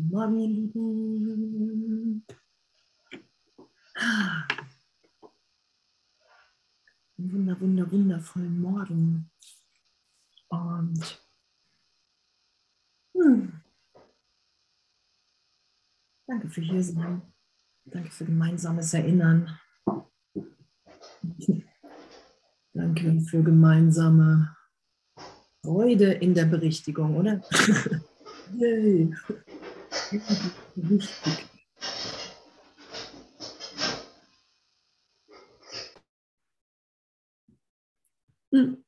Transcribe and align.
Morgen, 0.00 0.38
ihr 0.38 0.48
Lieben. 0.48 2.24
Wunder, 7.16 7.60
wunder, 7.60 7.90
wundervollen 7.90 8.60
Morgen. 8.60 9.28
Und 10.50 11.20
hm, 13.12 13.60
danke 16.28 16.48
für 16.48 16.60
hier 16.60 16.84
sein. 16.84 17.22
Danke 17.84 18.12
für 18.12 18.24
gemeinsames 18.24 18.94
Erinnern. 18.94 19.58
Danke 22.72 23.20
für 23.22 23.42
gemeinsame 23.42 24.56
Freude 25.64 26.12
in 26.12 26.34
der 26.34 26.44
Berichtigung, 26.44 27.16
oder? 27.16 27.42
Yay. 28.54 29.12
Richtig. 30.10 31.46
Und 38.50 38.84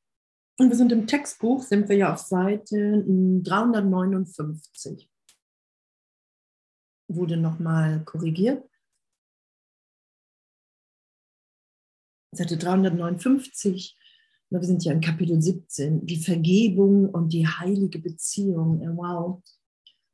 wir 0.57 0.75
sind 0.75 0.91
im 0.91 1.07
Textbuch, 1.07 1.61
sind 1.61 1.87
wir 1.89 1.95
ja 1.95 2.11
auf 2.13 2.19
Seite 2.19 3.03
359. 3.05 5.09
Wurde 7.07 7.37
nochmal 7.37 8.03
korrigiert. 8.03 8.67
Seite 12.31 12.57
359. 12.57 13.97
Wir 14.49 14.63
sind 14.63 14.83
ja 14.83 14.93
in 14.93 15.01
Kapitel 15.01 15.39
17. 15.41 16.05
Die 16.05 16.17
Vergebung 16.17 17.09
und 17.09 17.33
die 17.33 17.47
heilige 17.47 17.97
Beziehung. 17.99 18.81
Wow. 18.97 19.41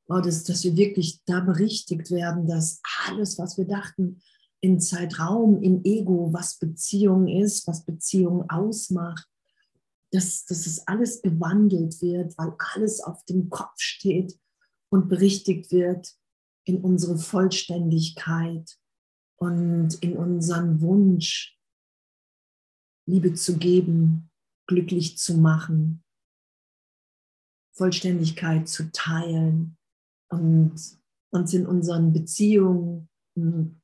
Wow, 0.07 0.21
dass, 0.21 0.43
dass 0.45 0.63
wir 0.63 0.75
wirklich 0.77 1.21
da 1.25 1.41
berichtigt 1.41 2.11
werden, 2.11 2.47
dass 2.47 2.81
alles, 3.07 3.37
was 3.37 3.57
wir 3.57 3.65
dachten, 3.65 4.21
in 4.61 4.79
Zeitraum, 4.79 5.61
im 5.61 5.83
Ego, 5.83 6.31
was 6.31 6.57
Beziehung 6.57 7.27
ist, 7.27 7.67
was 7.67 7.85
Beziehung 7.85 8.49
ausmacht, 8.49 9.27
dass, 10.11 10.45
dass 10.45 10.65
es 10.65 10.87
alles 10.87 11.21
gewandelt 11.21 12.01
wird, 12.01 12.37
weil 12.37 12.55
alles 12.73 13.01
auf 13.01 13.23
dem 13.25 13.49
Kopf 13.49 13.79
steht 13.79 14.39
und 14.89 15.09
berichtigt 15.09 15.71
wird 15.71 16.15
in 16.63 16.81
unsere 16.81 17.17
Vollständigkeit 17.17 18.77
und 19.35 19.95
in 20.01 20.17
unseren 20.17 20.81
Wunsch, 20.81 21.57
Liebe 23.05 23.33
zu 23.33 23.57
geben, 23.57 24.31
glücklich 24.67 25.17
zu 25.17 25.37
machen, 25.37 26.03
Vollständigkeit 27.73 28.67
zu 28.67 28.91
teilen 28.91 29.76
und 30.29 30.75
uns 31.31 31.53
in 31.53 31.65
unseren 31.65 32.13
Beziehungen 32.13 33.09
hm, 33.35 33.81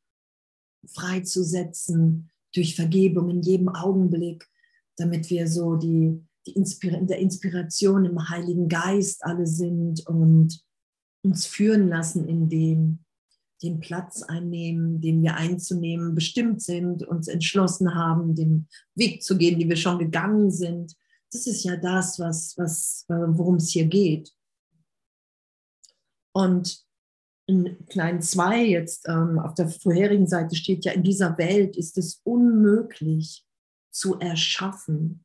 freizusetzen 0.88 2.30
durch 2.54 2.76
Vergebung 2.76 3.30
in 3.30 3.42
jedem 3.42 3.70
Augenblick 3.70 4.48
damit 4.98 5.30
wir 5.30 5.48
so 5.48 5.76
die, 5.76 6.22
die 6.46 6.54
Inspira 6.54 6.98
in 6.98 7.08
der 7.08 7.20
Inspiration 7.20 8.06
im 8.06 8.30
Heiligen 8.30 8.68
Geist 8.68 9.24
alle 9.24 9.48
sind 9.48 10.06
und 10.08 10.64
uns 11.24 11.46
führen 11.46 11.88
lassen 11.88 12.28
in 12.28 12.50
dem, 12.50 13.00
den 13.62 13.80
Platz 13.80 14.24
einnehmen, 14.24 15.00
den 15.00 15.24
wir 15.24 15.36
einzunehmen 15.36 16.16
bestimmt 16.16 16.62
sind, 16.62 17.04
uns 17.08 17.28
entschlossen 17.28 17.96
haben, 17.96 18.36
den 18.36 18.68
Weg 18.96 19.24
zu 19.24 19.38
gehen, 19.38 19.58
den 19.58 19.70
wir 19.70 19.78
schon 19.78 20.00
gegangen 20.00 20.52
sind. 20.52 20.96
Das 21.32 21.48
ist 21.48 21.64
ja 21.64 21.78
das, 21.78 22.20
was, 22.20 22.58
was, 22.58 23.06
worum 23.08 23.56
es 23.56 23.70
hier 23.70 23.86
geht. 23.86 24.34
Und 26.36 26.84
in 27.48 27.86
kleinen 27.88 28.22
2 28.22 28.66
jetzt 28.66 29.08
ähm, 29.08 29.40
auf 29.40 29.54
der 29.54 29.68
vorherigen 29.70 30.28
Seite 30.28 30.56
steht 30.56 30.86
ja, 30.86 30.94
in 30.94 31.04
dieser 31.04 31.38
Welt 31.38 31.76
ist 31.78 31.98
es 31.98 32.22
unmöglich, 32.24 33.46
zu 33.92 34.20
erschaffen. 34.20 35.24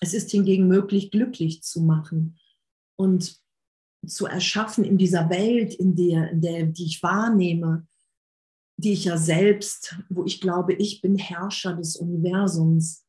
Es 0.00 0.12
ist 0.12 0.30
hingegen 0.30 0.68
möglich, 0.68 1.10
glücklich 1.10 1.62
zu 1.62 1.80
machen 1.80 2.38
und 2.96 3.40
zu 4.06 4.26
erschaffen 4.26 4.84
in 4.84 4.98
dieser 4.98 5.30
Welt, 5.30 5.74
in 5.74 5.96
der, 5.96 6.30
in 6.30 6.40
der 6.42 6.66
die 6.66 6.84
ich 6.84 7.02
wahrnehme, 7.02 7.86
die 8.76 8.92
ich 8.92 9.04
ja 9.04 9.16
selbst, 9.16 9.96
wo 10.10 10.24
ich 10.24 10.40
glaube, 10.40 10.74
ich 10.74 11.00
bin 11.00 11.16
Herrscher 11.16 11.74
des 11.74 11.96
Universums. 11.96 13.04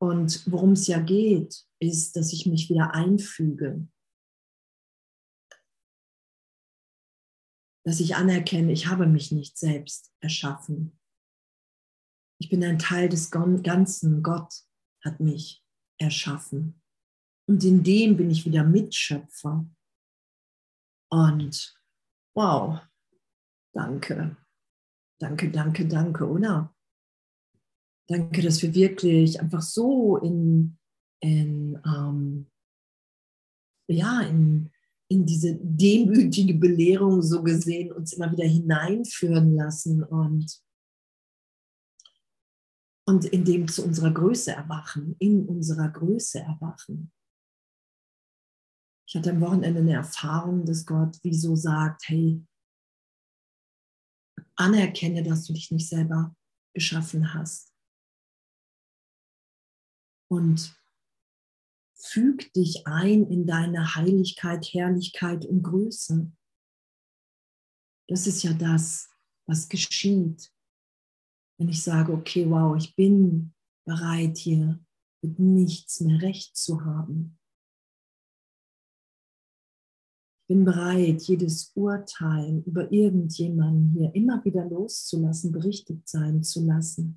Und 0.00 0.42
worum 0.50 0.72
es 0.72 0.86
ja 0.88 1.00
geht, 1.00 1.64
ist, 1.78 2.16
dass 2.16 2.32
ich 2.32 2.46
mich 2.46 2.68
wieder 2.68 2.92
einfüge. 2.94 3.86
Dass 7.84 8.00
ich 8.00 8.14
anerkenne, 8.14 8.72
ich 8.72 8.86
habe 8.86 9.06
mich 9.06 9.32
nicht 9.32 9.58
selbst 9.58 10.12
erschaffen. 10.20 10.98
Ich 12.40 12.48
bin 12.48 12.62
ein 12.64 12.78
Teil 12.78 13.08
des 13.08 13.30
Ganzen. 13.30 14.22
Gott 14.22 14.52
hat 15.04 15.20
mich 15.20 15.64
erschaffen. 15.98 16.80
Und 17.48 17.62
in 17.64 17.82
dem 17.82 18.16
bin 18.16 18.30
ich 18.30 18.44
wieder 18.44 18.64
Mitschöpfer. 18.64 19.68
Und 21.10 21.74
wow, 22.34 22.80
danke. 23.74 24.36
Danke, 25.20 25.50
danke, 25.50 25.86
danke, 25.86 26.28
oder? 26.28 26.74
Danke, 28.08 28.42
dass 28.42 28.62
wir 28.62 28.74
wirklich 28.74 29.40
einfach 29.40 29.62
so 29.62 30.16
in, 30.16 30.78
in 31.20 31.80
ähm, 31.86 32.50
ja, 33.88 34.20
in, 34.22 34.71
in 35.12 35.26
diese 35.26 35.58
demütige 35.60 36.54
Belehrung 36.54 37.20
so 37.20 37.42
gesehen 37.42 37.92
uns 37.92 38.14
immer 38.14 38.32
wieder 38.32 38.46
hineinführen 38.46 39.54
lassen 39.54 40.02
und 40.02 40.62
und 43.04 43.26
in 43.26 43.44
dem 43.44 43.68
zu 43.68 43.84
unserer 43.84 44.12
Größe 44.12 44.52
erwachen, 44.52 45.16
in 45.18 45.46
unserer 45.46 45.88
Größe 45.88 46.38
erwachen. 46.40 47.12
Ich 49.06 49.16
hatte 49.16 49.32
am 49.32 49.40
Wochenende 49.40 49.80
eine 49.80 49.94
Erfahrung, 49.94 50.64
dass 50.64 50.86
Gott 50.86 51.18
wie 51.22 51.34
so 51.34 51.56
sagt, 51.56 52.08
hey, 52.08 52.42
anerkenne, 54.54 55.22
dass 55.22 55.44
du 55.44 55.52
dich 55.52 55.70
nicht 55.72 55.88
selber 55.88 56.34
geschaffen 56.72 57.34
hast. 57.34 57.74
Und 60.30 60.74
füg 62.02 62.52
dich 62.52 62.86
ein 62.86 63.26
in 63.26 63.46
deine 63.46 63.94
Heiligkeit, 63.94 64.66
Herrlichkeit 64.66 65.46
und 65.46 65.62
Größe. 65.62 66.30
Das 68.08 68.26
ist 68.26 68.42
ja 68.42 68.52
das, 68.52 69.08
was 69.46 69.68
geschieht, 69.68 70.52
wenn 71.58 71.68
ich 71.68 71.82
sage, 71.82 72.12
okay, 72.12 72.50
wow, 72.50 72.76
ich 72.76 72.96
bin 72.96 73.54
bereit 73.86 74.36
hier 74.36 74.84
mit 75.22 75.38
nichts 75.38 76.00
mehr 76.00 76.20
recht 76.20 76.56
zu 76.56 76.84
haben. 76.84 77.38
Ich 80.42 80.56
bin 80.56 80.64
bereit, 80.64 81.22
jedes 81.22 81.70
Urteil 81.76 82.62
über 82.66 82.90
irgendjemanden 82.90 83.92
hier 83.92 84.12
immer 84.14 84.44
wieder 84.44 84.68
loszulassen, 84.68 85.52
berichtigt 85.52 86.08
sein 86.08 86.42
zu 86.42 86.66
lassen, 86.66 87.14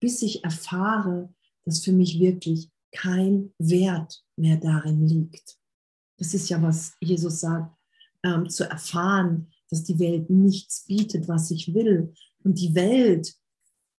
bis 0.00 0.22
ich 0.22 0.42
erfahre, 0.42 1.32
dass 1.64 1.84
für 1.84 1.92
mich 1.92 2.18
wirklich 2.18 2.71
kein 2.92 3.52
Wert 3.58 4.24
mehr 4.36 4.56
darin 4.56 5.06
liegt. 5.06 5.58
Das 6.18 6.34
ist 6.34 6.48
ja, 6.48 6.60
was 6.62 6.94
Jesus 7.00 7.40
sagt, 7.40 7.76
ähm, 8.22 8.48
zu 8.48 8.68
erfahren, 8.68 9.50
dass 9.70 9.84
die 9.84 9.98
Welt 9.98 10.30
nichts 10.30 10.84
bietet, 10.86 11.28
was 11.28 11.50
ich 11.50 11.74
will. 11.74 12.14
Und 12.44 12.58
die 12.58 12.74
Welt 12.74 13.34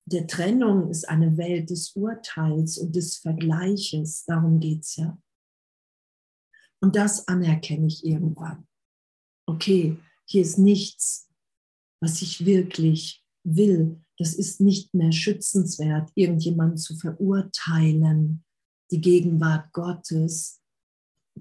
der 0.06 0.28
Trennung 0.28 0.90
ist 0.90 1.08
eine 1.08 1.38
Welt 1.38 1.70
des 1.70 1.96
Urteils 1.96 2.78
und 2.78 2.96
des 2.96 3.18
Vergleiches. 3.18 4.26
Darum 4.26 4.59
geht 4.59 4.81
es 4.81 4.96
ja. 4.98 5.18
Und 6.81 6.96
das 6.96 7.28
anerkenne 7.28 7.88
ich 7.88 8.06
irgendwann. 8.06 8.68
Okay, 9.45 9.98
hier 10.25 10.42
ist 10.42 10.57
nichts, 10.57 11.30
was 12.01 12.22
ich 12.22 12.45
wirklich 12.45 13.24
will. 13.44 14.01
Das 14.18 14.34
ist 14.34 14.62
nicht 14.62 14.94
mehr 14.94 15.12
schützenswert, 15.12 16.12
irgendjemanden 16.16 16.78
zu 16.78 16.95
verurteilen, 16.95 18.44
die 18.94 19.01
Gegenwart 19.01 19.74
Gottes 19.74 20.62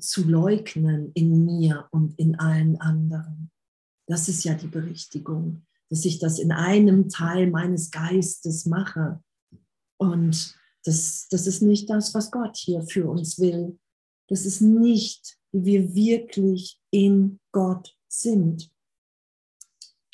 zu 0.00 0.24
leugnen 0.24 1.12
in 1.14 1.44
mir 1.44 1.86
und 1.92 2.18
in 2.18 2.38
allen 2.40 2.80
anderen. 2.80 3.52
Das 4.08 4.28
ist 4.28 4.42
ja 4.42 4.54
die 4.54 4.66
Berichtigung 4.66 5.64
dass 5.92 6.06
ich 6.06 6.18
das 6.18 6.38
in 6.38 6.52
einem 6.52 7.10
Teil 7.10 7.50
meines 7.50 7.90
Geistes 7.90 8.64
mache. 8.64 9.22
Und 9.98 10.56
das, 10.84 11.28
das 11.30 11.46
ist 11.46 11.60
nicht 11.60 11.90
das, 11.90 12.14
was 12.14 12.30
Gott 12.30 12.56
hier 12.56 12.80
für 12.80 13.10
uns 13.10 13.38
will. 13.38 13.78
Das 14.30 14.46
ist 14.46 14.62
nicht, 14.62 15.36
wie 15.52 15.66
wir 15.66 15.94
wirklich 15.94 16.80
in 16.90 17.40
Gott 17.52 17.94
sind. 18.08 18.72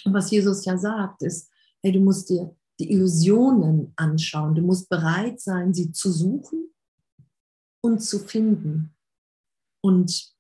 Und 0.05 0.15
was 0.15 0.33
Jesus 0.33 0.65
ja 0.65 0.77
sagt, 0.77 1.23
ist, 1.23 1.49
hey, 1.81 1.93
du 1.93 2.01
musst 2.01 2.29
dir 2.29 2.57
die 2.81 2.91
Illusionen 2.91 3.93
anschauen. 3.95 4.57
Du 4.57 4.63
musst 4.63 4.89
bereit 4.89 5.41
sein, 5.41 5.73
sie 5.73 5.93
zu 5.93 6.11
suchen 6.11 6.75
und 7.81 8.01
zu 8.01 8.19
finden. 8.19 8.95
Und 9.81 10.35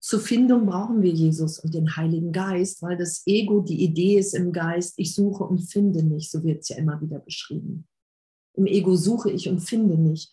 zur 0.00 0.20
Findung 0.20 0.66
brauchen 0.66 1.02
wir 1.02 1.10
Jesus 1.10 1.58
und 1.58 1.74
den 1.74 1.96
Heiligen 1.96 2.30
Geist, 2.32 2.82
weil 2.82 2.96
das 2.96 3.22
Ego, 3.26 3.60
die 3.60 3.82
Idee 3.82 4.18
ist 4.18 4.34
im 4.34 4.52
Geist, 4.52 4.94
ich 4.98 5.14
suche 5.14 5.44
und 5.44 5.58
finde 5.58 6.04
nicht, 6.04 6.30
so 6.30 6.44
wird 6.44 6.60
es 6.60 6.68
ja 6.68 6.76
immer 6.76 7.00
wieder 7.00 7.18
beschrieben. 7.18 7.88
Im 8.54 8.66
Ego 8.66 8.94
suche 8.94 9.30
ich 9.30 9.48
und 9.48 9.60
finde 9.60 9.98
nicht. 9.98 10.32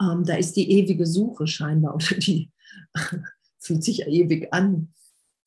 Ähm, 0.00 0.24
da 0.24 0.34
ist 0.34 0.56
die 0.56 0.70
ewige 0.70 1.06
Suche 1.06 1.46
scheinbar 1.46 1.94
oder 1.94 2.16
die 2.16 2.50
fühlt 3.60 3.84
sich 3.84 3.98
ja 3.98 4.06
ewig 4.06 4.52
an. 4.52 4.92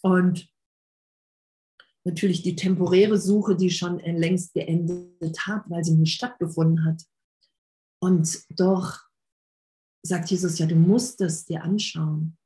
Und 0.02 0.48
natürlich 2.06 2.44
die 2.44 2.56
temporäre 2.56 3.18
Suche, 3.18 3.56
die 3.56 3.72
schon 3.72 4.00
längst 4.00 4.54
geendet 4.54 5.48
hat, 5.48 5.64
weil 5.70 5.84
sie 5.84 5.96
nicht 5.96 6.14
stattgefunden 6.14 6.86
hat. 6.86 7.02
Und 8.00 8.46
doch 8.52 9.02
sagt 10.06 10.30
Jesus 10.30 10.60
ja, 10.60 10.66
du 10.66 10.76
musst 10.76 11.22
es 11.22 11.46
dir 11.46 11.64
anschauen. 11.64 12.38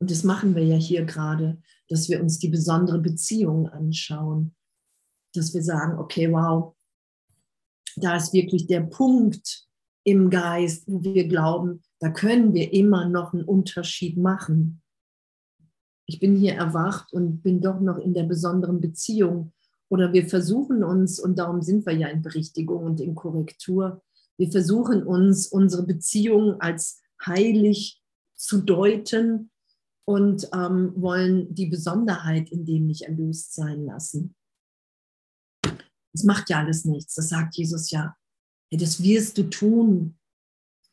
Und 0.00 0.10
das 0.10 0.24
machen 0.24 0.54
wir 0.54 0.64
ja 0.64 0.76
hier 0.76 1.04
gerade, 1.04 1.60
dass 1.88 2.08
wir 2.08 2.22
uns 2.22 2.38
die 2.38 2.48
besondere 2.48 2.98
Beziehung 2.98 3.68
anschauen. 3.68 4.54
Dass 5.34 5.52
wir 5.52 5.62
sagen, 5.62 5.98
okay, 5.98 6.32
wow, 6.32 6.74
da 7.96 8.16
ist 8.16 8.32
wirklich 8.32 8.66
der 8.66 8.80
Punkt 8.80 9.68
im 10.04 10.30
Geist, 10.30 10.84
wo 10.86 11.02
wir 11.02 11.28
glauben, 11.28 11.82
da 11.98 12.08
können 12.08 12.54
wir 12.54 12.72
immer 12.72 13.06
noch 13.06 13.34
einen 13.34 13.44
Unterschied 13.44 14.16
machen. 14.16 14.80
Ich 16.06 16.18
bin 16.18 16.34
hier 16.34 16.54
erwacht 16.54 17.12
und 17.12 17.42
bin 17.42 17.60
doch 17.60 17.80
noch 17.80 17.98
in 17.98 18.14
der 18.14 18.24
besonderen 18.24 18.80
Beziehung. 18.80 19.52
Oder 19.90 20.12
wir 20.12 20.26
versuchen 20.26 20.82
uns, 20.82 21.20
und 21.20 21.38
darum 21.38 21.60
sind 21.60 21.84
wir 21.84 21.92
ja 21.92 22.08
in 22.08 22.22
Berichtigung 22.22 22.84
und 22.84 23.00
in 23.00 23.14
Korrektur, 23.14 24.02
wir 24.40 24.50
versuchen 24.50 25.02
uns, 25.02 25.48
unsere 25.48 25.82
Beziehung 25.82 26.62
als 26.62 27.02
heilig 27.26 28.02
zu 28.36 28.62
deuten 28.62 29.50
und 30.06 30.48
ähm, 30.54 30.94
wollen 30.96 31.54
die 31.54 31.66
Besonderheit 31.66 32.50
in 32.50 32.64
dem 32.64 32.86
nicht 32.86 33.02
erlöst 33.02 33.54
sein 33.54 33.84
lassen. 33.84 34.34
Das 36.14 36.24
macht 36.24 36.48
ja 36.48 36.60
alles 36.60 36.86
nichts. 36.86 37.16
Das 37.16 37.28
sagt 37.28 37.54
Jesus 37.56 37.90
ja. 37.90 38.16
Hey, 38.72 38.80
das 38.80 39.02
wirst 39.02 39.36
du 39.36 39.42
tun. 39.50 40.18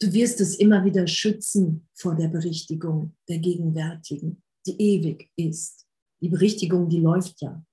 Du 0.01 0.11
wirst 0.11 0.41
es 0.41 0.55
immer 0.55 0.83
wieder 0.83 1.07
schützen 1.07 1.87
vor 1.93 2.15
der 2.15 2.27
Berichtigung 2.27 3.15
der 3.29 3.39
Gegenwärtigen, 3.39 4.43
die 4.65 4.75
ewig 4.77 5.31
ist. 5.37 5.87
Die 6.21 6.27
Berichtigung, 6.27 6.89
die 6.89 6.99
läuft 6.99 7.39
ja. 7.39 7.65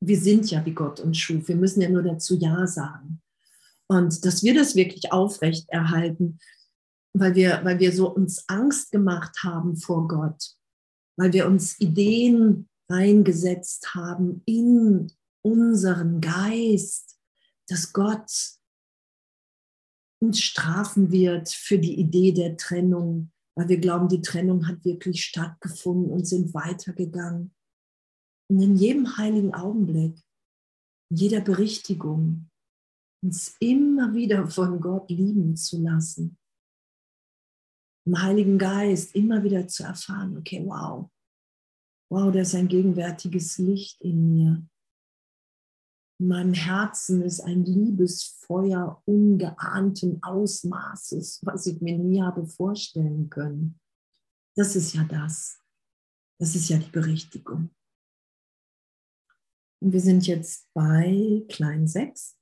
Wir 0.00 0.20
sind 0.20 0.48
ja 0.48 0.64
wie 0.64 0.74
Gott 0.74 1.00
uns 1.00 1.18
schuf. 1.18 1.48
Wir 1.48 1.56
müssen 1.56 1.80
ja 1.80 1.88
nur 1.88 2.04
dazu 2.04 2.36
Ja 2.36 2.64
sagen. 2.68 3.20
Und 3.90 4.24
dass 4.24 4.42
wir 4.42 4.54
das 4.54 4.76
wirklich 4.76 5.12
aufrecht 5.12 5.68
erhalten, 5.68 6.38
weil 7.14 7.34
wir, 7.34 7.60
weil 7.64 7.78
wir 7.78 7.92
so 7.92 8.14
uns 8.14 8.44
Angst 8.48 8.92
gemacht 8.92 9.42
haben 9.42 9.76
vor 9.76 10.06
Gott, 10.08 10.56
weil 11.16 11.32
wir 11.32 11.46
uns 11.46 11.80
Ideen 11.80 12.68
reingesetzt 12.90 13.94
haben 13.94 14.42
in 14.46 15.10
unseren 15.42 16.20
Geist, 16.20 17.18
dass 17.68 17.92
Gott 17.92 18.30
uns 20.20 20.40
strafen 20.40 21.10
wird 21.10 21.48
für 21.48 21.78
die 21.78 21.98
Idee 21.98 22.32
der 22.32 22.56
Trennung, 22.56 23.30
weil 23.56 23.68
wir 23.68 23.78
glauben, 23.78 24.08
die 24.08 24.22
Trennung 24.22 24.66
hat 24.66 24.84
wirklich 24.84 25.24
stattgefunden 25.24 26.10
und 26.10 26.26
sind 26.26 26.54
weitergegangen. 26.54 27.54
Und 28.50 28.60
in 28.60 28.76
jedem 28.76 29.16
heiligen 29.16 29.54
Augenblick, 29.54 30.20
in 31.10 31.16
jeder 31.16 31.40
Berichtigung, 31.40 32.47
uns 33.22 33.56
immer 33.60 34.14
wieder 34.14 34.46
von 34.48 34.80
Gott 34.80 35.10
lieben 35.10 35.56
zu 35.56 35.82
lassen. 35.82 36.38
Im 38.06 38.22
Heiligen 38.22 38.58
Geist 38.58 39.14
immer 39.14 39.42
wieder 39.42 39.66
zu 39.68 39.82
erfahren, 39.82 40.36
okay, 40.38 40.64
wow, 40.64 41.10
wow, 42.10 42.32
da 42.32 42.40
ist 42.40 42.54
ein 42.54 42.68
gegenwärtiges 42.68 43.58
Licht 43.58 44.00
in 44.00 44.32
mir. 44.32 44.68
In 46.20 46.28
meinem 46.28 46.54
Herzen 46.54 47.22
ist 47.22 47.40
ein 47.40 47.64
Liebesfeuer 47.64 49.02
ungeahnten 49.04 50.22
Ausmaßes, 50.22 51.40
was 51.44 51.66
ich 51.66 51.80
mir 51.80 51.98
nie 51.98 52.20
habe 52.22 52.46
vorstellen 52.46 53.30
können. 53.30 53.78
Das 54.56 54.74
ist 54.74 54.94
ja 54.94 55.04
das. 55.04 55.60
Das 56.40 56.54
ist 56.54 56.68
ja 56.68 56.78
die 56.78 56.90
Berichtigung. 56.90 57.70
Und 59.80 59.92
wir 59.92 60.00
sind 60.00 60.26
jetzt 60.26 60.72
bei 60.72 61.44
Klein 61.48 61.86
6. 61.86 62.37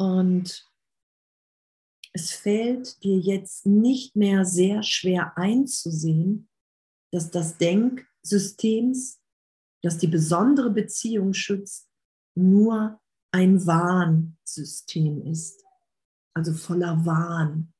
Und 0.00 0.66
es 2.14 2.32
fällt 2.32 3.04
dir 3.04 3.18
jetzt 3.18 3.66
nicht 3.66 4.16
mehr 4.16 4.46
sehr 4.46 4.82
schwer 4.82 5.36
einzusehen, 5.36 6.48
dass 7.12 7.30
das 7.30 7.58
Denksystems, 7.58 9.20
das 9.82 9.98
die 9.98 10.06
besondere 10.06 10.70
Beziehung 10.70 11.34
schützt, 11.34 11.86
nur 12.34 12.98
ein 13.30 13.66
Warnsystem 13.66 15.20
ist. 15.26 15.62
Also 16.34 16.54
voller 16.54 17.04
Wahn. 17.04 17.74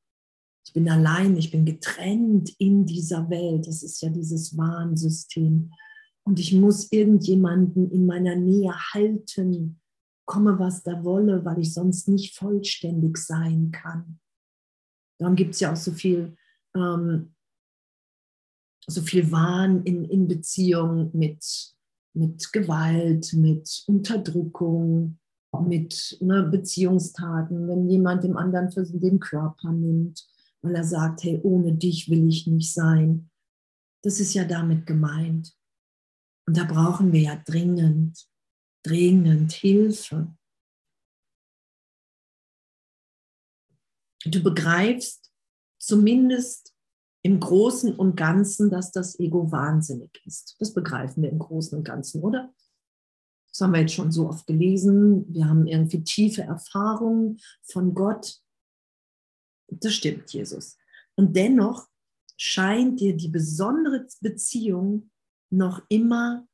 Ich 0.67 0.75
bin 0.75 0.91
allein, 0.91 1.39
ich 1.39 1.51
bin 1.51 1.65
getrennt 1.65 2.55
in 2.59 2.85
dieser 2.85 3.31
Welt. 3.31 3.67
Das 3.67 3.83
ist 3.83 4.03
ja 4.03 4.11
dieses 4.11 4.59
Warnsystem. 4.59 5.73
Und 6.25 6.39
ich 6.39 6.53
muss 6.53 6.93
irgendjemanden 6.93 7.91
in 7.91 8.05
meiner 8.05 8.37
Nähe 8.37 8.75
halten, 8.93 9.80
komme, 10.31 10.61
was 10.61 10.85
da 10.85 11.03
wolle, 11.03 11.45
weil 11.45 11.59
ich 11.59 11.75
sonst 11.75 12.07
nicht 12.07 12.37
vollständig 12.37 13.17
sein 13.17 13.73
kann. 13.73 14.21
Darum 15.19 15.35
gibt 15.35 15.55
es 15.55 15.61
ja 15.61 15.73
auch 15.73 15.77
so 15.77 15.91
viel, 15.91 16.37
ähm, 16.77 17.35
so 18.87 19.03
viel 19.03 19.33
Wahn 19.33 19.83
in, 19.83 20.05
in 20.05 20.29
Beziehung 20.29 21.11
mit, 21.13 21.75
mit 22.15 22.53
Gewalt, 22.53 23.33
mit 23.33 23.83
Unterdrückung, 23.89 25.19
mit 25.67 26.17
ne, 26.21 26.45
Beziehungstaten, 26.45 27.67
wenn 27.67 27.91
jemand 27.91 28.23
dem 28.23 28.37
anderen 28.37 28.71
für 28.71 28.85
den 28.85 29.19
Körper 29.19 29.73
nimmt, 29.73 30.25
weil 30.63 30.77
er 30.77 30.85
sagt, 30.85 31.25
hey, 31.25 31.41
ohne 31.43 31.75
dich 31.75 32.09
will 32.09 32.29
ich 32.29 32.47
nicht 32.47 32.73
sein. 32.73 33.31
Das 34.05 34.21
ist 34.21 34.35
ja 34.35 34.45
damit 34.45 34.87
gemeint. 34.87 35.57
Und 36.47 36.57
da 36.57 36.63
brauchen 36.63 37.13
wir 37.13 37.21
ja 37.21 37.43
dringend 37.45 38.30
dringend 38.83 39.53
Hilfe. 39.53 40.35
Du 44.25 44.43
begreifst 44.43 45.33
zumindest 45.79 46.75
im 47.23 47.41
Großen 47.41 47.95
und 47.95 48.17
Ganzen, 48.17 48.71
dass 48.71 48.93
das 48.93 49.19
Ego 49.19 49.51
wahnsinnig 49.51 50.23
ist. 50.25 50.57
Das 50.59 50.73
begreifen 50.73 51.23
wir 51.23 51.31
im 51.31 51.39
Großen 51.39 51.77
und 51.77 51.85
Ganzen, 51.85 52.23
oder? 52.23 52.55
Das 53.49 53.61
haben 53.61 53.73
wir 53.73 53.81
jetzt 53.81 53.95
schon 53.95 54.13
so 54.13 54.29
oft 54.29 54.47
gelesen. 54.47 55.27
Wir 55.33 55.49
haben 55.49 55.67
irgendwie 55.67 56.03
tiefe 56.05 56.43
Erfahrungen 56.43 57.41
von 57.63 57.95
Gott. 57.95 58.41
Das 59.69 59.95
stimmt, 59.95 60.33
Jesus. 60.33 60.79
Und 61.17 61.37
dennoch 61.37 61.89
scheint 62.37 63.01
dir 63.01 63.17
die 63.17 63.29
besondere 63.29 64.07
Beziehung 64.21 65.11
noch 65.51 65.83
immer 65.89 66.47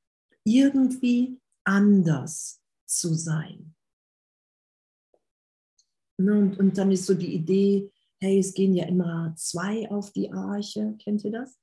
irgendwie 0.45 1.39
anders 1.67 2.63
zu 2.87 3.15
sein. 3.15 3.75
Ne, 6.19 6.39
und, 6.39 6.59
und 6.59 6.79
dann 6.79 6.91
ist 6.91 7.07
so 7.07 7.15
die 7.15 7.35
Idee, 7.35 7.93
hey, 8.21 8.39
es 8.39 8.55
gehen 8.55 8.75
ja 8.75 8.87
immer 8.87 9.35
zwei 9.37 9.91
auf 9.91 10.13
die 10.13 10.33
Arche, 10.33 10.97
kennt 11.03 11.25
ihr 11.25 11.33
das? 11.33 11.59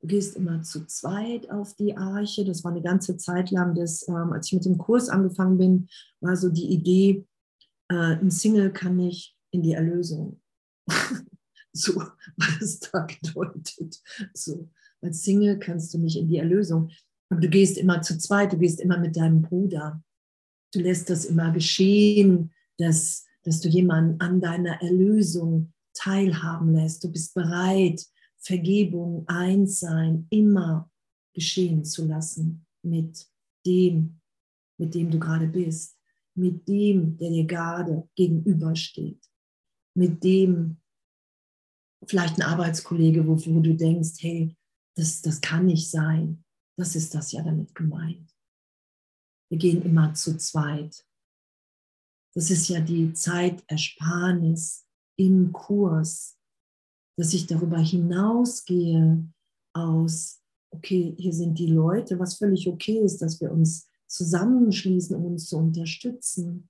Du 0.00 0.08
gehst 0.08 0.36
immer 0.36 0.62
zu 0.62 0.84
zweit 0.86 1.50
auf 1.50 1.74
die 1.76 1.96
Arche. 1.96 2.44
Das 2.44 2.64
war 2.64 2.72
eine 2.72 2.82
ganze 2.82 3.16
Zeit 3.16 3.50
lang, 3.50 3.74
das, 3.74 4.06
ähm, 4.08 4.32
als 4.32 4.48
ich 4.48 4.54
mit 4.54 4.64
dem 4.64 4.76
Kurs 4.76 5.08
angefangen 5.08 5.58
bin, 5.58 5.88
war 6.20 6.36
so 6.36 6.50
die 6.50 6.70
Idee, 6.72 7.26
äh, 7.88 8.16
ein 8.16 8.30
Single 8.30 8.72
kann 8.72 8.96
nicht 8.96 9.36
in 9.50 9.62
die 9.62 9.72
Erlösung. 9.72 10.42
so 11.72 11.94
war 12.36 12.60
es 12.60 12.80
da 12.80 13.06
gedeutet. 13.06 14.02
So, 14.32 14.68
als 15.00 15.22
Single 15.22 15.58
kannst 15.58 15.94
du 15.94 15.98
nicht 15.98 16.16
in 16.16 16.28
die 16.28 16.38
Erlösung. 16.38 16.90
Aber 17.30 17.40
du 17.40 17.48
gehst 17.48 17.78
immer 17.78 18.02
zu 18.02 18.18
zweit, 18.18 18.52
du 18.52 18.58
gehst 18.58 18.80
immer 18.80 18.98
mit 18.98 19.16
deinem 19.16 19.42
Bruder. 19.42 20.02
Du 20.72 20.80
lässt 20.80 21.10
das 21.10 21.24
immer 21.24 21.52
geschehen, 21.52 22.52
dass, 22.78 23.24
dass 23.42 23.60
du 23.60 23.68
jemanden 23.68 24.20
an 24.20 24.40
deiner 24.40 24.82
Erlösung 24.82 25.72
teilhaben 25.94 26.74
lässt. 26.74 27.04
Du 27.04 27.10
bist 27.10 27.34
bereit, 27.34 28.04
Vergebung, 28.38 29.24
Einssein 29.26 30.26
immer 30.30 30.90
geschehen 31.32 31.84
zu 31.84 32.06
lassen 32.06 32.66
mit 32.82 33.26
dem, 33.66 34.20
mit 34.78 34.94
dem 34.94 35.10
du 35.10 35.18
gerade 35.18 35.46
bist, 35.46 35.98
mit 36.34 36.68
dem, 36.68 37.16
der 37.16 37.30
dir 37.30 37.46
gerade 37.46 38.08
gegenübersteht, 38.14 39.20
mit 39.94 40.22
dem, 40.24 40.78
vielleicht 42.06 42.36
ein 42.36 42.42
Arbeitskollege, 42.42 43.26
wo, 43.26 43.36
wo 43.46 43.60
du 43.60 43.74
denkst, 43.74 44.14
hey, 44.20 44.54
das, 44.96 45.22
das 45.22 45.40
kann 45.40 45.66
nicht 45.66 45.90
sein. 45.90 46.43
Das 46.76 46.96
ist 46.96 47.14
das 47.14 47.32
ja 47.32 47.42
damit 47.42 47.74
gemeint. 47.74 48.34
Wir 49.50 49.58
gehen 49.58 49.82
immer 49.82 50.14
zu 50.14 50.36
zweit. 50.36 51.06
Das 52.34 52.50
ist 52.50 52.68
ja 52.68 52.80
die 52.80 53.12
Zeitersparnis 53.12 54.86
im 55.16 55.52
Kurs, 55.52 56.36
dass 57.16 57.32
ich 57.32 57.46
darüber 57.46 57.78
hinausgehe 57.78 59.24
aus, 59.72 60.42
okay, 60.70 61.14
hier 61.16 61.32
sind 61.32 61.58
die 61.58 61.68
Leute, 61.68 62.18
was 62.18 62.36
völlig 62.36 62.66
okay 62.66 62.98
ist, 62.98 63.22
dass 63.22 63.40
wir 63.40 63.52
uns 63.52 63.88
zusammenschließen, 64.08 65.14
um 65.14 65.26
uns 65.26 65.46
zu 65.46 65.56
unterstützen. 65.56 66.68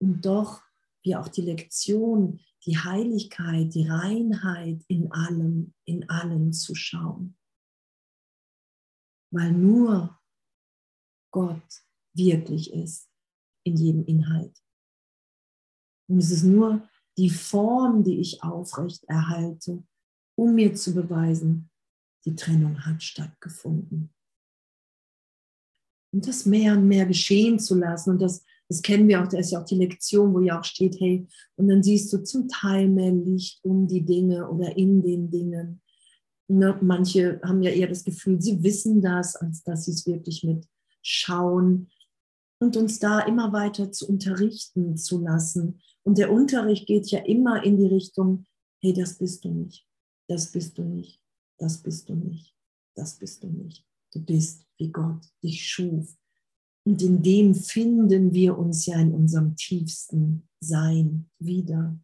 Und 0.00 0.24
doch 0.24 0.62
wir 1.02 1.20
auch 1.20 1.28
die 1.28 1.42
Lektion, 1.42 2.40
die 2.64 2.78
Heiligkeit, 2.78 3.74
die 3.74 3.86
Reinheit 3.86 4.82
in 4.88 5.12
allem, 5.12 5.74
in 5.84 6.08
allen 6.08 6.52
zu 6.54 6.74
schauen. 6.74 7.36
Weil 9.34 9.50
nur 9.50 10.16
Gott 11.32 11.82
wirklich 12.14 12.72
ist 12.72 13.08
in 13.66 13.76
jedem 13.76 14.04
Inhalt. 14.04 14.56
Und 16.08 16.18
es 16.18 16.30
ist 16.30 16.44
nur 16.44 16.88
die 17.18 17.30
Form, 17.30 18.04
die 18.04 18.20
ich 18.20 18.44
aufrecht 18.44 19.02
erhalte, 19.04 19.82
um 20.36 20.54
mir 20.54 20.74
zu 20.74 20.94
beweisen, 20.94 21.68
die 22.24 22.36
Trennung 22.36 22.86
hat 22.86 23.02
stattgefunden. 23.02 24.14
Und 26.12 26.28
das 26.28 26.46
mehr 26.46 26.74
und 26.74 26.86
mehr 26.86 27.06
geschehen 27.06 27.58
zu 27.58 27.74
lassen. 27.74 28.10
Und 28.10 28.22
das, 28.22 28.44
das 28.68 28.82
kennen 28.82 29.08
wir 29.08 29.20
auch, 29.20 29.26
da 29.26 29.38
ist 29.38 29.50
ja 29.50 29.60
auch 29.60 29.66
die 29.66 29.74
Lektion, 29.74 30.32
wo 30.32 30.40
ja 30.40 30.60
auch 30.60 30.64
steht, 30.64 31.00
hey, 31.00 31.26
und 31.56 31.66
dann 31.66 31.82
siehst 31.82 32.12
du 32.12 32.22
zum 32.22 32.46
Teil 32.46 32.88
mehr 32.88 33.10
Licht 33.10 33.64
um 33.64 33.88
die 33.88 34.04
Dinge 34.04 34.48
oder 34.48 34.76
in 34.76 35.02
den 35.02 35.28
Dingen. 35.28 35.80
Ne? 36.48 36.78
Manche 36.80 37.40
haben 37.42 37.62
ja 37.62 37.70
eher 37.70 37.88
das 37.88 38.04
Gefühl, 38.04 38.40
sie 38.40 38.62
wissen 38.62 39.00
das, 39.00 39.36
als 39.36 39.62
dass 39.62 39.86
sie 39.86 39.92
es 39.92 40.06
wirklich 40.06 40.44
mit 40.44 40.66
schauen 41.02 41.90
und 42.60 42.76
uns 42.76 42.98
da 42.98 43.20
immer 43.20 43.52
weiter 43.52 43.92
zu 43.92 44.08
unterrichten 44.08 44.96
zu 44.96 45.20
lassen. 45.20 45.80
Und 46.02 46.18
der 46.18 46.32
Unterricht 46.32 46.86
geht 46.86 47.10
ja 47.10 47.20
immer 47.20 47.62
in 47.62 47.76
die 47.76 47.86
Richtung, 47.86 48.46
hey, 48.80 48.92
das 48.92 49.18
bist 49.18 49.44
du 49.44 49.50
nicht, 49.50 49.86
das 50.28 50.50
bist 50.52 50.78
du 50.78 50.82
nicht, 50.84 51.20
das 51.58 51.82
bist 51.82 52.08
du 52.08 52.14
nicht, 52.14 52.54
das 52.94 53.18
bist 53.18 53.42
du 53.42 53.48
nicht. 53.48 53.84
Du 54.12 54.20
bist, 54.20 54.64
wie 54.78 54.92
Gott 54.92 55.26
dich 55.42 55.66
schuf. 55.66 56.16
Und 56.86 57.02
in 57.02 57.22
dem 57.22 57.54
finden 57.54 58.32
wir 58.32 58.56
uns 58.56 58.86
ja 58.86 58.98
in 59.00 59.12
unserem 59.12 59.56
tiefsten 59.56 60.48
Sein 60.60 61.28
wieder. 61.38 61.98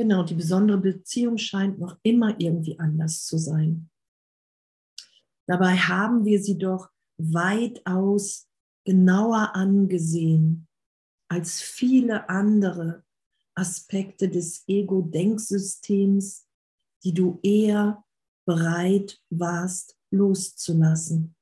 Genau, 0.00 0.22
die 0.22 0.34
besondere 0.34 0.78
Beziehung 0.78 1.36
scheint 1.36 1.78
noch 1.78 1.98
immer 2.02 2.34
irgendwie 2.40 2.78
anders 2.78 3.26
zu 3.26 3.36
sein. 3.36 3.90
Dabei 5.46 5.76
haben 5.76 6.24
wir 6.24 6.42
sie 6.42 6.56
doch 6.56 6.88
weitaus 7.18 8.48
genauer 8.86 9.54
angesehen 9.54 10.66
als 11.28 11.60
viele 11.60 12.30
andere 12.30 13.04
Aspekte 13.54 14.30
des 14.30 14.64
Ego-Denksystems, 14.66 16.48
die 17.04 17.12
du 17.12 17.38
eher 17.42 18.02
bereit 18.46 19.20
warst 19.28 19.98
loszulassen. 20.10 21.36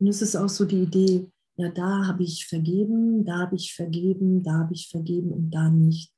Und 0.00 0.08
es 0.08 0.20
ist 0.20 0.34
auch 0.34 0.48
so 0.48 0.64
die 0.64 0.82
Idee, 0.82 1.30
ja, 1.60 1.68
da 1.68 2.06
habe 2.06 2.22
ich 2.22 2.46
vergeben, 2.46 3.22
da 3.26 3.40
habe 3.40 3.56
ich 3.56 3.74
vergeben, 3.74 4.42
da 4.42 4.60
habe 4.60 4.72
ich 4.72 4.88
vergeben 4.88 5.30
und 5.30 5.50
da 5.50 5.68
nicht. 5.68 6.10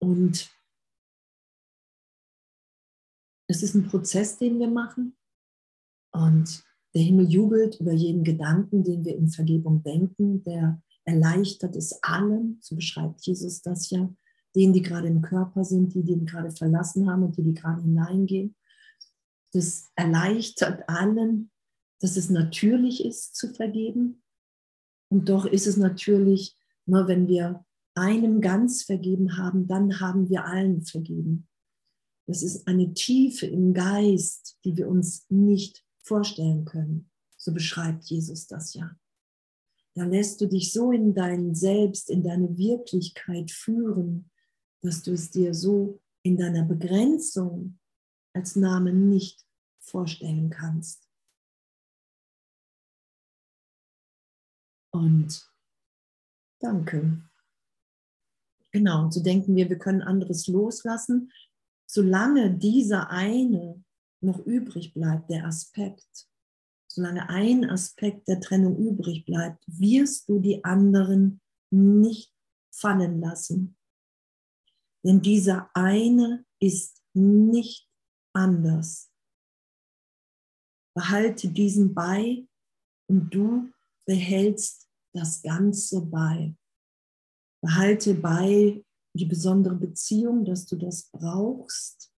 Und 0.00 0.50
es 3.48 3.62
ist 3.62 3.74
ein 3.74 3.86
Prozess, 3.86 4.38
den 4.38 4.58
wir 4.58 4.68
machen. 4.68 5.16
Und 6.12 6.64
der 6.96 7.02
Himmel 7.02 7.30
jubelt 7.30 7.78
über 7.78 7.92
jeden 7.92 8.24
Gedanken, 8.24 8.82
den 8.82 9.04
wir 9.04 9.16
in 9.16 9.28
Vergebung 9.28 9.84
denken. 9.84 10.42
Der 10.42 10.82
erleichtert 11.04 11.76
es 11.76 12.02
allen, 12.02 12.58
so 12.60 12.74
beschreibt 12.74 13.24
Jesus 13.24 13.62
das 13.62 13.88
ja, 13.90 14.12
denen, 14.56 14.72
die 14.72 14.82
gerade 14.82 15.06
im 15.06 15.22
Körper 15.22 15.64
sind, 15.64 15.94
die 15.94 16.02
den 16.02 16.26
gerade 16.26 16.50
verlassen 16.50 17.08
haben 17.08 17.22
und 17.22 17.36
die, 17.36 17.44
die 17.44 17.54
gerade 17.54 17.82
hineingehen. 17.82 18.56
Das 19.52 19.92
erleichtert 19.94 20.88
allen, 20.88 21.51
dass 22.02 22.16
es 22.16 22.28
natürlich 22.28 23.04
ist 23.04 23.36
zu 23.36 23.54
vergeben. 23.54 24.22
Und 25.08 25.28
doch 25.28 25.46
ist 25.46 25.68
es 25.68 25.76
natürlich, 25.76 26.58
nur 26.84 27.06
wenn 27.06 27.28
wir 27.28 27.64
einem 27.94 28.40
ganz 28.40 28.82
vergeben 28.82 29.36
haben, 29.38 29.68
dann 29.68 30.00
haben 30.00 30.28
wir 30.28 30.44
allen 30.44 30.82
vergeben. 30.82 31.46
Das 32.26 32.42
ist 32.42 32.66
eine 32.66 32.92
Tiefe 32.92 33.46
im 33.46 33.72
Geist, 33.72 34.58
die 34.64 34.76
wir 34.76 34.88
uns 34.88 35.26
nicht 35.28 35.84
vorstellen 36.02 36.64
können. 36.64 37.08
So 37.36 37.52
beschreibt 37.52 38.04
Jesus 38.04 38.48
das 38.48 38.74
ja. 38.74 38.96
Da 39.94 40.04
lässt 40.04 40.40
du 40.40 40.46
dich 40.46 40.72
so 40.72 40.90
in 40.90 41.14
dein 41.14 41.54
Selbst, 41.54 42.10
in 42.10 42.24
deine 42.24 42.56
Wirklichkeit 42.56 43.52
führen, 43.52 44.30
dass 44.80 45.02
du 45.02 45.12
es 45.12 45.30
dir 45.30 45.54
so 45.54 46.00
in 46.24 46.36
deiner 46.36 46.64
Begrenzung 46.64 47.78
als 48.32 48.56
Name 48.56 48.92
nicht 48.92 49.46
vorstellen 49.78 50.50
kannst. 50.50 51.11
Und 54.92 55.50
danke. 56.60 57.22
Genau, 58.70 59.10
so 59.10 59.22
denken 59.22 59.56
wir, 59.56 59.68
wir 59.68 59.78
können 59.78 60.02
anderes 60.02 60.46
loslassen, 60.46 61.32
solange 61.86 62.56
dieser 62.56 63.10
eine 63.10 63.84
noch 64.22 64.38
übrig 64.46 64.94
bleibt, 64.94 65.28
der 65.28 65.46
Aspekt, 65.46 66.28
solange 66.88 67.28
ein 67.28 67.68
Aspekt 67.68 68.28
der 68.28 68.40
Trennung 68.40 68.76
übrig 68.76 69.24
bleibt, 69.24 69.62
wirst 69.66 70.28
du 70.28 70.38
die 70.38 70.64
anderen 70.64 71.40
nicht 71.70 72.32
fallen 72.70 73.20
lassen. 73.20 73.76
Denn 75.04 75.20
dieser 75.20 75.70
eine 75.74 76.44
ist 76.60 77.02
nicht 77.12 77.88
anders. 78.32 79.10
Behalte 80.94 81.48
diesen 81.48 81.94
bei 81.94 82.46
und 83.08 83.34
du 83.34 83.70
behältst 84.06 84.81
das 85.12 85.42
Ganze 85.42 86.02
bei. 86.06 86.54
Behalte 87.62 88.14
bei 88.14 88.84
die 89.14 89.26
besondere 89.26 89.76
Beziehung, 89.76 90.44
dass 90.44 90.66
du 90.66 90.76
das 90.76 91.10
brauchst, 91.10 92.12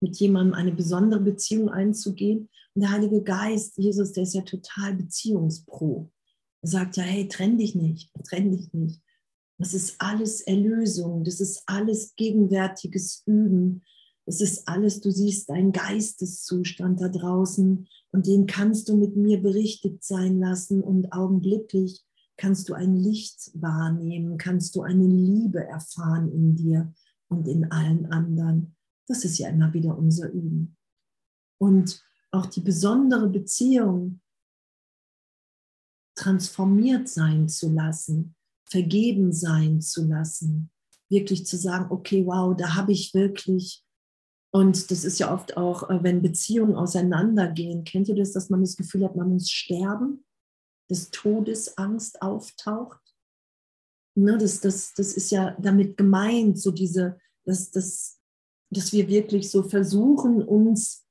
mit 0.00 0.16
jemandem 0.16 0.54
eine 0.54 0.72
besondere 0.72 1.20
Beziehung 1.20 1.68
einzugehen. 1.68 2.48
Und 2.74 2.82
der 2.82 2.90
Heilige 2.90 3.22
Geist, 3.22 3.76
Jesus, 3.78 4.12
der 4.12 4.22
ist 4.22 4.34
ja 4.34 4.42
total 4.42 4.94
beziehungspro. 4.94 6.12
Er 6.62 6.68
sagt 6.68 6.96
ja, 6.96 7.02
hey, 7.02 7.28
trenn 7.28 7.58
dich 7.58 7.74
nicht, 7.74 8.12
trenn 8.24 8.52
dich 8.52 8.72
nicht. 8.72 9.02
Das 9.58 9.72
ist 9.72 10.00
alles 10.00 10.42
Erlösung, 10.42 11.24
das 11.24 11.40
ist 11.40 11.62
alles 11.66 12.14
gegenwärtiges 12.16 13.22
Üben, 13.26 13.82
das 14.26 14.40
ist 14.40 14.68
alles, 14.68 15.00
du 15.00 15.10
siehst 15.10 15.48
deinen 15.48 15.72
Geisteszustand 15.72 17.00
da 17.00 17.08
draußen 17.08 17.88
und 18.10 18.26
den 18.26 18.46
kannst 18.46 18.88
du 18.88 18.96
mit 18.96 19.16
mir 19.16 19.40
berichtigt 19.40 20.04
sein 20.04 20.38
lassen 20.38 20.82
und 20.82 21.12
augenblicklich 21.12 22.04
kannst 22.36 22.68
du 22.68 22.74
ein 22.74 22.96
Licht 22.96 23.50
wahrnehmen, 23.54 24.36
kannst 24.36 24.74
du 24.74 24.82
eine 24.82 25.06
Liebe 25.06 25.64
erfahren 25.64 26.30
in 26.32 26.56
dir 26.56 26.92
und 27.28 27.48
in 27.48 27.70
allen 27.70 28.06
anderen. 28.06 28.76
Das 29.06 29.24
ist 29.24 29.38
ja 29.38 29.48
immer 29.48 29.72
wieder 29.72 29.96
unser 29.96 30.30
Üben. 30.30 30.76
Und 31.58 32.02
auch 32.32 32.46
die 32.46 32.60
besondere 32.60 33.28
Beziehung 33.28 34.20
transformiert 36.16 37.08
sein 37.08 37.48
zu 37.48 37.72
lassen, 37.72 38.34
vergeben 38.64 39.32
sein 39.32 39.80
zu 39.80 40.04
lassen, 40.04 40.70
wirklich 41.08 41.46
zu 41.46 41.56
sagen, 41.56 41.86
okay, 41.90 42.26
wow, 42.26 42.56
da 42.56 42.74
habe 42.74 42.92
ich 42.92 43.14
wirklich, 43.14 43.85
und 44.56 44.90
das 44.90 45.04
ist 45.04 45.18
ja 45.18 45.32
oft 45.32 45.56
auch, 45.56 45.90
äh, 45.90 46.02
wenn 46.02 46.22
Beziehungen 46.22 46.74
auseinandergehen, 46.76 47.84
kennt 47.84 48.08
ihr 48.08 48.16
das, 48.16 48.32
dass 48.32 48.50
man 48.50 48.60
das 48.60 48.76
Gefühl 48.76 49.04
hat, 49.04 49.16
man 49.16 49.30
muss 49.30 49.50
sterben? 49.50 50.24
des 50.90 51.10
Todesangst 51.10 52.22
auftaucht. 52.22 53.00
Ne, 54.14 54.38
das, 54.38 54.60
das, 54.60 54.94
das 54.94 55.12
ist 55.12 55.30
ja 55.30 55.56
damit 55.60 55.96
gemeint, 55.96 56.58
so 56.58 56.70
diese, 56.70 57.18
dass, 57.44 57.70
dass, 57.70 58.18
dass 58.70 58.92
wir 58.92 59.08
wirklich 59.08 59.50
so 59.50 59.62
versuchen, 59.62 60.42
uns 60.42 61.06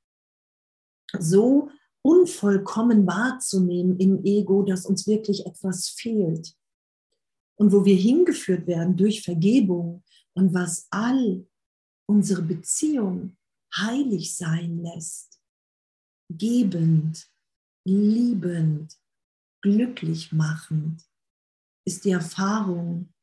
so 1.20 1.70
unvollkommen 2.02 3.06
wahrzunehmen 3.06 4.00
im 4.00 4.24
Ego, 4.24 4.64
dass 4.64 4.86
uns 4.86 5.08
wirklich 5.08 5.46
etwas 5.46 5.90
fehlt. 5.90 6.56
Und 7.58 7.72
wo 7.72 7.86
wir 7.86 7.96
hingeführt 7.96 8.68
werden 8.68 8.98
durch 8.98 9.24
Vergebung 9.24 10.04
und 10.34 10.54
was 10.54 10.88
all 10.90 11.46
unsere 12.08 12.42
Beziehung 12.42 13.38
heilig 13.76 14.36
sein 14.36 14.80
lässt, 14.80 15.42
gebend, 16.30 17.30
liebend, 17.88 18.98
glücklich 19.62 20.32
machend 20.32 21.04
ist 21.88 22.06
die 22.06 22.12
Erfahrung 22.12 23.14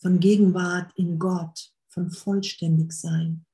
von 0.00 0.20
Gegenwart 0.20 0.92
in 0.96 1.18
Gott, 1.18 1.72
von 1.88 2.10
Vollständigsein, 2.10 3.46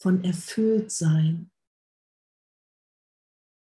von 0.00 0.22
Erfülltsein, 0.24 1.50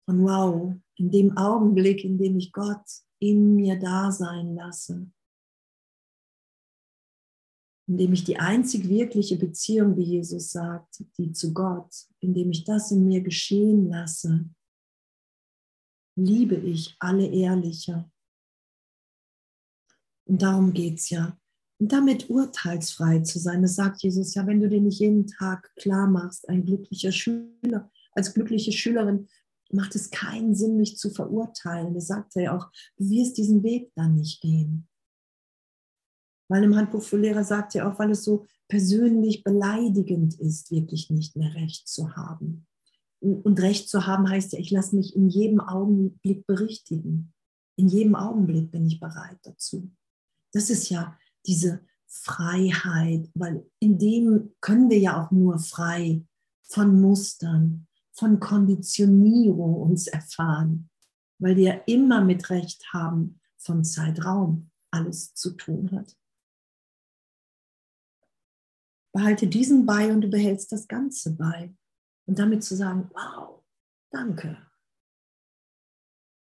von 0.06 0.24
Wow, 0.24 0.76
in 0.96 1.12
dem 1.12 1.38
Augenblick, 1.38 2.04
in 2.04 2.18
dem 2.18 2.38
ich 2.38 2.52
Gott 2.52 2.86
in 3.20 3.56
mir 3.56 3.80
da 3.80 4.12
sein 4.12 4.56
lasse, 4.56 5.12
indem 7.92 8.14
ich 8.14 8.24
die 8.24 8.38
einzig 8.38 8.88
wirkliche 8.88 9.36
Beziehung, 9.36 9.98
wie 9.98 10.04
Jesus 10.04 10.52
sagt, 10.52 11.04
die 11.18 11.34
zu 11.34 11.54
Gott, 11.54 11.94
indem 12.22 12.50
ich 12.52 12.64
das 12.64 12.90
in 12.92 13.06
mir 13.06 13.20
geschehen 13.20 13.90
lasse, 13.90 14.50
liebe 16.16 16.56
ich 16.56 16.96
alle 17.00 17.28
ehrlicher. 17.28 18.10
Und 20.26 20.42
darum 20.42 20.72
geht 20.72 21.00
es 21.00 21.10
ja. 21.10 21.38
Und 21.82 21.92
damit 21.92 22.30
urteilsfrei 22.30 23.20
zu 23.20 23.40
sein, 23.40 23.62
das 23.62 23.76
sagt 23.76 24.04
Jesus 24.04 24.36
ja, 24.36 24.48
wenn 24.48 24.62
du 24.62 24.70
dir 24.70 24.80
nicht 24.80 25.02
jeden 25.02 25.28
Tag 25.28 25.70
klar 25.76 26.08
machst, 26.08 26.48
ein 26.48 26.64
glücklicher 26.64 27.12
Schüler, 27.12 27.92
als 28.14 28.34
glückliche 28.34 28.72
Schülerin 28.72 29.28
macht 29.70 29.96
es 29.96 30.12
keinen 30.12 30.56
Sinn, 30.56 30.78
mich 30.78 30.96
zu 30.98 31.10
verurteilen. 31.10 31.94
Das 31.94 32.08
sagt 32.08 32.38
er 32.38 32.44
ja 32.44 32.58
auch, 32.58 32.72
du 32.96 33.10
wirst 33.10 33.38
diesen 33.38 33.64
Weg 33.64 33.92
dann 33.96 34.16
nicht 34.16 34.40
gehen. 34.40 34.88
Weil 36.52 36.66
im 36.66 36.76
Handbuch 36.76 37.02
für 37.02 37.16
Lehrer 37.16 37.46
sagt 37.46 37.76
er 37.76 37.88
auch, 37.88 37.98
weil 37.98 38.12
es 38.12 38.26
so 38.26 38.46
persönlich 38.68 39.42
beleidigend 39.42 40.38
ist, 40.38 40.70
wirklich 40.70 41.10
nicht 41.10 41.38
mehr 41.38 41.54
Recht 41.54 41.88
zu 41.88 42.18
haben. 42.18 42.68
Und 43.22 43.62
Recht 43.62 43.88
zu 43.88 44.06
haben 44.06 44.30
heißt 44.30 44.52
ja, 44.52 44.60
ich 44.60 44.70
lasse 44.70 44.98
mich 44.98 45.16
in 45.16 45.30
jedem 45.30 45.62
Augenblick 45.62 46.46
berichtigen. 46.46 47.34
In 47.78 47.88
jedem 47.88 48.16
Augenblick 48.16 48.70
bin 48.70 48.86
ich 48.86 49.00
bereit 49.00 49.38
dazu. 49.44 49.94
Das 50.52 50.70
ist 50.70 50.90
ja 50.90 51.18
diese 51.46 51.86
Freiheit, 52.08 53.30
weil 53.34 53.66
in 53.80 53.98
dem 53.98 54.54
können 54.60 54.90
wir 54.90 55.00
ja 55.00 55.24
auch 55.24 55.32
nur 55.32 55.58
frei 55.58 56.26
von 56.64 57.00
Mustern, 57.00 57.88
von 58.12 58.42
Konditionierung 58.42 59.76
uns 59.76 60.08
erfahren, 60.08 60.90
weil 61.40 61.56
wir 61.56 61.64
ja 61.64 61.82
immer 61.86 62.22
mit 62.22 62.50
Recht 62.50 62.92
haben 62.92 63.40
von 63.58 63.86
Zeitraum 63.86 64.70
alles 64.92 65.34
zu 65.34 65.52
tun 65.52 65.92
hat. 65.92 66.18
Behalte 69.14 69.48
diesen 69.48 69.86
bei 69.86 70.12
und 70.12 70.22
du 70.22 70.30
behältst 70.30 70.72
das 70.72 70.88
Ganze 70.88 71.36
bei. 71.36 71.76
Und 72.26 72.40
damit 72.40 72.64
zu 72.64 72.76
sagen, 72.76 73.10
wow, 73.14 73.64
danke. 74.12 74.58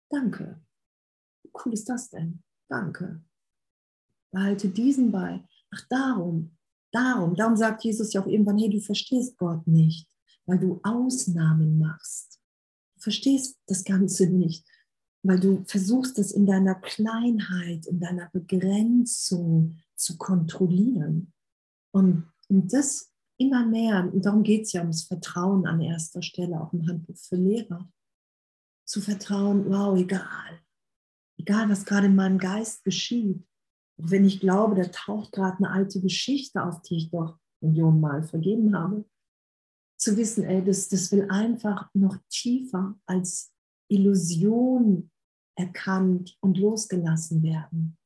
Danke. 0.09 0.61
Wie 1.43 1.51
cool 1.63 1.73
ist 1.73 1.89
das 1.89 2.09
denn? 2.09 2.43
Danke. 2.69 3.23
Behalte 4.31 4.69
diesen 4.69 5.11
bei. 5.11 5.47
Ach, 5.71 5.81
darum, 5.89 6.57
darum, 6.91 7.35
darum 7.35 7.55
sagt 7.55 7.83
Jesus 7.83 8.13
ja 8.13 8.21
auch 8.21 8.27
irgendwann, 8.27 8.57
hey, 8.57 8.69
du 8.69 8.79
verstehst 8.79 9.37
Gott 9.37 9.65
nicht, 9.67 10.09
weil 10.45 10.59
du 10.59 10.79
Ausnahmen 10.83 11.77
machst. 11.77 12.39
Du 12.95 13.01
verstehst 13.01 13.59
das 13.67 13.83
Ganze 13.83 14.27
nicht, 14.27 14.67
weil 15.23 15.39
du 15.39 15.63
versuchst, 15.65 16.17
es 16.19 16.31
in 16.31 16.45
deiner 16.45 16.75
Kleinheit, 16.75 17.85
in 17.87 17.99
deiner 17.99 18.29
Begrenzung 18.31 19.77
zu 19.95 20.17
kontrollieren. 20.17 21.33
Und, 21.91 22.31
und 22.49 22.71
das 22.71 23.11
immer 23.37 23.65
mehr, 23.65 24.09
und 24.11 24.25
darum 24.25 24.43
geht 24.43 24.63
es 24.63 24.73
ja 24.73 24.81
ums 24.81 25.03
Vertrauen 25.03 25.65
an 25.65 25.81
erster 25.81 26.21
Stelle, 26.21 26.61
auch 26.61 26.71
im 26.73 26.87
Handbuch 26.87 27.17
für 27.17 27.35
Lehrer. 27.35 27.91
Zu 28.85 29.01
vertrauen, 29.01 29.69
wow, 29.69 29.97
egal. 29.97 30.61
Egal, 31.37 31.69
was 31.69 31.85
gerade 31.85 32.07
in 32.07 32.15
meinem 32.15 32.37
Geist 32.37 32.83
geschieht. 32.83 33.45
Auch 33.97 34.09
wenn 34.11 34.25
ich 34.25 34.39
glaube, 34.39 34.75
da 34.75 34.85
taucht 34.85 35.33
gerade 35.33 35.57
eine 35.57 35.71
alte 35.71 35.99
Geschichte 36.01 36.63
auf, 36.63 36.81
die 36.83 36.97
ich 36.97 37.09
doch 37.11 37.37
Millionen 37.61 37.99
Mal 37.99 38.23
vergeben 38.23 38.77
habe. 38.77 39.05
Zu 39.97 40.17
wissen, 40.17 40.43
ey, 40.43 40.63
das, 40.63 40.87
das 40.89 41.11
will 41.11 41.29
einfach 41.29 41.89
noch 41.93 42.17
tiefer 42.29 42.97
als 43.05 43.53
Illusion 43.89 45.09
erkannt 45.57 46.37
und 46.41 46.57
losgelassen 46.57 47.41
werden. 47.43 47.97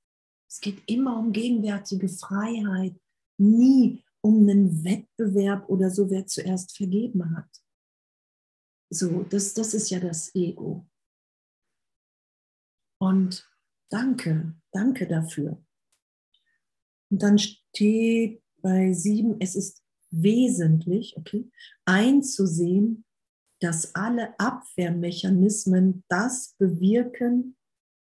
Es 0.48 0.60
geht 0.62 0.81
immer 0.88 1.17
um 1.17 1.31
gegenwärtige 1.31 2.10
Freiheit, 2.10 3.00
nie 3.38 4.03
um 4.22 4.42
einen 4.42 4.84
Wettbewerb 4.84 5.70
oder 5.70 5.90
so, 5.90 6.10
wer 6.10 6.25
zuerst 6.25 6.75
vergeben 6.75 7.36
hat. 7.36 7.50
So, 8.92 9.24
das, 9.24 9.53
das 9.53 9.74
ist 9.74 9.90
ja 9.90 10.00
das 10.00 10.34
Ego. 10.36 10.88
Und 13.00 13.48
danke, 13.90 14.55
danke 14.72 15.08
dafür. 15.08 15.64
Und 17.12 17.24
dann 17.24 17.40
steht 17.40 18.44
bei 18.62 18.94
sieben, 18.94 19.40
es 19.40 19.55
ist 19.55 19.84
wesentlich, 20.12 21.16
okay, 21.18 21.50
einzusehen, 21.86 23.05
dass 23.62 23.94
alle 23.96 24.38
Abwehrmechanismen 24.40 26.03
das 26.08 26.55
bewirken, 26.58 27.58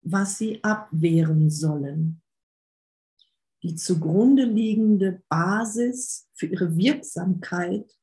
was 0.03 0.39
sie 0.39 0.63
abwehren 0.65 1.51
sollen 1.51 2.22
die 3.63 3.77
zugrunde 3.77 4.45
liegende 4.45 5.23
Basis 5.29 6.29
für 6.35 6.47
ihre 6.47 6.77
Wirksamkeit 6.77 7.97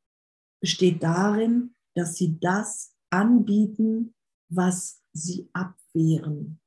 besteht 0.61 1.03
darin, 1.03 1.75
dass 1.95 2.15
sie 2.15 2.39
das 2.39 2.95
anbieten, 3.09 4.15
was 4.49 5.01
sie 5.13 5.49
abwehren. 5.53 6.59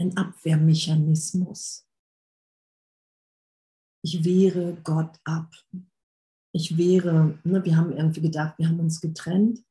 Ein 0.00 0.16
Abwehrmechanismus. 0.16 1.86
Ich 4.02 4.24
wehre 4.24 4.80
Gott 4.82 5.18
ab. 5.24 5.52
Ich 6.54 6.76
wehre, 6.76 7.38
ne, 7.44 7.64
wir 7.64 7.76
haben 7.76 7.92
irgendwie 7.92 8.22
gedacht, 8.22 8.58
wir 8.58 8.68
haben 8.68 8.80
uns 8.80 9.00
getrennt. 9.00 9.62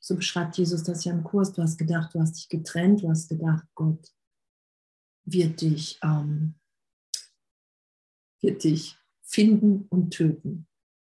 So 0.00 0.16
beschreibt 0.16 0.56
Jesus 0.56 0.82
das 0.82 1.04
ja 1.04 1.12
im 1.12 1.22
Kurs. 1.22 1.52
Du 1.52 1.62
hast 1.62 1.76
gedacht, 1.76 2.14
du 2.14 2.20
hast 2.20 2.32
dich 2.32 2.48
getrennt, 2.48 3.02
du 3.02 3.10
hast 3.10 3.28
gedacht, 3.28 3.66
Gott 3.74 4.10
wird 5.32 5.60
dich, 5.60 5.98
ähm, 6.02 6.54
wird 8.40 8.64
dich 8.64 8.96
finden 9.22 9.86
und 9.90 10.10
töten. 10.10 10.66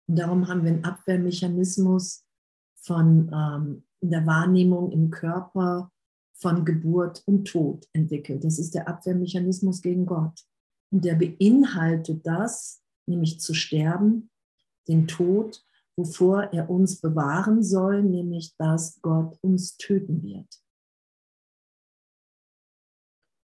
Und 0.08 0.20
darum 0.20 0.48
haben 0.48 0.64
wir 0.64 0.72
einen 0.72 0.86
Abwehrmechanismus 0.86 2.26
von 2.76 3.32
ähm, 3.34 3.84
der 4.02 4.26
Wahrnehmung 4.26 4.92
im 4.92 5.10
Körper 5.10 5.92
von 6.34 6.66
Geburt 6.66 7.24
und 7.26 7.46
Tod 7.46 7.88
entwickelt. 7.94 8.44
Das 8.44 8.60
ist 8.60 8.76
der 8.76 8.88
Abwehrmechanismus 8.88 9.82
gegen 9.82 10.06
Gott. 10.06 10.46
Und 10.92 11.04
der 11.04 11.16
beinhaltet 11.16 12.26
das, 12.26 12.82
nämlich 13.08 13.40
zu 13.40 13.54
sterben, 13.54 14.30
den 14.88 15.08
Tod, 15.08 15.64
wovor 15.98 16.54
er 16.54 16.70
uns 16.70 17.02
bewahren 17.02 17.64
soll, 17.64 18.04
nämlich 18.04 18.56
dass 18.58 19.02
Gott 19.02 19.38
uns 19.42 19.78
töten 19.78 20.24
wird. 20.24 20.48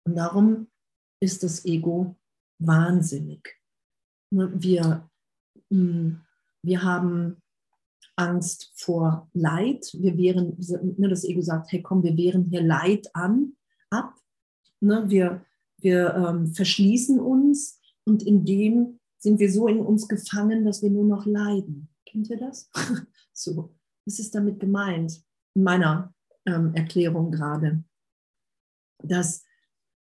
Und 0.05 0.15
darum 0.15 0.67
ist 1.21 1.43
das 1.43 1.65
Ego 1.65 2.15
wahnsinnig. 2.59 3.59
Ne, 4.31 4.51
wir, 4.55 5.09
hm, 5.69 6.21
wir 6.63 6.83
haben 6.83 7.37
Angst 8.15 8.71
vor 8.75 9.29
Leid. 9.33 9.89
Wir 9.93 10.17
wehren, 10.17 10.57
ne, 10.97 11.09
das 11.09 11.23
Ego 11.23 11.41
sagt, 11.41 11.71
hey 11.71 11.81
komm, 11.81 12.03
wir 12.03 12.15
wehren 12.17 12.45
hier 12.49 12.61
Leid 12.61 13.07
an, 13.13 13.55
ab. 13.89 14.15
Ne, 14.81 15.09
wir 15.09 15.45
wir 15.83 16.13
ähm, 16.15 16.47
verschließen 16.47 17.19
uns 17.19 17.79
und 18.05 18.23
in 18.23 18.45
dem 18.45 18.99
sind 19.17 19.39
wir 19.39 19.51
so 19.51 19.67
in 19.67 19.79
uns 19.79 20.07
gefangen, 20.07 20.65
dass 20.65 20.81
wir 20.81 20.89
nur 20.89 21.05
noch 21.05 21.25
leiden. 21.25 21.89
Kennt 22.05 22.29
ihr 22.29 22.37
das? 22.37 22.69
so, 23.33 23.75
was 24.05 24.19
ist 24.19 24.33
damit 24.33 24.59
gemeint? 24.59 25.23
In 25.55 25.63
meiner 25.63 26.13
ähm, 26.45 26.73
Erklärung 26.73 27.31
gerade. 27.31 27.83
Dass 29.03 29.43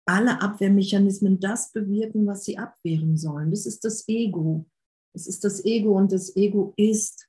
alle 0.08 0.42
Abwehrmechanismen 0.42 1.40
das 1.40 1.72
bewirken, 1.72 2.26
was 2.26 2.46
sie 2.46 2.58
abwehren 2.58 3.18
sollen. 3.18 3.52
Das 3.52 3.66
ist 3.66 3.84
das 3.84 4.08
Ego. 4.08 4.66
Das 5.14 5.28
ist 5.28 5.44
das 5.44 5.66
Ego 5.66 5.98
und 5.98 6.12
das 6.12 6.36
Ego 6.36 6.74
ist 6.78 7.28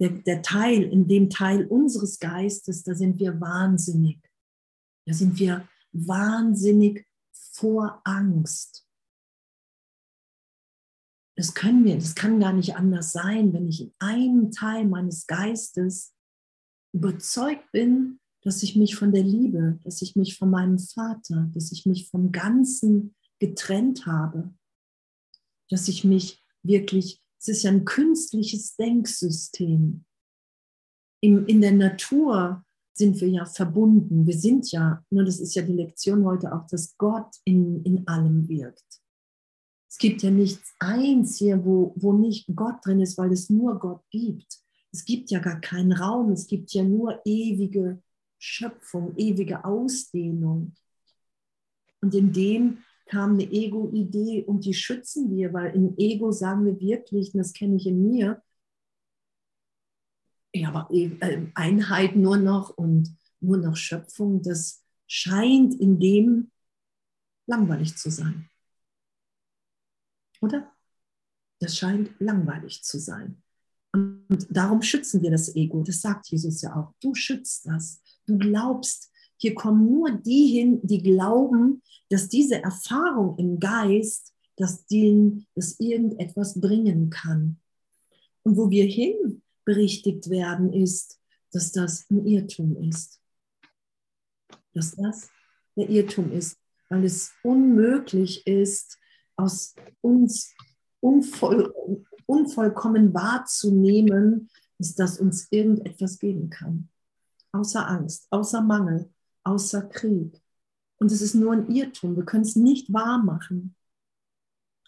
der, 0.00 0.10
der 0.10 0.42
Teil, 0.42 0.82
in 0.82 1.06
dem 1.08 1.28
Teil 1.28 1.66
unseres 1.66 2.18
Geistes, 2.18 2.84
da 2.84 2.94
sind 2.94 3.18
wir 3.18 3.40
wahnsinnig. 3.40 4.20
Da 5.06 5.14
sind 5.14 5.38
wir 5.38 5.68
wahnsinnig 5.92 7.06
vor 7.32 8.00
Angst. 8.04 8.86
Das 11.36 11.54
können 11.54 11.84
wir, 11.84 11.96
das 11.96 12.14
kann 12.14 12.40
gar 12.40 12.52
nicht 12.52 12.76
anders 12.76 13.12
sein, 13.12 13.52
wenn 13.52 13.68
ich 13.68 13.80
in 13.80 13.94
einem 13.98 14.50
Teil 14.50 14.86
meines 14.86 15.26
Geistes 15.26 16.14
überzeugt 16.92 17.70
bin, 17.70 18.20
dass 18.48 18.62
ich 18.62 18.76
mich 18.76 18.96
von 18.96 19.12
der 19.12 19.22
Liebe, 19.22 19.78
dass 19.84 20.00
ich 20.00 20.16
mich 20.16 20.38
von 20.38 20.48
meinem 20.48 20.78
Vater, 20.78 21.50
dass 21.52 21.70
ich 21.70 21.84
mich 21.84 22.08
vom 22.08 22.32
Ganzen 22.32 23.14
getrennt 23.38 24.06
habe, 24.06 24.54
dass 25.68 25.86
ich 25.86 26.02
mich 26.02 26.42
wirklich, 26.62 27.22
es 27.38 27.48
ist 27.48 27.64
ja 27.64 27.70
ein 27.70 27.84
künstliches 27.84 28.74
Denksystem. 28.76 30.06
In, 31.20 31.44
in 31.44 31.60
der 31.60 31.72
Natur 31.72 32.64
sind 32.94 33.20
wir 33.20 33.28
ja 33.28 33.44
verbunden. 33.44 34.26
Wir 34.26 34.38
sind 34.38 34.72
ja, 34.72 35.04
nur 35.10 35.24
das 35.24 35.40
ist 35.40 35.54
ja 35.54 35.60
die 35.60 35.74
Lektion 35.74 36.24
heute 36.24 36.50
auch, 36.54 36.66
dass 36.68 36.96
Gott 36.96 37.28
in, 37.44 37.82
in 37.84 38.08
allem 38.08 38.48
wirkt. 38.48 39.02
Es 39.90 39.98
gibt 39.98 40.22
ja 40.22 40.30
nichts 40.30 40.72
eins 40.80 41.36
hier, 41.36 41.62
wo, 41.66 41.92
wo 41.96 42.14
nicht 42.14 42.46
Gott 42.56 42.76
drin 42.82 43.02
ist, 43.02 43.18
weil 43.18 43.30
es 43.30 43.50
nur 43.50 43.78
Gott 43.78 44.08
gibt. 44.08 44.58
Es 44.90 45.04
gibt 45.04 45.30
ja 45.30 45.38
gar 45.38 45.60
keinen 45.60 45.92
Raum, 45.92 46.32
es 46.32 46.46
gibt 46.46 46.72
ja 46.72 46.82
nur 46.82 47.20
ewige 47.26 48.02
Schöpfung, 48.38 49.16
ewige 49.16 49.64
Ausdehnung. 49.64 50.74
Und 52.00 52.14
in 52.14 52.32
dem 52.32 52.78
kam 53.06 53.32
eine 53.32 53.50
Ego-Idee 53.50 54.44
und 54.44 54.64
die 54.64 54.74
schützen 54.74 55.34
wir, 55.34 55.52
weil 55.52 55.74
im 55.74 55.96
Ego 55.96 56.30
sagen 56.30 56.64
wir 56.66 56.78
wirklich, 56.80 57.34
und 57.34 57.38
das 57.38 57.52
kenne 57.52 57.76
ich 57.76 57.86
in 57.86 58.02
mir, 58.02 58.42
ja, 60.54 60.68
aber 60.68 60.88
äh, 60.94 61.46
Einheit 61.54 62.16
nur 62.16 62.36
noch 62.36 62.70
und 62.70 63.16
nur 63.40 63.56
noch 63.58 63.76
Schöpfung, 63.76 64.42
das 64.42 64.84
scheint 65.06 65.74
in 65.74 65.98
dem 66.00 66.50
langweilig 67.46 67.96
zu 67.96 68.10
sein. 68.10 68.48
Oder? 70.40 70.70
Das 71.60 71.76
scheint 71.76 72.10
langweilig 72.18 72.84
zu 72.84 72.98
sein. 72.98 73.42
Und 73.92 74.46
darum 74.50 74.82
schützen 74.82 75.22
wir 75.22 75.30
das 75.30 75.54
Ego. 75.56 75.82
Das 75.82 76.00
sagt 76.00 76.28
Jesus 76.28 76.62
ja 76.62 76.76
auch. 76.76 76.94
Du 77.00 77.14
schützt 77.14 77.66
das. 77.66 78.00
Du 78.28 78.36
glaubst, 78.36 79.10
hier 79.38 79.54
kommen 79.54 79.90
nur 79.90 80.10
die 80.10 80.48
hin, 80.48 80.80
die 80.82 81.02
glauben, 81.02 81.82
dass 82.10 82.28
diese 82.28 82.62
Erfahrung 82.62 83.38
im 83.38 83.58
Geist, 83.58 84.34
dass 84.56 84.86
denen 84.86 85.46
das 85.54 85.80
irgendetwas 85.80 86.60
bringen 86.60 87.08
kann. 87.08 87.58
Und 88.42 88.56
wo 88.56 88.68
wir 88.68 88.84
hin 88.84 89.42
berichtigt 89.64 90.28
werden, 90.28 90.72
ist, 90.72 91.18
dass 91.52 91.72
das 91.72 92.08
ein 92.10 92.26
Irrtum 92.26 92.76
ist. 92.76 93.20
Dass 94.74 94.94
das 94.94 95.30
der 95.76 95.88
Irrtum 95.88 96.30
ist, 96.32 96.58
weil 96.90 97.04
es 97.04 97.32
unmöglich 97.42 98.46
ist, 98.46 98.98
aus 99.36 99.74
uns 100.02 100.52
unvoll, 101.00 101.72
unvollkommen 102.26 103.14
wahrzunehmen, 103.14 104.50
dass 104.78 105.18
uns 105.18 105.46
irgendetwas 105.50 106.18
geben 106.18 106.50
kann. 106.50 106.90
Außer 107.52 107.86
Angst, 107.88 108.26
außer 108.30 108.60
Mangel, 108.60 109.12
außer 109.44 109.82
Krieg. 109.88 110.40
Und 110.98 111.12
es 111.12 111.22
ist 111.22 111.34
nur 111.34 111.52
ein 111.52 111.70
Irrtum. 111.70 112.16
Wir 112.16 112.24
können 112.24 112.42
es 112.42 112.56
nicht 112.56 112.92
wahr 112.92 113.18
machen. 113.18 113.76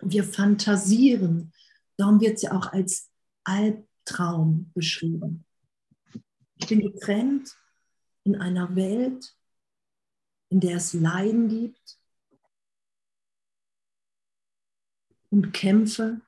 Wir 0.00 0.24
fantasieren. 0.24 1.52
Darum 1.96 2.20
wird 2.20 2.36
es 2.36 2.42
ja 2.42 2.52
auch 2.52 2.72
als 2.72 3.10
Albtraum 3.44 4.70
beschrieben. 4.74 5.44
Ich 6.56 6.66
bin 6.66 6.80
getrennt 6.80 7.56
in 8.24 8.36
einer 8.36 8.74
Welt, 8.74 9.34
in 10.50 10.60
der 10.60 10.76
es 10.76 10.92
Leiden 10.92 11.48
gibt 11.48 11.98
und 15.30 15.52
Kämpfe 15.52 16.20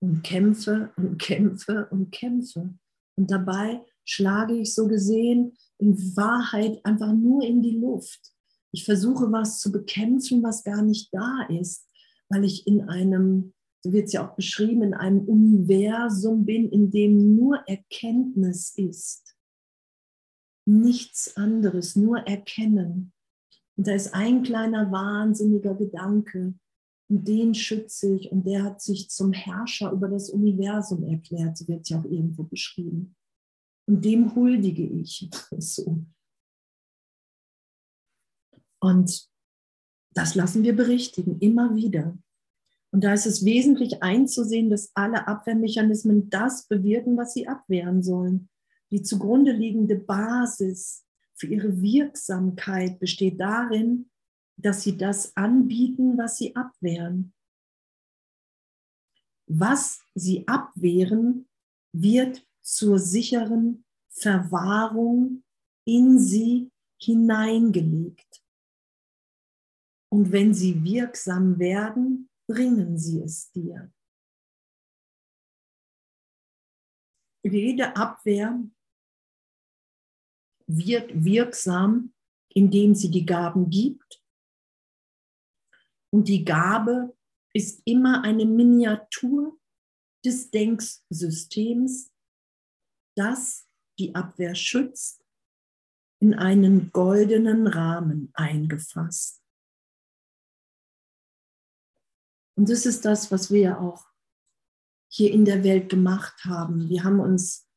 und 0.00 0.22
Kämpfe 0.22 0.90
und 0.96 1.18
Kämpfe 1.18 1.88
und 1.90 2.10
Kämpfe. 2.12 2.74
Und 3.16 3.30
dabei 3.30 3.82
schlage 4.04 4.54
ich 4.54 4.74
so 4.74 4.86
gesehen 4.86 5.56
in 5.78 5.96
Wahrheit 6.16 6.84
einfach 6.84 7.12
nur 7.12 7.42
in 7.42 7.62
die 7.62 7.76
Luft. 7.76 8.32
Ich 8.72 8.84
versuche 8.84 9.32
was 9.32 9.60
zu 9.60 9.72
bekämpfen, 9.72 10.42
was 10.42 10.64
gar 10.64 10.82
nicht 10.82 11.12
da 11.12 11.46
ist, 11.48 11.86
weil 12.28 12.44
ich 12.44 12.66
in 12.66 12.88
einem, 12.88 13.54
so 13.82 13.92
wird 13.92 14.06
es 14.06 14.12
ja 14.12 14.28
auch 14.28 14.34
beschrieben, 14.34 14.82
in 14.82 14.94
einem 14.94 15.20
Universum 15.20 16.44
bin, 16.44 16.70
in 16.70 16.90
dem 16.90 17.36
nur 17.36 17.58
Erkenntnis 17.66 18.72
ist. 18.76 19.36
Nichts 20.66 21.36
anderes, 21.36 21.96
nur 21.96 22.18
Erkennen. 22.18 23.12
Und 23.76 23.86
da 23.86 23.94
ist 23.94 24.12
ein 24.12 24.42
kleiner 24.42 24.90
wahnsinniger 24.90 25.74
Gedanke, 25.74 26.54
und 27.08 27.26
den 27.26 27.54
schütze 27.54 28.14
ich 28.14 28.30
und 28.30 28.46
der 28.46 28.62
hat 28.64 28.82
sich 28.82 29.08
zum 29.08 29.32
Herrscher 29.32 29.92
über 29.92 30.08
das 30.08 30.28
Universum 30.30 31.04
erklärt, 31.04 31.56
so 31.56 31.66
wird 31.66 31.88
ja 31.88 32.00
auch 32.00 32.04
irgendwo 32.04 32.42
beschrieben. 32.42 33.16
Und 33.86 34.04
dem 34.04 34.34
huldige 34.34 34.84
ich. 34.84 35.28
So. 35.58 36.04
Und 38.80 39.28
das 40.14 40.34
lassen 40.34 40.62
wir 40.62 40.76
berichtigen, 40.76 41.38
immer 41.40 41.74
wieder. 41.74 42.16
Und 42.92 43.02
da 43.04 43.12
ist 43.12 43.26
es 43.26 43.44
wesentlich 43.44 44.02
einzusehen, 44.02 44.70
dass 44.70 44.90
alle 44.94 45.26
Abwehrmechanismen 45.26 46.30
das 46.30 46.68
bewirken, 46.68 47.16
was 47.16 47.34
sie 47.34 47.48
abwehren 47.48 48.02
sollen. 48.02 48.48
Die 48.90 49.02
zugrunde 49.02 49.52
liegende 49.52 49.96
Basis 49.96 51.04
für 51.34 51.48
ihre 51.48 51.80
Wirksamkeit 51.80 52.98
besteht 52.98 53.40
darin, 53.40 54.10
dass 54.58 54.82
sie 54.82 54.96
das 54.96 55.36
anbieten, 55.36 56.18
was 56.18 56.36
sie 56.38 56.54
abwehren. 56.54 57.32
Was 59.46 60.02
sie 60.14 60.46
abwehren, 60.46 61.48
wird 61.92 62.46
zur 62.60 62.98
sicheren 62.98 63.84
Verwahrung 64.10 65.44
in 65.86 66.18
sie 66.18 66.70
hineingelegt. 67.00 68.42
Und 70.10 70.32
wenn 70.32 70.52
sie 70.52 70.82
wirksam 70.82 71.58
werden, 71.58 72.28
bringen 72.46 72.98
sie 72.98 73.22
es 73.22 73.50
dir. 73.52 73.92
Jede 77.44 77.94
Abwehr 77.96 78.62
wird 80.66 81.24
wirksam, 81.24 82.12
indem 82.48 82.94
sie 82.94 83.10
die 83.10 83.24
Gaben 83.24 83.70
gibt 83.70 84.17
und 86.10 86.28
die 86.28 86.44
Gabe 86.44 87.16
ist 87.52 87.82
immer 87.84 88.22
eine 88.22 88.44
Miniatur 88.44 89.58
des 90.24 90.50
Denksystems, 90.50 92.12
das 93.16 93.66
die 93.98 94.14
Abwehr 94.14 94.54
schützt, 94.54 95.24
in 96.20 96.34
einen 96.34 96.90
goldenen 96.92 97.66
Rahmen 97.66 98.30
eingefasst. 98.34 99.42
Und 102.56 102.68
das 102.68 102.86
ist 102.86 103.04
das, 103.04 103.30
was 103.30 103.52
wir 103.52 103.80
auch 103.80 104.04
hier 105.10 105.32
in 105.32 105.44
der 105.44 105.62
Welt 105.62 105.88
gemacht 105.88 106.44
haben. 106.44 106.88
Wir 106.88 107.04
haben 107.04 107.20
uns 107.20 107.68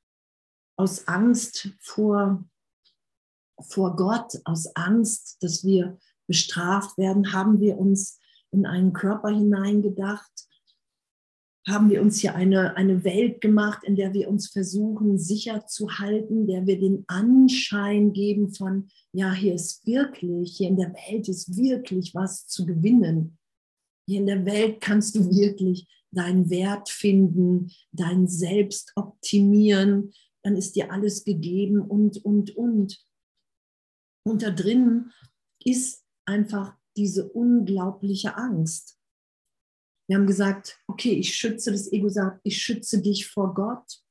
aus 0.75 1.07
Angst 1.07 1.69
vor, 1.79 2.43
vor 3.59 3.95
Gott, 3.95 4.41
aus 4.45 4.75
Angst, 4.75 5.37
dass 5.43 5.63
wir 5.63 5.99
bestraft 6.27 6.97
werden, 6.97 7.33
haben 7.33 7.59
wir 7.59 7.77
uns 7.77 8.20
in 8.51 8.65
einen 8.65 8.93
Körper 8.93 9.29
hineingedacht? 9.29 10.31
Haben 11.67 11.89
wir 11.89 12.01
uns 12.01 12.19
hier 12.19 12.33
eine, 12.35 12.75
eine 12.75 13.03
Welt 13.03 13.39
gemacht, 13.39 13.83
in 13.83 13.95
der 13.95 14.13
wir 14.13 14.29
uns 14.29 14.49
versuchen, 14.49 15.19
sicher 15.19 15.67
zu 15.67 15.99
halten, 15.99 16.47
der 16.47 16.65
wir 16.65 16.79
den 16.79 17.03
Anschein 17.07 18.13
geben 18.13 18.53
von, 18.53 18.89
ja, 19.13 19.31
hier 19.31 19.53
ist 19.53 19.85
wirklich, 19.85 20.57
hier 20.57 20.69
in 20.69 20.77
der 20.77 20.93
Welt 20.93 21.29
ist 21.29 21.55
wirklich 21.55 22.15
was 22.15 22.47
zu 22.47 22.65
gewinnen. 22.65 23.37
Hier 24.07 24.19
in 24.19 24.25
der 24.25 24.45
Welt 24.45 24.81
kannst 24.81 25.15
du 25.15 25.29
wirklich 25.29 25.87
deinen 26.11 26.49
Wert 26.49 26.89
finden, 26.89 27.71
dein 27.91 28.27
Selbst 28.27 28.91
optimieren, 28.95 30.11
dann 30.43 30.57
ist 30.57 30.75
dir 30.75 30.91
alles 30.91 31.23
gegeben 31.23 31.79
und, 31.79 32.23
und, 32.25 32.55
und. 32.55 33.05
Und 34.27 34.41
da 34.41 34.49
drinnen 34.49 35.11
ist 35.63 36.03
einfach 36.25 36.75
diese 37.01 37.27
unglaubliche 37.27 38.35
Angst. 38.35 39.01
Wir 40.07 40.17
haben 40.17 40.27
gesagt, 40.27 40.79
okay, 40.85 41.13
ich 41.13 41.35
schütze, 41.35 41.71
das 41.71 41.91
Ego 41.91 42.09
sagt, 42.09 42.41
ich 42.43 42.61
schütze 42.61 43.01
dich 43.01 43.27
vor 43.27 43.55
Gott. 43.55 44.03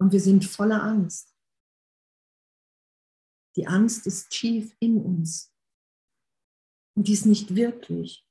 Und 0.00 0.12
wir 0.12 0.20
sind 0.20 0.46
voller 0.46 0.82
Angst. 0.82 1.36
Die 3.56 3.66
Angst 3.66 4.06
ist 4.06 4.30
tief 4.30 4.74
in 4.80 4.96
uns. 4.96 5.52
Und 6.96 7.06
die 7.08 7.12
ist 7.12 7.26
nicht 7.26 7.54
wirklich. 7.54 8.26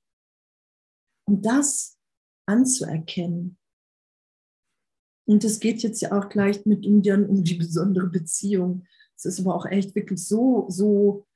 Und 1.28 1.46
das 1.46 2.00
anzuerkennen. 2.48 3.60
Und 5.26 5.44
es 5.44 5.60
geht 5.60 5.84
jetzt 5.84 6.02
ja 6.02 6.12
auch 6.18 6.28
gleich 6.28 6.66
mit 6.66 6.84
Indien 6.86 7.30
um 7.30 7.44
die 7.44 7.56
besondere 7.56 8.08
Beziehung. 8.08 8.88
Es 9.16 9.26
ist 9.26 9.40
aber 9.40 9.54
auch 9.54 9.68
echt 9.68 9.94
wirklich 9.94 10.26
so, 10.26 10.66
so 10.70 11.28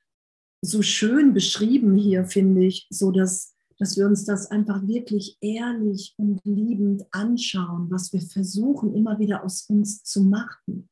so 0.64 0.82
schön 0.82 1.34
beschrieben 1.34 1.96
hier, 1.96 2.24
finde 2.24 2.64
ich, 2.64 2.86
so 2.90 3.10
dass, 3.10 3.54
dass 3.78 3.96
wir 3.96 4.06
uns 4.06 4.24
das 4.24 4.50
einfach 4.50 4.86
wirklich 4.86 5.36
ehrlich 5.40 6.14
und 6.16 6.40
liebend 6.44 7.04
anschauen, 7.12 7.90
was 7.90 8.12
wir 8.12 8.20
versuchen 8.20 8.94
immer 8.94 9.18
wieder 9.18 9.44
aus 9.44 9.62
uns 9.68 10.02
zu 10.02 10.22
machen 10.22 10.88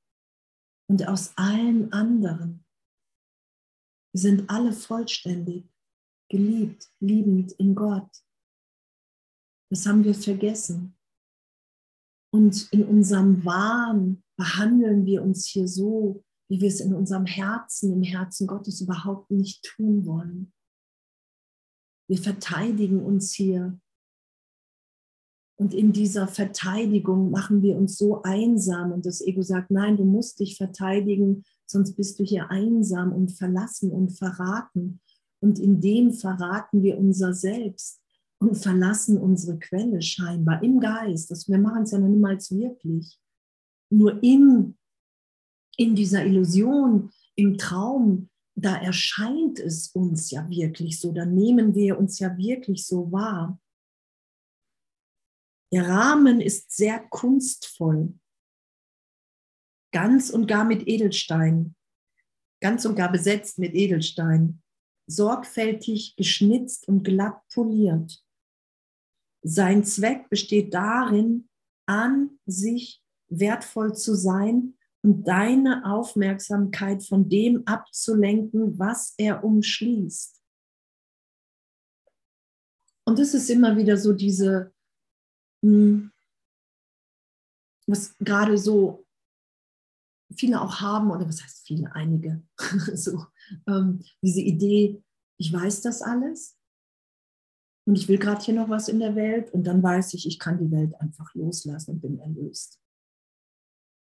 und 0.89 1.07
aus 1.09 1.33
allen 1.37 1.93
anderen. 1.93 2.65
Wir 4.13 4.21
sind 4.21 4.49
alle 4.49 4.73
vollständig, 4.73 5.69
geliebt, 6.31 6.89
liebend 7.01 7.53
in 7.53 7.75
Gott. 7.75 8.11
Das 9.71 9.85
haben 9.87 10.05
wir 10.05 10.15
vergessen. 10.15 10.97
Und 12.33 12.71
in 12.73 12.85
unserem 12.85 13.45
Wahn 13.45 14.23
behandeln 14.37 15.07
wir 15.07 15.23
uns 15.23 15.47
hier 15.47 15.67
so, 15.67 16.25
wie 16.49 16.61
wir 16.61 16.69
es 16.69 16.81
in 16.81 16.95
unserem 16.95 17.27
Herzen, 17.27 17.93
im 17.93 18.03
Herzen 18.03 18.47
Gottes 18.47 18.81
überhaupt 18.81 19.31
nicht 19.31 19.65
tun 19.65 20.07
wollen. 20.07 20.53
Wir 22.09 22.19
verteidigen 22.19 23.05
uns 23.05 23.33
hier. 23.33 23.79
Und 25.59 25.73
in 25.73 25.93
dieser 25.93 26.29
Verteidigung 26.29 27.31
machen 27.31 27.63
wir 27.63 27.77
uns 27.77 27.97
so 27.97 28.23
einsam. 28.23 28.93
Und 28.93 29.07
das 29.07 29.21
Ego 29.21 29.43
sagt, 29.43 29.71
nein, 29.71 29.97
du 29.97 30.05
musst 30.05 30.39
dich 30.39 30.57
verteidigen, 30.57 31.45
sonst 31.67 31.97
bist 31.97 32.19
du 32.19 32.25
hier 32.25 32.51
einsam 32.51 33.13
und 33.13 33.33
verlassen 33.33 33.91
und 33.91 34.11
verraten. 34.11 35.01
Und 35.41 35.59
in 35.59 35.81
dem 35.81 36.13
verraten 36.13 36.83
wir 36.83 36.99
unser 36.99 37.33
Selbst 37.33 38.01
und 38.39 38.57
verlassen 38.57 39.19
unsere 39.19 39.59
Quelle 39.59 40.03
scheinbar 40.03 40.63
im 40.63 40.79
Geist. 40.79 41.49
Wir 41.49 41.59
machen 41.59 41.83
es 41.83 41.91
ja 41.91 41.99
noch 41.99 42.09
niemals 42.09 42.55
wirklich. 42.55 43.19
Nur 43.91 44.23
in, 44.23 44.77
in 45.77 45.95
dieser 45.95 46.25
Illusion, 46.25 47.13
im 47.35 47.59
Traum, 47.59 48.31
da 48.55 48.77
erscheint 48.77 49.59
es 49.59 49.89
uns 49.89 50.31
ja 50.31 50.49
wirklich 50.49 50.99
so, 50.99 51.13
da 51.13 51.27
nehmen 51.27 51.75
wir 51.75 51.99
uns 51.99 52.19
ja 52.19 52.37
wirklich 52.37 52.87
so 52.87 53.13
wahr. 53.13 53.61
Der 55.73 55.87
Rahmen 55.87 56.41
ist 56.41 56.71
sehr 56.75 57.01
kunstvoll, 57.11 58.19
ganz 59.93 60.31
und 60.31 60.47
gar 60.47 60.65
mit 60.65 60.89
Edelstein, 60.89 61.75
ganz 62.63 62.87
und 62.87 62.97
gar 62.97 63.13
besetzt 63.13 63.59
mit 63.59 63.75
Edelstein, 63.75 64.63
sorgfältig 65.07 66.17
geschnitzt 66.17 66.89
und 66.89 67.05
glatt 67.05 67.47
poliert. 67.53 68.25
Sein 69.43 69.85
Zweck 69.85 70.31
besteht 70.31 70.73
darin, 70.73 71.49
an 71.87 72.39
sich 72.47 73.03
wertvoll 73.29 73.95
zu 73.95 74.15
sein 74.15 74.77
und 75.07 75.23
deine 75.23 75.85
Aufmerksamkeit 75.85 77.05
von 77.05 77.29
dem 77.29 77.65
abzulenken, 77.65 78.77
was 78.77 79.15
er 79.17 79.45
umschließt. 79.45 80.43
Und 83.07 83.21
es 83.21 83.33
ist 83.33 83.49
immer 83.49 83.77
wieder 83.77 83.97
so 83.99 84.13
diese, 84.13 84.75
hm, 85.65 86.11
was 87.87 88.19
gerade 88.19 88.59
so 88.59 89.07
viele 90.37 90.61
auch 90.61 90.81
haben, 90.81 91.13
oder 91.13 91.29
was 91.29 91.41
heißt 91.41 91.65
viele, 91.65 91.95
einige, 91.95 92.43
so 92.95 93.27
ähm, 93.69 94.03
diese 94.23 94.41
Idee, 94.41 95.05
ich 95.39 95.53
weiß 95.53 95.83
das 95.83 96.03
alles 96.03 96.59
und 97.87 97.95
ich 97.95 98.09
will 98.09 98.19
gerade 98.19 98.43
hier 98.43 98.55
noch 98.55 98.69
was 98.69 98.89
in 98.89 98.99
der 98.99 99.15
Welt 99.15 99.53
und 99.53 99.63
dann 99.69 99.85
weiß 99.85 100.15
ich, 100.15 100.27
ich 100.27 100.41
kann 100.41 100.59
die 100.59 100.73
Welt 100.73 101.01
einfach 101.01 101.33
loslassen 101.37 101.93
und 101.93 102.01
bin 102.01 102.19
erlöst. 102.19 102.81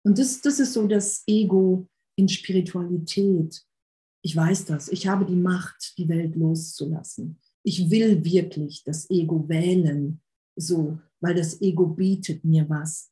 Und 0.08 0.18
das, 0.18 0.40
das 0.40 0.62
ist 0.62 0.72
so 0.72 0.88
das 0.88 1.24
Ego 1.28 1.86
in 2.16 2.30
Spiritualität. 2.30 3.62
Ich 4.22 4.34
weiß 4.34 4.64
das. 4.64 4.88
Ich 4.88 5.06
habe 5.06 5.26
die 5.26 5.36
Macht, 5.36 5.96
die 5.98 6.08
Welt 6.08 6.34
loszulassen. 6.38 7.42
Ich 7.62 7.90
will 7.92 8.24
wirklich 8.24 8.86
das 8.86 9.10
Ego 9.10 9.50
wählen, 9.50 10.22
so, 10.56 10.98
weil 11.20 11.36
das 11.36 11.62
Ego 11.62 11.88
bietet 11.88 12.46
mir 12.46 12.70
was. 12.70 13.12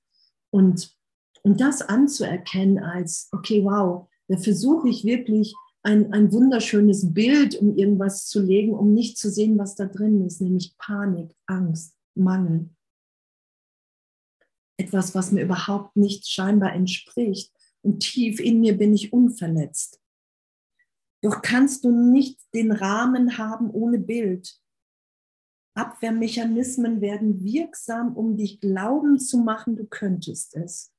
Und, 0.51 0.95
und 1.43 1.59
das 1.59 1.81
anzuerkennen 1.81 2.79
als, 2.79 3.27
okay, 3.33 3.61
wow, 3.65 4.07
da 4.29 4.37
versuche 4.37 4.87
ich 4.87 5.03
wirklich 5.03 5.53
ein, 5.83 6.13
ein 6.13 6.31
wunderschönes 6.31 7.13
Bild, 7.13 7.55
um 7.55 7.75
irgendwas 7.75 8.25
zu 8.27 8.41
legen, 8.41 8.73
um 8.73 8.93
nicht 8.93 9.17
zu 9.17 9.29
sehen, 9.29 9.57
was 9.57 9.75
da 9.75 9.85
drin 9.85 10.25
ist, 10.25 10.39
nämlich 10.39 10.77
Panik, 10.77 11.35
Angst, 11.45 11.93
Mangel 12.15 12.69
etwas, 14.77 15.15
was 15.15 15.31
mir 15.31 15.43
überhaupt 15.43 15.95
nicht 15.95 16.27
scheinbar 16.27 16.73
entspricht. 16.73 17.53
Und 17.81 17.99
tief 17.99 18.39
in 18.39 18.59
mir 18.61 18.77
bin 18.77 18.93
ich 18.93 19.13
unverletzt. 19.13 20.01
Doch 21.21 21.41
kannst 21.41 21.85
du 21.85 21.91
nicht 21.91 22.39
den 22.53 22.71
Rahmen 22.71 23.37
haben 23.37 23.69
ohne 23.69 23.99
Bild. 23.99 24.59
Abwehrmechanismen 25.75 27.01
werden 27.01 27.43
wirksam, 27.43 28.15
um 28.15 28.37
dich 28.37 28.59
glauben 28.59 29.19
zu 29.19 29.39
machen, 29.39 29.75
du 29.75 29.85
könntest 29.85 30.55
es. 30.55 30.91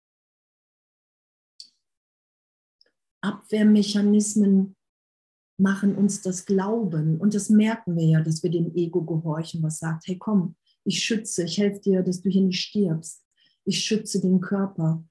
Abwehrmechanismen 3.23 4.77
machen 5.59 5.97
uns 5.97 6.23
das 6.23 6.45
Glauben. 6.45 7.19
Und 7.19 7.35
das 7.35 7.49
merken 7.49 7.97
wir 7.97 8.05
ja, 8.05 8.21
dass 8.21 8.43
wir 8.43 8.51
dem 8.51 8.75
Ego 8.75 9.03
gehorchen, 9.03 9.62
was 9.62 9.79
sagt, 9.79 10.07
hey 10.07 10.19
komm, 10.19 10.57
ich 10.85 11.03
schütze, 11.03 11.45
ich 11.45 11.59
helfe 11.59 11.81
dir, 11.81 12.03
dass 12.03 12.21
du 12.21 12.29
hier 12.29 12.43
nicht 12.43 12.61
stirbst 12.61 13.26
ich 13.66 13.85
schütze 13.85 14.20
den 14.20 14.40
Körper. 14.40 15.05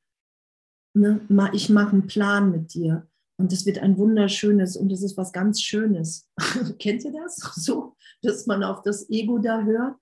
Ne? 0.96 1.22
Ich 1.54 1.70
mache 1.70 1.92
einen 1.92 2.08
Plan 2.08 2.52
mit 2.52 2.74
dir. 2.74 3.08
Und 3.38 3.52
es 3.52 3.66
wird 3.66 3.80
ein 3.80 3.98
wunderschönes 3.98 4.78
und 4.78 4.92
es 4.94 5.04
ist 5.04 5.18
was 5.18 5.34
ganz 5.34 5.62
Schönes. 5.62 6.30
Kennt 6.80 7.04
ihr 7.04 7.12
das? 7.12 7.36
So, 7.56 7.96
dass 8.22 8.48
man 8.48 8.64
auf 8.64 8.82
das 8.82 9.10
Ego 9.10 9.40
da 9.40 9.64
hört. 9.64 9.98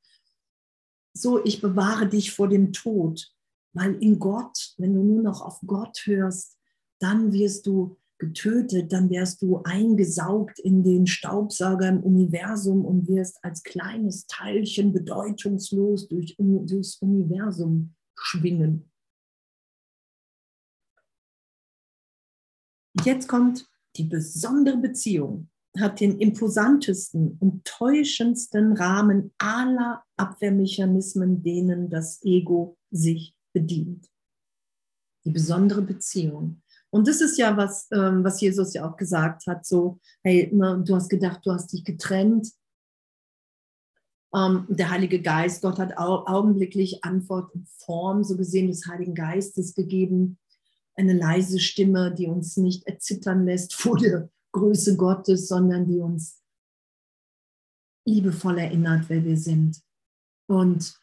So, 1.16 1.44
ich 1.44 1.60
bewahre 1.60 2.08
dich 2.08 2.32
vor 2.32 2.48
dem 2.48 2.72
Tod. 2.72 3.34
Weil 3.76 3.96
in 3.96 4.20
Gott, 4.20 4.76
wenn 4.78 4.94
du 4.94 5.02
nur 5.02 5.24
noch 5.24 5.42
auf 5.42 5.60
Gott 5.66 6.04
hörst, 6.06 6.60
dann 7.00 7.34
wirst 7.34 7.66
du 7.66 7.98
getötet, 8.20 8.94
dann 8.94 9.10
wärst 9.10 9.42
du 9.42 9.64
eingesaugt 9.64 10.60
in 10.60 10.84
den 10.84 11.08
Staubsauger 11.08 11.90
im 11.90 12.04
Universum 12.04 12.86
und 12.86 13.08
wirst 13.08 13.44
als 13.44 13.64
kleines 13.64 14.28
Teilchen 14.28 14.94
bedeutungslos 14.94 16.08
durch, 16.08 16.36
durchs 16.38 16.98
Universum 16.98 17.96
schwingen. 18.24 18.90
Jetzt 23.04 23.28
kommt 23.28 23.68
die 23.98 24.06
besondere 24.06 24.78
Beziehung, 24.78 25.50
hat 25.78 26.00
den 26.00 26.20
imposantesten 26.20 27.38
und 27.40 27.66
täuschendsten 27.66 28.74
Rahmen 28.78 29.34
aller 29.40 30.04
Abwehrmechanismen, 30.18 31.44
denen 31.44 31.90
das 31.90 32.24
Ego 32.24 32.78
sich 32.92 33.36
bedient. 33.54 34.10
Die 35.26 35.32
besondere 35.32 35.82
Beziehung. 35.82 36.62
Und 36.92 37.08
das 37.08 37.22
ist 37.22 37.38
ja 37.38 37.58
was, 37.58 37.88
ähm, 37.92 38.24
was 38.24 38.40
Jesus 38.40 38.74
ja 38.74 38.88
auch 38.88 38.98
gesagt 38.98 39.48
hat, 39.48 39.66
so, 39.66 40.00
hey, 40.24 40.50
du 40.52 40.96
hast 40.96 41.10
gedacht, 41.10 41.42
du 41.44 41.52
hast 41.52 41.74
dich 41.74 41.84
getrennt, 41.84 42.52
der 44.34 44.90
Heilige 44.90 45.22
Geist, 45.22 45.62
Gott 45.62 45.78
hat 45.78 45.98
au 45.98 46.26
augenblicklich 46.26 47.04
Antwort 47.04 47.54
in 47.54 47.66
Form, 47.66 48.24
so 48.24 48.36
gesehen, 48.36 48.68
des 48.68 48.88
Heiligen 48.88 49.14
Geistes 49.14 49.76
gegeben. 49.76 50.40
Eine 50.96 51.14
leise 51.14 51.60
Stimme, 51.60 52.14
die 52.14 52.28
uns 52.28 52.58
nicht 52.58 52.88
erzittern 52.88 53.46
lässt 53.46 53.74
vor 53.80 53.98
der 53.98 54.30
Größe 54.52 54.98
Gottes, 54.98 55.48
sondern 55.48 55.86
die 55.88 56.00
uns 56.00 56.42
liebevoll 58.06 58.58
erinnert, 58.58 59.08
wer 59.10 59.24
wir 59.24 59.38
sind. 59.38 59.82
Und, 60.48 61.00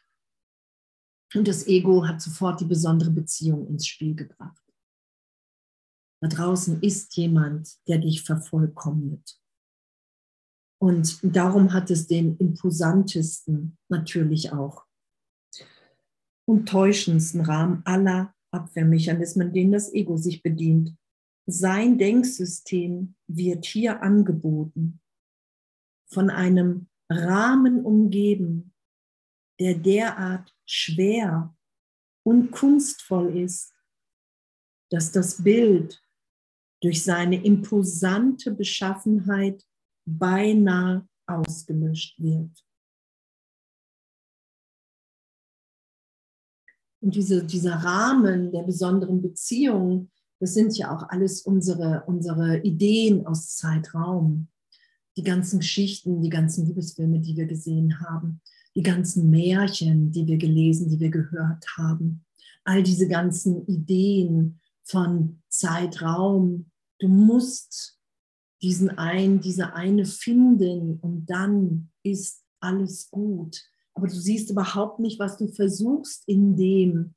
und 1.35 1.49
das 1.49 1.67
Ego 1.67 2.07
hat 2.07 2.21
sofort 2.21 2.61
die 2.61 2.67
besondere 2.67 3.11
Beziehung 3.11 3.67
ins 3.69 3.87
Spiel 3.87 4.15
gebracht. 4.15 4.63
Da 6.21 6.29
draußen 6.29 6.83
ist 6.83 7.17
jemand, 7.17 7.79
der 7.89 7.99
dich 7.99 8.23
vervollkommnet. 8.23 9.40
Und 10.83 11.21
darum 11.23 11.73
hat 11.75 11.91
es 11.91 12.07
den 12.07 12.37
imposantesten 12.39 13.77
natürlich 13.89 14.53
auch 14.53 14.87
und 16.47 16.69
täuschendsten 16.69 17.43
Rahmen 17.43 17.83
aller 17.85 18.35
Abwehrmechanismen, 18.51 19.53
denen 19.53 19.73
das 19.73 19.93
Ego 19.93 20.17
sich 20.17 20.43
bedient. 20.43 20.97
Sein 21.47 21.99
Denksystem 21.99 23.15
wird 23.29 23.67
hier 23.67 24.03
angeboten, 24.03 25.01
von 26.09 26.31
einem 26.31 26.89
Rahmen 27.11 27.85
umgeben, 27.85 28.73
der 29.61 29.75
derart 29.75 30.55
schwer 30.67 31.55
und 32.25 32.51
kunstvoll 32.51 33.37
ist, 33.37 33.75
dass 34.91 35.13
das 35.13 35.45
Bild 35.45 36.03
durch 36.83 37.05
seine 37.05 37.45
imposante 37.45 38.51
Beschaffenheit 38.51 39.65
beinahe 40.19 41.07
ausgelöscht 41.27 42.21
wird. 42.21 42.65
Und 47.03 47.15
diese, 47.15 47.45
dieser 47.45 47.77
Rahmen 47.77 48.53
der 48.53 48.63
besonderen 48.63 49.23
Beziehung, 49.23 50.11
das 50.39 50.55
sind 50.55 50.77
ja 50.77 50.95
auch 50.95 51.09
alles 51.09 51.43
unsere, 51.43 52.05
unsere 52.07 52.59
Ideen 52.59 53.27
aus 53.27 53.57
Zeitraum. 53.57 54.49
Die 55.17 55.23
ganzen 55.23 55.61
Geschichten, 55.61 56.23
die 56.23 56.29
ganzen 56.29 56.67
Liebesfilme, 56.67 57.21
die 57.21 57.37
wir 57.37 57.47
gesehen 57.47 58.01
haben, 58.01 58.41
die 58.75 58.83
ganzen 58.83 59.29
Märchen, 59.31 60.13
die 60.13 60.27
wir 60.27 60.39
gelesen, 60.39 60.89
die 60.89 61.01
wir 61.01 61.11
gehört 61.11 61.65
haben, 61.77 62.25
all 62.65 62.83
diese 62.83 63.09
ganzen 63.09 63.67
Ideen 63.67 64.61
von 64.85 65.43
Zeitraum. 65.49 66.71
Du 66.99 67.09
musst 67.09 68.00
diesen 68.63 68.91
einen, 68.91 69.41
diese 69.41 69.75
eine 69.75 70.05
finden 70.05 70.99
und 71.01 71.27
dann 71.27 71.91
ist 72.03 72.45
alles 72.61 73.11
gut. 73.11 73.63
Aber 73.95 74.07
du 74.07 74.15
siehst 74.15 74.51
überhaupt 74.51 75.01
nicht, 75.01 75.19
was 75.19 75.37
du 75.37 75.49
versuchst 75.49 76.25
in 76.27 76.57
dem, 76.57 77.15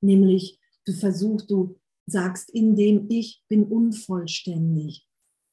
nämlich 0.00 0.60
du 0.84 0.92
versuchst, 0.92 1.50
du 1.50 1.78
sagst, 2.06 2.50
in 2.50 2.76
dem 2.76 3.06
ich 3.08 3.42
bin 3.48 3.64
unvollständig, 3.64 5.06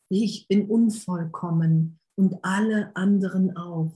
ich 0.10 0.48
bin 0.48 0.70
unvollkommen 0.70 2.00
und 2.16 2.44
alle 2.44 2.96
anderen 2.96 3.56
auch. 3.56 3.94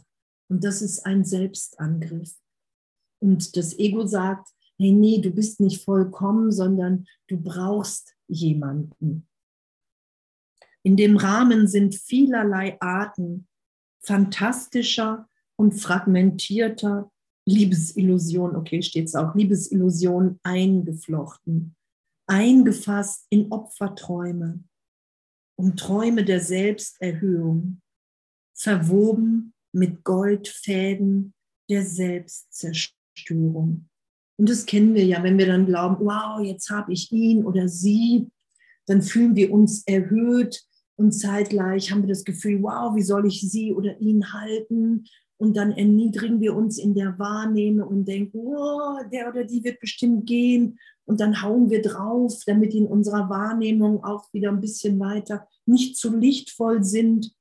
Und 0.49 0.63
das 0.63 0.81
ist 0.81 1.05
ein 1.05 1.25
Selbstangriff. 1.25 2.35
Und 3.19 3.57
das 3.57 3.77
Ego 3.79 4.05
sagt, 4.05 4.49
hey, 4.77 4.91
nee, 4.91 5.19
du 5.19 5.31
bist 5.31 5.59
nicht 5.59 5.83
vollkommen, 5.83 6.51
sondern 6.51 7.05
du 7.27 7.37
brauchst 7.41 8.15
jemanden. 8.27 9.27
In 10.83 10.97
dem 10.97 11.17
Rahmen 11.17 11.67
sind 11.67 11.95
vielerlei 11.95 12.79
Arten 12.81 13.47
fantastischer 14.01 15.29
und 15.55 15.73
fragmentierter 15.73 17.09
Liebesillusion, 17.45 18.55
okay, 18.55 18.81
steht 18.81 19.05
es 19.05 19.15
auch, 19.15 19.33
Liebesillusion 19.33 20.39
eingeflochten, 20.43 21.75
eingefasst 22.27 23.25
in 23.29 23.51
Opferträume 23.51 24.63
und 25.55 25.79
Träume 25.79 26.25
der 26.25 26.41
Selbsterhöhung, 26.41 27.81
verwoben 28.53 29.53
mit 29.73 30.03
Goldfäden 30.03 31.33
der 31.69 31.83
Selbstzerstörung. 31.83 33.89
Und 34.37 34.49
das 34.49 34.65
kennen 34.65 34.95
wir 34.95 35.05
ja, 35.05 35.23
wenn 35.23 35.37
wir 35.37 35.47
dann 35.47 35.65
glauben, 35.65 36.05
wow, 36.05 36.41
jetzt 36.41 36.69
habe 36.69 36.91
ich 36.91 37.11
ihn 37.11 37.45
oder 37.45 37.67
sie, 37.67 38.29
dann 38.85 39.01
fühlen 39.01 39.35
wir 39.35 39.51
uns 39.51 39.83
erhöht 39.85 40.65
und 40.95 41.11
zeitgleich 41.11 41.91
haben 41.91 42.03
wir 42.03 42.09
das 42.09 42.23
Gefühl, 42.23 42.61
wow, 42.61 42.95
wie 42.95 43.01
soll 43.01 43.25
ich 43.25 43.41
sie 43.41 43.73
oder 43.73 43.99
ihn 43.99 44.33
halten? 44.33 45.05
Und 45.37 45.57
dann 45.57 45.71
erniedrigen 45.71 46.39
wir 46.39 46.55
uns 46.55 46.77
in 46.77 46.93
der 46.93 47.17
Wahrnehmung 47.17 47.87
und 47.87 48.07
denken, 48.07 48.37
oh, 48.37 48.99
der 49.11 49.29
oder 49.29 49.43
die 49.43 49.63
wird 49.63 49.79
bestimmt 49.79 50.25
gehen. 50.25 50.79
Und 51.05 51.19
dann 51.19 51.41
hauen 51.41 51.69
wir 51.69 51.81
drauf, 51.81 52.43
damit 52.45 52.73
in 52.73 52.87
unserer 52.87 53.29
Wahrnehmung 53.29 54.03
auch 54.03 54.31
wieder 54.31 54.49
ein 54.49 54.61
bisschen 54.61 54.99
weiter 54.99 55.47
nicht 55.65 55.97
zu 55.97 56.15
lichtvoll 56.15 56.83
sind. 56.83 57.35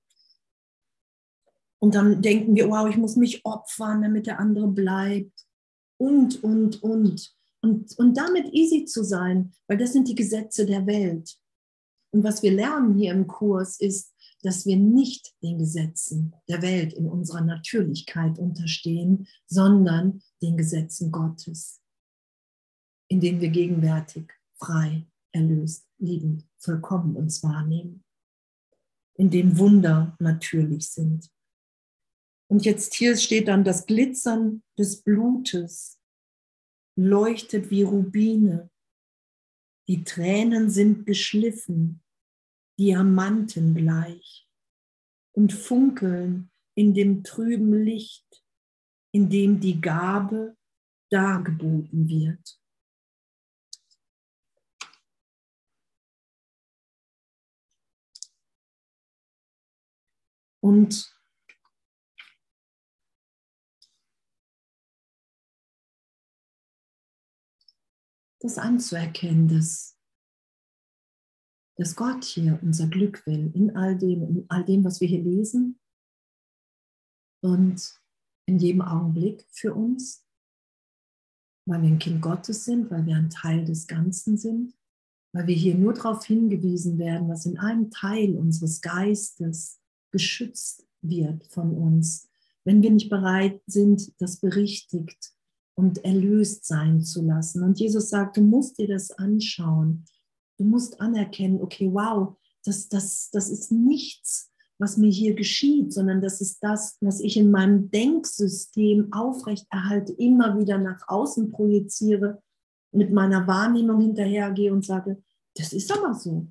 Und 1.78 1.94
dann 1.94 2.22
denken 2.22 2.56
wir, 2.56 2.68
wow, 2.68 2.88
ich 2.88 2.96
muss 2.96 3.16
mich 3.16 3.44
opfern, 3.44 4.02
damit 4.02 4.26
der 4.26 4.40
andere 4.40 4.68
bleibt. 4.68 5.46
Und, 5.98 6.42
und, 6.42 6.82
und. 6.82 7.36
Und, 7.60 7.96
und 7.98 8.16
damit 8.16 8.52
easy 8.52 8.84
zu 8.86 9.04
sein, 9.04 9.52
weil 9.68 9.78
das 9.78 9.92
sind 9.92 10.08
die 10.08 10.16
Gesetze 10.16 10.66
der 10.66 10.84
Welt. 10.86 11.38
Und 12.12 12.24
was 12.24 12.42
wir 12.42 12.52
lernen 12.52 12.98
hier 12.98 13.12
im 13.12 13.26
Kurs 13.26 13.80
ist, 13.80 14.14
dass 14.42 14.66
wir 14.66 14.76
nicht 14.76 15.34
den 15.42 15.58
Gesetzen 15.58 16.34
der 16.48 16.62
Welt 16.62 16.92
in 16.92 17.08
unserer 17.08 17.40
Natürlichkeit 17.42 18.38
unterstehen, 18.38 19.26
sondern 19.46 20.22
den 20.42 20.56
Gesetzen 20.56 21.10
Gottes, 21.12 21.80
in 23.08 23.20
denen 23.20 23.40
wir 23.40 23.50
gegenwärtig 23.50 24.32
frei, 24.58 25.06
erlöst, 25.32 25.86
liebend, 25.98 26.46
vollkommen 26.58 27.16
uns 27.16 27.42
wahrnehmen, 27.42 28.04
in 29.14 29.30
dem 29.30 29.58
Wunder 29.58 30.16
natürlich 30.18 30.90
sind. 30.90 31.30
Und 32.48 32.64
jetzt 32.64 32.94
hier 32.94 33.16
steht 33.16 33.48
dann 33.48 33.64
das 33.64 33.86
Glitzern 33.86 34.62
des 34.78 35.02
Blutes 35.02 35.98
leuchtet 36.96 37.70
wie 37.70 37.82
Rubine. 37.82 38.70
Die 39.88 40.04
Tränen 40.04 40.70
sind 40.70 41.06
geschliffen, 41.06 42.02
Diamanten 42.78 43.74
gleich 43.74 44.48
und 45.32 45.52
funkeln 45.52 46.50
in 46.74 46.94
dem 46.94 47.22
trüben 47.24 47.84
Licht, 47.84 48.44
in 49.12 49.28
dem 49.28 49.60
die 49.60 49.80
Gabe 49.80 50.56
dargeboten 51.10 52.08
wird. 52.08 52.58
Und 60.60 61.12
das 68.42 68.58
anzuerkennen, 68.58 69.48
dass 69.48 69.92
dass 71.76 71.96
Gott 71.96 72.24
hier 72.24 72.58
unser 72.62 72.86
Glück 72.86 73.26
will, 73.26 73.50
in 73.54 73.74
all 73.76 73.96
dem, 73.96 74.22
in 74.22 74.46
all 74.48 74.64
dem, 74.64 74.84
was 74.84 75.00
wir 75.00 75.08
hier 75.08 75.22
lesen 75.22 75.80
und 77.42 78.00
in 78.46 78.58
jedem 78.58 78.82
Augenblick 78.82 79.46
für 79.50 79.74
uns, 79.74 80.26
weil 81.66 81.82
wir 81.82 81.88
ein 81.88 81.98
Kind 81.98 82.20
Gottes 82.20 82.64
sind, 82.64 82.90
weil 82.90 83.06
wir 83.06 83.16
ein 83.16 83.30
Teil 83.30 83.64
des 83.64 83.86
Ganzen 83.86 84.36
sind, 84.36 84.74
weil 85.34 85.46
wir 85.46 85.54
hier 85.54 85.74
nur 85.74 85.94
darauf 85.94 86.24
hingewiesen 86.24 86.98
werden, 86.98 87.28
was 87.28 87.46
in 87.46 87.58
einem 87.58 87.90
Teil 87.90 88.36
unseres 88.36 88.80
Geistes 88.80 89.80
geschützt 90.10 90.86
wird 91.00 91.46
von 91.46 91.74
uns, 91.74 92.28
wenn 92.64 92.82
wir 92.82 92.90
nicht 92.90 93.08
bereit 93.08 93.60
sind, 93.66 94.12
das 94.20 94.38
berichtigt 94.38 95.32
und 95.82 96.04
erlöst 96.04 96.64
sein 96.64 97.02
zu 97.02 97.22
lassen. 97.22 97.64
Und 97.64 97.80
Jesus 97.80 98.08
sagt, 98.08 98.36
du 98.36 98.40
musst 98.40 98.78
dir 98.78 98.86
das 98.86 99.10
anschauen. 99.10 100.04
Du 100.56 100.64
musst 100.64 101.00
anerkennen, 101.00 101.60
okay, 101.60 101.90
wow, 101.92 102.36
das, 102.64 102.88
das, 102.88 103.30
das 103.32 103.50
ist 103.50 103.72
nichts, 103.72 104.52
was 104.78 104.96
mir 104.96 105.10
hier 105.10 105.34
geschieht, 105.34 105.92
sondern 105.92 106.20
das 106.20 106.40
ist 106.40 106.60
das, 106.62 106.98
was 107.00 107.18
ich 107.18 107.36
in 107.36 107.50
meinem 107.50 107.90
Denksystem 107.90 109.12
aufrechterhalte, 109.12 110.12
immer 110.12 110.56
wieder 110.56 110.78
nach 110.78 111.02
außen 111.08 111.50
projiziere, 111.50 112.40
mit 112.92 113.10
meiner 113.12 113.48
Wahrnehmung 113.48 114.00
hinterhergehe 114.00 114.72
und 114.72 114.84
sage, 114.84 115.20
das 115.56 115.72
ist 115.72 115.90
aber 115.90 116.14
so. 116.14 116.46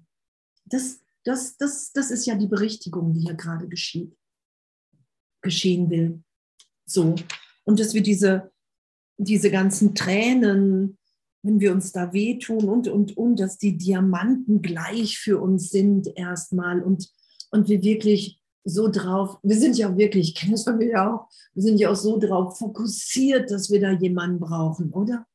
Das, 0.65 0.99
das, 1.23 1.55
das, 1.55 1.93
das 1.93 2.11
ist 2.11 2.25
ja 2.25 2.35
die 2.35 2.47
Berichtigung, 2.47 3.13
die 3.13 3.21
hier 3.21 3.35
gerade 3.35 3.69
geschieht, 3.69 4.13
geschehen 5.41 5.89
will. 5.89 6.21
So. 6.85 7.15
Und 7.63 7.79
dass 7.79 7.93
wir 7.93 8.03
diese, 8.03 8.51
diese 9.23 9.51
ganzen 9.51 9.95
Tränen, 9.95 10.97
wenn 11.43 11.59
wir 11.59 11.71
uns 11.71 11.91
da 11.91 12.13
wehtun 12.13 12.69
und, 12.69 12.87
und, 12.87 13.17
und, 13.17 13.39
dass 13.39 13.57
die 13.57 13.77
Diamanten 13.77 14.61
gleich 14.61 15.17
für 15.17 15.39
uns 15.39 15.69
sind 15.69 16.09
erstmal 16.15 16.81
und, 16.81 17.09
und 17.51 17.67
wir 17.67 17.81
wirklich 17.83 18.39
so 18.63 18.89
drauf, 18.89 19.39
wir 19.41 19.57
sind 19.57 19.77
ja 19.77 19.97
wirklich, 19.97 20.33
das 20.49 20.63
von 20.63 20.77
mir 20.77 20.89
ja 20.89 21.13
auch, 21.13 21.29
wir 21.53 21.63
sind 21.63 21.79
ja 21.79 21.89
auch 21.89 21.95
so 21.95 22.19
drauf 22.19 22.59
fokussiert, 22.59 23.49
dass 23.49 23.71
wir 23.71 23.81
da 23.81 23.91
jemanden 23.91 24.39
brauchen, 24.39 24.91
oder? 24.91 25.25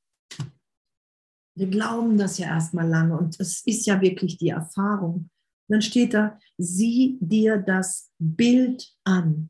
Wir 1.56 1.66
glauben 1.68 2.18
das 2.18 2.38
ja 2.38 2.48
erstmal 2.48 2.88
lange 2.88 3.16
und 3.18 3.40
es 3.40 3.62
ist 3.66 3.86
ja 3.86 4.00
wirklich 4.00 4.36
die 4.36 4.50
Erfahrung. 4.50 5.30
Und 5.68 5.72
dann 5.72 5.82
steht 5.82 6.14
da, 6.14 6.38
sieh 6.58 7.18
dir 7.20 7.56
das 7.56 8.10
Bild 8.18 8.88
an. 9.04 9.48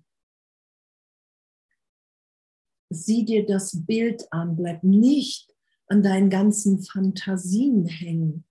Sieh 2.97 3.25
dir 3.25 3.47
das 3.47 3.85
Bild 3.85 4.27
an, 4.33 4.57
bleib 4.57 4.83
nicht 4.83 5.55
an 5.89 6.03
deinen 6.03 6.31
ganzen 6.31 6.83
Fantasien 6.83 7.87
hängen, 7.87 8.45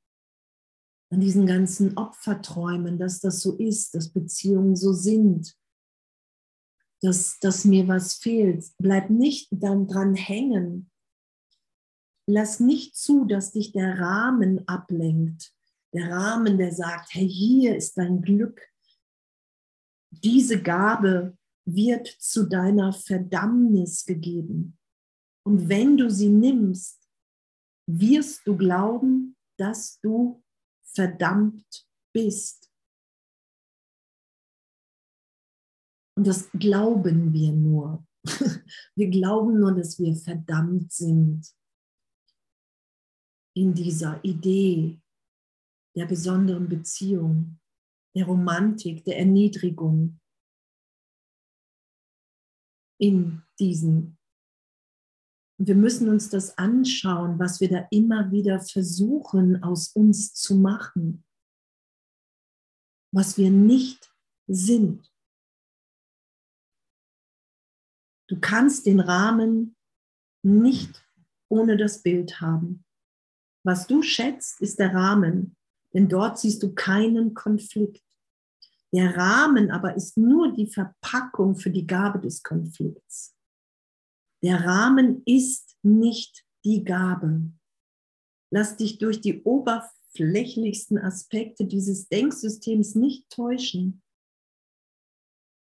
an 1.09 1.19
diesen 1.19 1.45
ganzen 1.47 1.97
Opferträumen, 1.97 2.97
dass 2.97 3.19
das 3.19 3.41
so 3.41 3.57
ist, 3.57 3.95
dass 3.95 4.09
Beziehungen 4.09 4.75
so 4.75 4.93
sind, 4.93 5.57
dass, 7.01 7.39
dass 7.39 7.65
mir 7.65 7.87
was 7.87 8.15
fehlt. 8.15 8.65
Bleib 8.77 9.09
nicht 9.09 9.49
dann 9.51 9.87
dran 9.87 10.15
hängen. 10.15 10.89
Lass 12.27 12.59
nicht 12.59 12.95
zu, 12.95 13.25
dass 13.25 13.51
dich 13.51 13.71
der 13.71 13.99
Rahmen 13.99 14.67
ablenkt. 14.67 15.53
Der 15.93 16.09
Rahmen, 16.09 16.57
der 16.57 16.73
sagt, 16.73 17.13
hey, 17.13 17.27
hier 17.27 17.75
ist 17.75 17.97
dein 17.97 18.21
Glück. 18.21 18.61
Diese 20.11 20.61
Gabe 20.61 21.37
wird 21.65 22.07
zu 22.07 22.47
deiner 22.47 22.93
Verdammnis 22.93 24.05
gegeben. 24.05 24.77
Und 25.43 25.69
wenn 25.69 25.97
du 25.97 26.09
sie 26.09 26.29
nimmst, 26.29 27.09
wirst 27.87 28.45
du 28.47 28.57
glauben, 28.57 29.35
dass 29.57 29.99
du 29.99 30.43
verdammt 30.83 31.87
bist. 32.13 32.71
Und 36.17 36.27
das 36.27 36.49
glauben 36.51 37.33
wir 37.33 37.51
nur. 37.51 38.05
Wir 38.95 39.09
glauben 39.09 39.59
nur, 39.59 39.75
dass 39.75 39.99
wir 39.99 40.15
verdammt 40.15 40.91
sind 40.91 41.45
in 43.55 43.73
dieser 43.73 44.23
Idee 44.23 44.99
der 45.95 46.05
besonderen 46.05 46.67
Beziehung, 46.67 47.59
der 48.15 48.25
Romantik, 48.25 49.05
der 49.05 49.19
Erniedrigung, 49.19 50.19
in 52.97 53.41
diesen 53.59 54.17
wir 55.57 55.75
müssen 55.75 56.09
uns 56.09 56.29
das 56.29 56.57
anschauen, 56.57 57.39
was 57.39 57.61
wir 57.61 57.69
da 57.69 57.87
immer 57.89 58.31
wieder 58.31 58.59
versuchen 58.59 59.63
aus 59.63 59.89
uns 59.89 60.33
zu 60.33 60.55
machen, 60.55 61.23
was 63.13 63.37
wir 63.37 63.49
nicht 63.51 64.13
sind. 64.47 65.11
Du 68.27 68.39
kannst 68.39 68.85
den 68.85 68.99
Rahmen 68.99 69.75
nicht 70.43 71.03
ohne 71.47 71.77
das 71.77 72.01
Bild 72.01 72.41
haben. 72.41 72.83
Was 73.63 73.87
du 73.87 74.01
schätzt, 74.01 74.59
ist 74.61 74.79
der 74.79 74.93
Rahmen, 74.93 75.55
denn 75.93 76.09
dort 76.09 76.37
siehst 76.37 76.61
du 76.63 76.73
keinen 76.75 77.33
Konflikt. 77.33 78.03
Der 78.95 79.17
Rahmen 79.17 79.71
aber 79.71 79.97
ist 79.97 80.15
nur 80.15 80.53
die 80.53 80.67
Verpackung 80.67 81.57
für 81.57 81.69
die 81.69 81.85
Gabe 81.85 82.17
des 82.17 82.41
Konflikts. 82.43 83.35
Der 84.41 84.63
Rahmen 84.63 85.21
ist 85.25 85.75
nicht 85.83 86.45
die 86.63 86.85
Gabe. 86.85 87.51
Lass 88.53 88.77
dich 88.77 88.97
durch 88.97 89.19
die 89.19 89.43
oberflächlichsten 89.43 90.97
Aspekte 90.97 91.65
dieses 91.65 92.07
Denksystems 92.07 92.95
nicht 92.95 93.29
täuschen. 93.29 94.01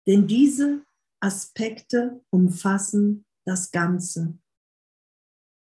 Denn 0.09 0.27
diese 0.27 0.85
Aspekte 1.21 2.25
umfassen 2.31 3.25
das 3.47 3.71
Ganze, 3.71 4.37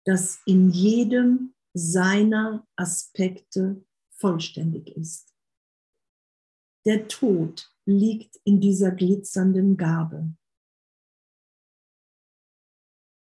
das 0.04 0.40
in 0.44 0.70
jedem 0.70 1.54
seiner 1.72 2.66
Aspekte 2.74 3.84
vollständig 4.10 4.88
ist. 4.96 5.33
Der 6.86 7.08
Tod 7.08 7.70
liegt 7.86 8.36
in 8.44 8.60
dieser 8.60 8.90
glitzernden 8.90 9.76
Gabe. 9.76 10.34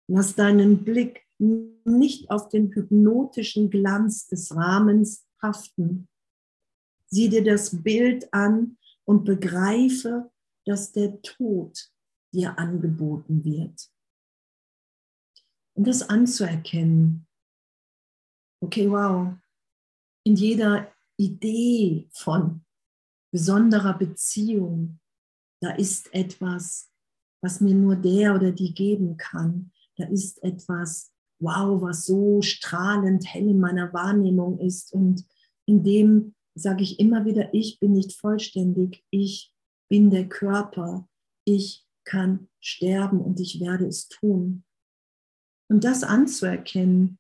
Lass 0.09 0.35
deinen 0.35 0.85
Blick 0.85 1.27
nicht 1.39 2.31
auf 2.31 2.49
den 2.49 2.73
hypnotischen 2.73 3.71
Glanz 3.71 4.27
des 4.27 4.55
Rahmens 4.55 5.27
haften. 5.43 6.09
Sieh 7.09 7.29
dir 7.29 7.45
das 7.45 7.83
Bild 7.83 8.33
an 8.33 8.79
und 9.05 9.25
begreife, 9.25 10.31
dass 10.65 10.93
der 10.93 11.21
Tod 11.23 11.91
dir 12.33 12.59
angeboten 12.59 13.45
wird. 13.45 13.91
Und 15.75 15.87
das 15.87 16.03
anzuerkennen. 16.03 17.27
Okay, 18.61 18.91
wow. 18.91 19.35
In 20.25 20.37
jeder 20.37 20.93
Idee 21.17 22.09
von 22.13 22.66
besonderer 23.37 23.93
Beziehung, 23.93 24.99
da 25.61 25.73
ist 25.73 26.15
etwas, 26.15 26.91
was 27.43 27.61
mir 27.61 27.75
nur 27.75 27.95
der 27.95 28.35
oder 28.35 28.51
die 28.51 28.73
geben 28.73 29.19
kann. 29.19 29.73
Da 29.99 30.07
ist 30.07 30.43
etwas, 30.43 31.13
wow, 31.39 31.83
was 31.83 32.07
so 32.07 32.41
strahlend 32.41 33.27
hell 33.27 33.47
in 33.47 33.61
meiner 33.61 33.93
Wahrnehmung 33.93 34.59
ist. 34.59 34.91
Und 34.91 35.27
in 35.67 35.85
dem 35.85 36.35
sage 36.55 36.83
ich 36.83 36.99
immer 36.99 37.27
wieder, 37.27 37.53
ich 37.53 37.79
bin 37.79 37.93
nicht 37.93 38.15
vollständig, 38.15 39.05
ich 39.11 39.53
bin 39.91 40.09
der 40.09 40.27
Körper, 40.31 41.07
ich 41.45 41.87
kann 42.05 42.49
sterben 42.59 43.21
und 43.21 43.39
ich 43.39 43.61
werde 43.61 43.87
es 43.87 44.09
tun. 44.09 44.65
Und 45.69 45.85
das 45.85 46.05
anzuerkennen, 46.05 47.19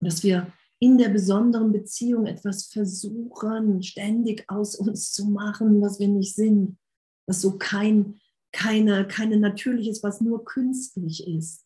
dass 0.00 0.22
wir 0.22 0.52
in 0.82 0.98
der 0.98 1.10
besonderen 1.10 1.70
Beziehung 1.70 2.26
etwas 2.26 2.66
versuchen, 2.66 3.84
ständig 3.84 4.44
aus 4.48 4.74
uns 4.74 5.12
zu 5.12 5.26
machen, 5.26 5.80
was 5.80 6.00
wir 6.00 6.08
nicht 6.08 6.34
sind, 6.34 6.76
was 7.24 7.40
so 7.40 7.56
kein, 7.56 8.18
keine, 8.50 9.06
keine 9.06 9.36
natürliches, 9.36 10.02
was 10.02 10.20
nur 10.20 10.44
künstlich 10.44 11.24
ist. 11.28 11.64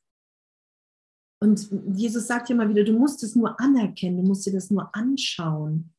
Und 1.41 1.71
Jesus 1.95 2.27
sagt 2.27 2.51
ja 2.51 2.55
immer 2.55 2.69
wieder, 2.69 2.85
du 2.85 2.93
musst 2.93 3.23
es 3.23 3.35
nur 3.35 3.59
anerkennen, 3.59 4.19
du 4.19 4.23
musst 4.23 4.45
dir 4.45 4.53
das 4.53 4.71
nur 4.71 4.95
anschauen, 4.95 5.95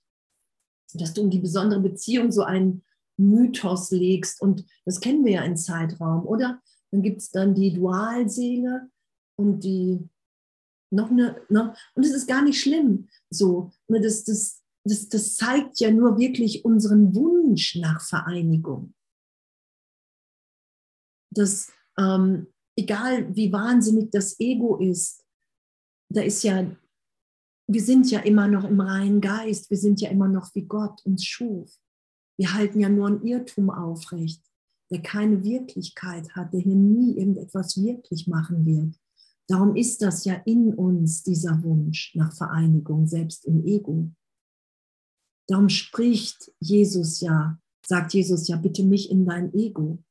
dass 0.94 1.16
du 1.16 1.24
um 1.24 1.32
die 1.32 1.40
besondere 1.40 1.80
Beziehung 1.80 2.32
so 2.32 2.44
einen 2.44 2.84
Mythos 3.18 3.90
legst. 3.90 4.40
Und 4.44 4.64
das 4.86 5.00
kennen 5.00 5.26
wir 5.26 5.32
ja 5.32 5.42
in 5.42 5.58
Zeitraum, 5.58 6.24
oder? 6.28 6.62
Dann 6.92 7.02
gibt 7.02 7.22
es 7.22 7.32
dann 7.32 7.56
die 7.56 7.74
Dualseele 7.74 8.92
und 9.40 9.64
die 9.64 10.08
noch 10.90 11.12
eine, 11.12 11.42
noch, 11.50 11.78
und 11.96 12.06
es 12.06 12.12
ist 12.12 12.28
gar 12.28 12.44
nicht 12.44 12.62
schlimm. 12.62 13.08
So, 13.30 13.72
ne, 13.88 14.02
das, 14.02 14.24
das, 14.24 14.64
das, 14.84 15.10
das 15.10 15.36
zeigt 15.36 15.80
ja 15.80 15.92
nur 15.92 16.18
wirklich 16.18 16.64
unseren 16.66 17.14
Wunsch 17.16 17.76
nach 17.76 18.02
Vereinigung. 18.02 18.94
Das, 21.34 21.72
ähm, 21.98 22.48
egal 22.78 23.36
wie 23.36 23.52
wahnsinnig 23.52 24.12
das 24.12 24.40
Ego 24.40 24.78
ist, 24.78 25.24
da 26.10 26.22
ist 26.22 26.44
ja, 26.44 26.66
wir 27.70 27.82
sind 27.82 28.10
ja 28.10 28.22
immer 28.22 28.48
noch 28.48 28.64
im 28.64 28.80
reinen 28.80 29.20
Geist, 29.20 29.70
wir 29.70 29.78
sind 29.78 30.00
ja 30.00 30.10
immer 30.10 30.30
noch 30.30 30.56
wie 30.56 30.66
Gott 30.66 31.06
uns 31.06 31.26
schuf. 31.26 31.78
Wir 32.40 32.54
halten 32.54 32.80
ja 32.80 32.88
nur 32.88 33.08
ein 33.10 33.24
Irrtum 33.24 33.70
aufrecht, 33.70 34.42
der 34.90 35.02
keine 35.02 35.44
Wirklichkeit 35.44 36.34
hat, 36.36 36.54
der 36.54 36.62
hier 36.62 36.76
nie 36.76 37.18
irgendetwas 37.18 37.82
wirklich 37.84 38.28
machen 38.28 38.66
wird. 38.66 38.96
Darum 39.50 39.76
ist 39.76 40.02
das 40.02 40.26
ja 40.26 40.36
in 40.46 40.74
uns, 40.74 41.24
dieser 41.24 41.64
Wunsch 41.64 42.14
nach 42.16 42.34
Vereinigung, 42.34 43.08
selbst 43.08 43.46
im 43.46 43.66
Ego. 43.66 44.12
Darum 45.48 45.70
spricht 45.70 46.52
Jesus 46.60 47.22
ja, 47.22 47.58
sagt 47.86 48.14
Jesus 48.14 48.48
ja, 48.50 48.58
bitte 48.58 48.84
mich 48.84 49.10
in 49.10 49.26
dein 49.26 49.54
Ego, 49.54 50.04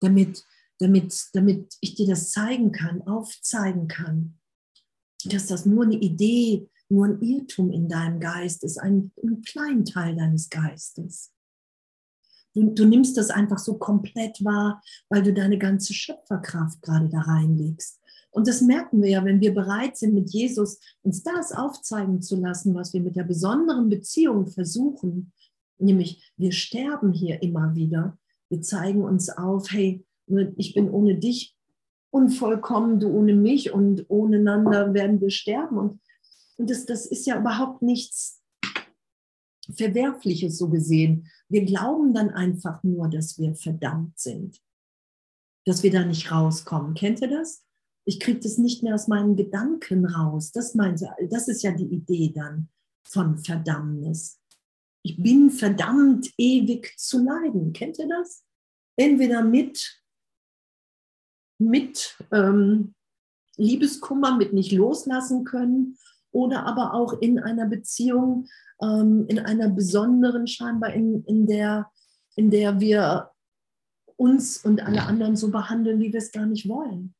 damit, 0.00 0.44
damit, 0.78 1.30
damit 1.32 1.76
ich 1.80 1.94
dir 1.94 2.06
das 2.06 2.30
zeigen 2.30 2.72
kann, 2.72 3.00
aufzeigen 3.02 3.88
kann, 3.88 4.38
dass 5.24 5.46
das 5.46 5.64
nur 5.64 5.84
eine 5.84 5.96
Idee, 5.96 6.68
nur 6.90 7.06
ein 7.06 7.22
Irrtum 7.22 7.70
in 7.72 7.88
deinem 7.88 8.20
Geist 8.20 8.62
ist, 8.64 8.78
ein, 8.78 9.12
ein 9.22 9.40
kleiner 9.40 9.84
Teil 9.84 10.16
deines 10.16 10.50
Geistes. 10.50 11.33
Du, 12.54 12.70
du 12.70 12.84
nimmst 12.84 13.16
das 13.16 13.30
einfach 13.30 13.58
so 13.58 13.78
komplett 13.78 14.44
wahr, 14.44 14.82
weil 15.08 15.22
du 15.22 15.32
deine 15.32 15.58
ganze 15.58 15.92
Schöpferkraft 15.92 16.80
gerade 16.82 17.08
da 17.08 17.20
reinlegst. 17.20 18.00
Und 18.30 18.48
das 18.48 18.62
merken 18.62 19.00
wir 19.00 19.10
ja, 19.10 19.24
wenn 19.24 19.40
wir 19.40 19.54
bereit 19.54 19.96
sind, 19.96 20.14
mit 20.14 20.30
Jesus 20.30 20.80
uns 21.02 21.22
das 21.22 21.52
aufzeigen 21.52 22.20
zu 22.20 22.36
lassen, 22.36 22.74
was 22.74 22.92
wir 22.92 23.00
mit 23.00 23.14
der 23.14 23.22
besonderen 23.22 23.88
Beziehung 23.88 24.48
versuchen. 24.48 25.32
Nämlich, 25.78 26.32
wir 26.36 26.50
sterben 26.50 27.12
hier 27.12 27.42
immer 27.42 27.74
wieder. 27.76 28.18
Wir 28.48 28.60
zeigen 28.60 29.04
uns 29.04 29.30
auf, 29.30 29.70
hey, 29.70 30.04
ich 30.56 30.74
bin 30.74 30.90
ohne 30.90 31.16
dich 31.16 31.56
unvollkommen, 32.10 32.98
du 33.00 33.08
ohne 33.08 33.34
mich 33.34 33.72
und 33.72 34.06
ohne 34.08 34.38
einander 34.38 34.94
werden 34.94 35.20
wir 35.20 35.30
sterben. 35.30 35.78
Und, 35.78 36.00
und 36.56 36.70
das, 36.70 36.86
das 36.86 37.06
ist 37.06 37.26
ja 37.26 37.38
überhaupt 37.38 37.82
nichts 37.82 38.43
Verwerfliches 39.76 40.58
so 40.58 40.68
gesehen. 40.68 41.30
Wir 41.48 41.64
glauben 41.64 42.14
dann 42.14 42.30
einfach 42.30 42.82
nur, 42.82 43.08
dass 43.08 43.38
wir 43.38 43.54
verdammt 43.54 44.18
sind, 44.18 44.60
dass 45.64 45.82
wir 45.82 45.90
da 45.90 46.04
nicht 46.04 46.30
rauskommen. 46.30 46.94
Kennt 46.94 47.20
ihr 47.22 47.28
das? 47.28 47.64
Ich 48.06 48.20
kriege 48.20 48.40
das 48.40 48.58
nicht 48.58 48.82
mehr 48.82 48.94
aus 48.94 49.08
meinen 49.08 49.36
Gedanken 49.36 50.04
raus. 50.04 50.52
Das, 50.52 50.74
meinte, 50.74 51.10
das 51.30 51.48
ist 51.48 51.62
ja 51.62 51.72
die 51.72 51.86
Idee 51.86 52.32
dann 52.34 52.68
von 53.06 53.38
Verdammnis. 53.38 54.40
Ich 55.02 55.16
bin 55.16 55.50
verdammt, 55.50 56.30
ewig 56.38 56.94
zu 56.98 57.22
leiden. 57.22 57.72
Kennt 57.72 57.98
ihr 57.98 58.08
das? 58.08 58.44
Entweder 58.96 59.42
mit 59.42 60.02
mit 61.58 62.16
ähm, 62.32 62.94
Liebeskummer, 63.56 64.36
mit 64.36 64.52
nicht 64.52 64.72
loslassen 64.72 65.44
können 65.44 65.98
oder 66.34 66.66
aber 66.66 66.94
auch 66.94 67.14
in 67.20 67.38
einer 67.38 67.66
Beziehung, 67.66 68.48
ähm, 68.82 69.24
in 69.28 69.38
einer 69.38 69.68
besonderen 69.68 70.46
scheinbar, 70.46 70.92
in, 70.92 71.24
in, 71.24 71.46
der, 71.46 71.90
in 72.34 72.50
der 72.50 72.80
wir 72.80 73.30
uns 74.16 74.58
und 74.64 74.84
alle 74.84 75.04
anderen 75.04 75.36
so 75.36 75.50
behandeln, 75.50 76.00
wie 76.00 76.12
wir 76.12 76.18
es 76.18 76.32
gar 76.32 76.46
nicht 76.46 76.68
wollen. 76.68 77.14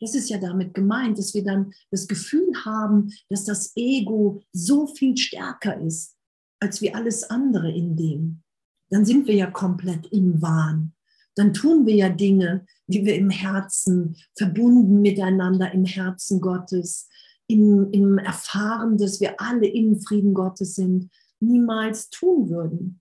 Das 0.00 0.14
ist 0.14 0.30
ja 0.30 0.38
damit 0.38 0.72
gemeint, 0.72 1.18
dass 1.18 1.34
wir 1.34 1.44
dann 1.44 1.72
das 1.90 2.08
Gefühl 2.08 2.52
haben, 2.64 3.12
dass 3.28 3.44
das 3.44 3.72
Ego 3.76 4.42
so 4.52 4.86
viel 4.86 5.16
stärker 5.16 5.78
ist 5.80 6.16
als 6.60 6.80
wie 6.80 6.94
alles 6.94 7.24
andere 7.24 7.70
in 7.70 7.96
dem. 7.96 8.42
Dann 8.88 9.04
sind 9.04 9.26
wir 9.26 9.34
ja 9.34 9.50
komplett 9.50 10.06
im 10.12 10.40
Wahn 10.40 10.94
dann 11.34 11.54
tun 11.54 11.86
wir 11.86 11.94
ja 11.94 12.08
Dinge, 12.08 12.66
die 12.86 13.04
wir 13.04 13.14
im 13.14 13.30
Herzen, 13.30 14.16
verbunden 14.36 15.00
miteinander 15.00 15.72
im 15.72 15.84
Herzen 15.84 16.40
Gottes, 16.40 17.08
im, 17.46 17.88
im 17.92 18.18
Erfahren, 18.18 18.98
dass 18.98 19.20
wir 19.20 19.40
alle 19.40 19.66
im 19.66 20.00
Frieden 20.00 20.34
Gottes 20.34 20.74
sind, 20.74 21.10
niemals 21.40 22.10
tun 22.10 22.48
würden. 22.48 23.00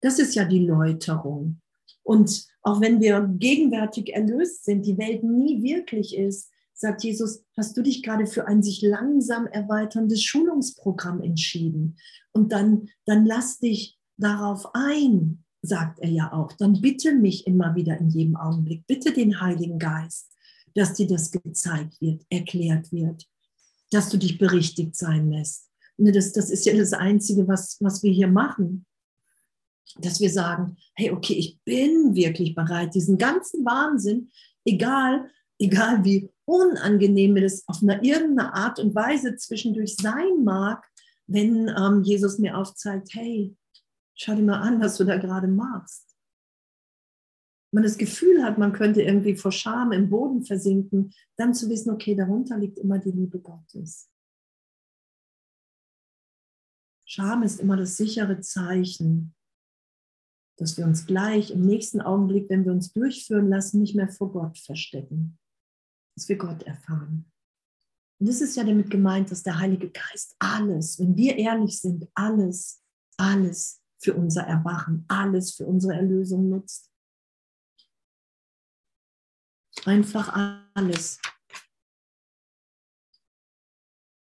Das 0.00 0.18
ist 0.18 0.34
ja 0.34 0.44
die 0.44 0.64
Läuterung. 0.66 1.60
Und 2.02 2.46
auch 2.62 2.80
wenn 2.80 3.00
wir 3.00 3.22
gegenwärtig 3.38 4.12
erlöst 4.12 4.64
sind, 4.64 4.84
die 4.84 4.98
Welt 4.98 5.22
nie 5.22 5.62
wirklich 5.62 6.16
ist, 6.16 6.50
sagt 6.72 7.04
Jesus, 7.04 7.44
hast 7.56 7.76
du 7.76 7.82
dich 7.82 8.02
gerade 8.02 8.26
für 8.26 8.46
ein 8.46 8.62
sich 8.62 8.82
langsam 8.82 9.46
erweiterndes 9.46 10.22
Schulungsprogramm 10.22 11.22
entschieden. 11.22 11.96
Und 12.32 12.52
dann, 12.52 12.88
dann 13.06 13.24
lass 13.24 13.58
dich 13.58 13.98
darauf 14.16 14.74
ein, 14.74 15.43
sagt 15.64 16.00
er 16.00 16.10
ja 16.10 16.32
auch, 16.32 16.52
dann 16.52 16.80
bitte 16.80 17.14
mich 17.14 17.46
immer 17.46 17.74
wieder 17.74 17.98
in 17.98 18.08
jedem 18.10 18.36
Augenblick, 18.36 18.86
bitte 18.86 19.12
den 19.12 19.40
Heiligen 19.40 19.78
Geist, 19.78 20.30
dass 20.74 20.94
dir 20.94 21.06
das 21.06 21.30
gezeigt 21.30 22.00
wird, 22.00 22.24
erklärt 22.28 22.92
wird, 22.92 23.26
dass 23.90 24.08
du 24.08 24.18
dich 24.18 24.38
berichtigt 24.38 24.96
sein 24.96 25.30
lässt. 25.30 25.70
Ne, 25.96 26.12
das, 26.12 26.32
das 26.32 26.50
ist 26.50 26.66
ja 26.66 26.76
das 26.76 26.92
Einzige, 26.92 27.46
was, 27.46 27.78
was 27.80 28.02
wir 28.02 28.12
hier 28.12 28.28
machen. 28.28 28.84
Dass 29.98 30.20
wir 30.20 30.30
sagen, 30.30 30.76
hey, 30.94 31.10
okay, 31.10 31.34
ich 31.34 31.60
bin 31.64 32.14
wirklich 32.14 32.54
bereit, 32.54 32.94
diesen 32.94 33.16
ganzen 33.16 33.64
Wahnsinn, 33.64 34.30
egal, 34.64 35.30
egal 35.58 36.04
wie 36.04 36.30
unangenehm 36.46 37.34
mir 37.34 37.42
das 37.42 37.62
auf 37.68 37.82
einer 37.82 38.02
irgendeine 38.02 38.54
Art 38.54 38.78
und 38.80 38.94
Weise 38.94 39.36
zwischendurch 39.36 39.94
sein 39.96 40.42
mag, 40.42 40.84
wenn 41.26 41.68
ähm, 41.68 42.02
Jesus 42.02 42.38
mir 42.38 42.56
aufzeigt, 42.56 43.10
hey, 43.12 43.56
Schau 44.14 44.34
dir 44.34 44.42
mal 44.42 44.60
an, 44.60 44.80
was 44.80 44.96
du 44.96 45.04
da 45.04 45.16
gerade 45.18 45.48
machst. 45.48 46.16
Wenn 47.70 47.82
man 47.82 47.82
das 47.82 47.98
Gefühl 47.98 48.44
hat, 48.44 48.56
man 48.56 48.72
könnte 48.72 49.02
irgendwie 49.02 49.34
vor 49.34 49.50
Scham 49.50 49.90
im 49.90 50.08
Boden 50.08 50.44
versinken, 50.44 51.12
dann 51.36 51.54
zu 51.54 51.68
wissen, 51.68 51.90
okay, 51.90 52.14
darunter 52.14 52.56
liegt 52.56 52.78
immer 52.78 52.98
die 52.98 53.10
Liebe 53.10 53.40
Gottes. 53.40 54.08
Scham 57.04 57.42
ist 57.42 57.60
immer 57.60 57.76
das 57.76 57.96
sichere 57.96 58.40
Zeichen, 58.40 59.34
dass 60.56 60.78
wir 60.78 60.84
uns 60.84 61.06
gleich 61.06 61.50
im 61.50 61.62
nächsten 61.62 62.00
Augenblick, 62.00 62.48
wenn 62.48 62.64
wir 62.64 62.72
uns 62.72 62.92
durchführen 62.92 63.48
lassen, 63.48 63.80
nicht 63.80 63.96
mehr 63.96 64.08
vor 64.08 64.32
Gott 64.32 64.56
verstecken, 64.56 65.38
dass 66.16 66.28
wir 66.28 66.38
Gott 66.38 66.62
erfahren. 66.62 67.30
Und 68.20 68.28
das 68.28 68.40
ist 68.40 68.56
ja 68.56 68.62
damit 68.62 68.90
gemeint, 68.90 69.32
dass 69.32 69.42
der 69.42 69.58
Heilige 69.58 69.90
Geist 69.90 70.36
alles, 70.38 71.00
wenn 71.00 71.16
wir 71.16 71.36
ehrlich 71.36 71.80
sind, 71.80 72.08
alles, 72.14 72.82
alles 73.16 73.83
für 74.04 74.14
unser 74.14 74.42
Erwachen, 74.42 75.04
alles 75.08 75.54
für 75.54 75.64
unsere 75.64 75.94
Erlösung 75.94 76.50
nutzt. 76.50 76.90
Einfach 79.86 80.32
alles. 80.74 81.20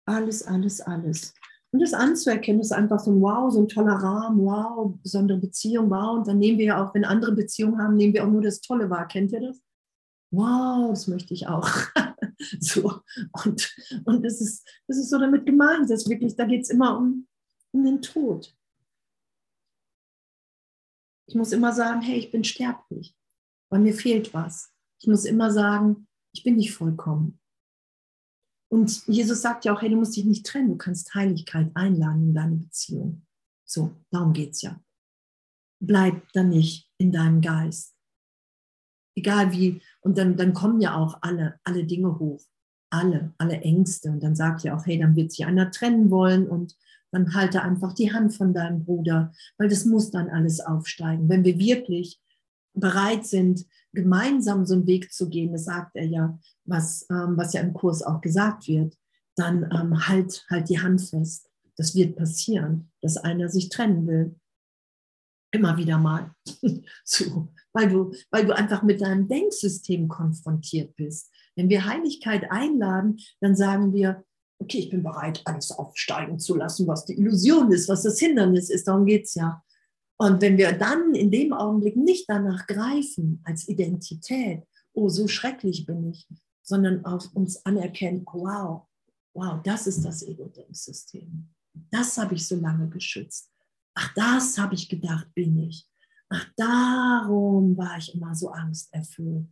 Alles, 0.06 0.42
alles, 0.46 0.80
alles. 0.80 1.34
Und 1.72 1.80
das 1.80 1.94
anzuerkennen, 1.94 2.60
ist 2.60 2.72
einfach 2.72 3.00
so 3.00 3.12
ein 3.12 3.22
Wow, 3.22 3.50
so 3.50 3.60
ein 3.60 3.68
toller 3.68 3.94
Rahmen, 3.94 4.44
wow, 4.44 4.94
besondere 5.02 5.38
Beziehung, 5.38 5.88
wow. 5.90 6.18
Und 6.18 6.28
dann 6.28 6.38
nehmen 6.38 6.58
wir 6.58 6.66
ja 6.66 6.84
auch, 6.84 6.94
wenn 6.94 7.04
andere 7.04 7.32
Beziehungen 7.32 7.78
haben, 7.80 7.96
nehmen 7.96 8.12
wir 8.12 8.24
auch 8.24 8.30
nur 8.30 8.42
das 8.42 8.60
Tolle 8.60 8.90
wahr. 8.90 9.08
Kennt 9.08 9.32
ihr 9.32 9.40
das? 9.40 9.62
Wow, 10.30 10.90
das 10.90 11.06
möchte 11.06 11.32
ich 11.32 11.46
auch. 11.46 11.68
so. 12.60 13.00
Und, 13.44 13.74
und 14.04 14.24
das, 14.24 14.40
ist, 14.40 14.68
das 14.86 14.98
ist 14.98 15.08
so 15.08 15.18
damit 15.18 15.46
gemeint, 15.46 15.88
dass 15.88 16.08
wirklich, 16.08 16.36
da 16.36 16.44
geht 16.44 16.62
es 16.62 16.70
immer 16.70 16.98
um, 16.98 17.26
um 17.72 17.84
den 17.84 18.02
Tod. 18.02 18.54
Ich 21.32 21.36
muss 21.36 21.52
immer 21.52 21.72
sagen, 21.72 22.02
hey, 22.02 22.18
ich 22.18 22.30
bin 22.30 22.44
sterblich, 22.44 23.16
weil 23.70 23.80
mir 23.80 23.94
fehlt 23.94 24.34
was. 24.34 24.70
Ich 25.00 25.08
muss 25.08 25.24
immer 25.24 25.50
sagen, 25.50 26.06
ich 26.34 26.44
bin 26.44 26.56
nicht 26.56 26.74
vollkommen. 26.74 27.40
Und 28.70 29.06
Jesus 29.06 29.40
sagt 29.40 29.64
ja 29.64 29.72
auch, 29.72 29.80
hey, 29.80 29.88
du 29.88 29.96
musst 29.96 30.14
dich 30.14 30.26
nicht 30.26 30.44
trennen, 30.44 30.68
du 30.68 30.76
kannst 30.76 31.14
Heiligkeit 31.14 31.70
einladen 31.72 32.28
in 32.28 32.34
deine 32.34 32.56
Beziehung. 32.56 33.26
So, 33.64 33.96
darum 34.10 34.34
geht 34.34 34.50
es 34.50 34.60
ja. 34.60 34.78
Bleib 35.80 36.30
dann 36.34 36.50
nicht 36.50 36.90
in 36.98 37.12
deinem 37.12 37.40
Geist. 37.40 37.96
Egal 39.16 39.52
wie, 39.52 39.80
und 40.02 40.18
dann, 40.18 40.36
dann 40.36 40.52
kommen 40.52 40.82
ja 40.82 40.96
auch 40.96 41.16
alle, 41.22 41.58
alle 41.64 41.86
Dinge 41.86 42.18
hoch, 42.18 42.44
alle, 42.90 43.32
alle 43.38 43.62
Ängste. 43.62 44.10
Und 44.10 44.22
dann 44.22 44.36
sagt 44.36 44.64
ja 44.64 44.76
auch, 44.76 44.84
hey, 44.84 44.98
dann 44.98 45.16
wird 45.16 45.32
sich 45.32 45.46
einer 45.46 45.70
trennen 45.70 46.10
wollen 46.10 46.46
und 46.46 46.76
dann 47.12 47.34
halte 47.34 47.62
einfach 47.62 47.92
die 47.92 48.12
Hand 48.12 48.34
von 48.34 48.52
deinem 48.52 48.84
Bruder, 48.84 49.32
weil 49.58 49.68
das 49.68 49.84
muss 49.84 50.10
dann 50.10 50.30
alles 50.30 50.60
aufsteigen. 50.60 51.28
Wenn 51.28 51.44
wir 51.44 51.58
wirklich 51.58 52.18
bereit 52.74 53.26
sind, 53.26 53.66
gemeinsam 53.92 54.64
so 54.64 54.74
einen 54.74 54.86
Weg 54.86 55.12
zu 55.12 55.28
gehen, 55.28 55.52
das 55.52 55.66
sagt 55.66 55.94
er 55.94 56.06
ja, 56.06 56.38
was, 56.64 57.06
ähm, 57.10 57.36
was 57.36 57.52
ja 57.52 57.60
im 57.60 57.74
Kurs 57.74 58.02
auch 58.02 58.20
gesagt 58.22 58.66
wird, 58.66 58.96
dann 59.36 59.70
ähm, 59.72 60.08
halt, 60.08 60.44
halt 60.50 60.68
die 60.68 60.80
Hand 60.80 61.02
fest. 61.02 61.50
Das 61.76 61.94
wird 61.94 62.16
passieren, 62.16 62.90
dass 63.02 63.18
einer 63.18 63.48
sich 63.48 63.68
trennen 63.68 64.06
will. 64.06 64.34
Immer 65.52 65.76
wieder 65.76 65.98
mal. 65.98 66.34
so, 67.04 67.52
weil, 67.74 67.90
du, 67.90 68.12
weil 68.30 68.46
du 68.46 68.56
einfach 68.56 68.82
mit 68.82 69.02
deinem 69.02 69.28
Denksystem 69.28 70.08
konfrontiert 70.08 70.96
bist. 70.96 71.30
Wenn 71.56 71.68
wir 71.68 71.84
Heiligkeit 71.84 72.50
einladen, 72.50 73.18
dann 73.40 73.54
sagen 73.54 73.92
wir, 73.92 74.24
okay, 74.62 74.78
ich 74.78 74.90
bin 74.90 75.02
bereit, 75.02 75.42
alles 75.44 75.70
aufsteigen 75.72 76.38
zu 76.38 76.56
lassen, 76.56 76.86
was 76.86 77.04
die 77.04 77.18
Illusion 77.18 77.70
ist, 77.72 77.88
was 77.88 78.02
das 78.02 78.18
Hindernis 78.18 78.70
ist. 78.70 78.88
Darum 78.88 79.06
geht 79.06 79.24
es 79.24 79.34
ja. 79.34 79.62
Und 80.18 80.40
wenn 80.40 80.56
wir 80.56 80.72
dann 80.72 81.14
in 81.14 81.30
dem 81.30 81.52
Augenblick 81.52 81.96
nicht 81.96 82.28
danach 82.28 82.66
greifen 82.66 83.42
als 83.44 83.68
Identität, 83.68 84.62
oh, 84.92 85.08
so 85.08 85.26
schrecklich 85.26 85.84
bin 85.84 86.10
ich, 86.10 86.28
sondern 86.62 87.04
auf 87.04 87.28
uns 87.34 87.64
anerkennen, 87.66 88.24
wow, 88.32 88.86
wow, 89.34 89.60
das 89.64 89.86
ist 89.86 90.04
das 90.04 90.22
Ego-Denksystem. 90.22 91.48
Das 91.90 92.16
habe 92.18 92.34
ich 92.34 92.46
so 92.46 92.56
lange 92.56 92.88
geschützt. 92.88 93.50
Ach, 93.94 94.12
das 94.14 94.58
habe 94.58 94.74
ich 94.74 94.88
gedacht, 94.88 95.26
bin 95.34 95.58
ich. 95.58 95.88
Ach, 96.28 96.46
darum 96.56 97.76
war 97.76 97.98
ich 97.98 98.14
immer 98.14 98.34
so 98.34 98.50
angsterfüllt. 98.50 99.48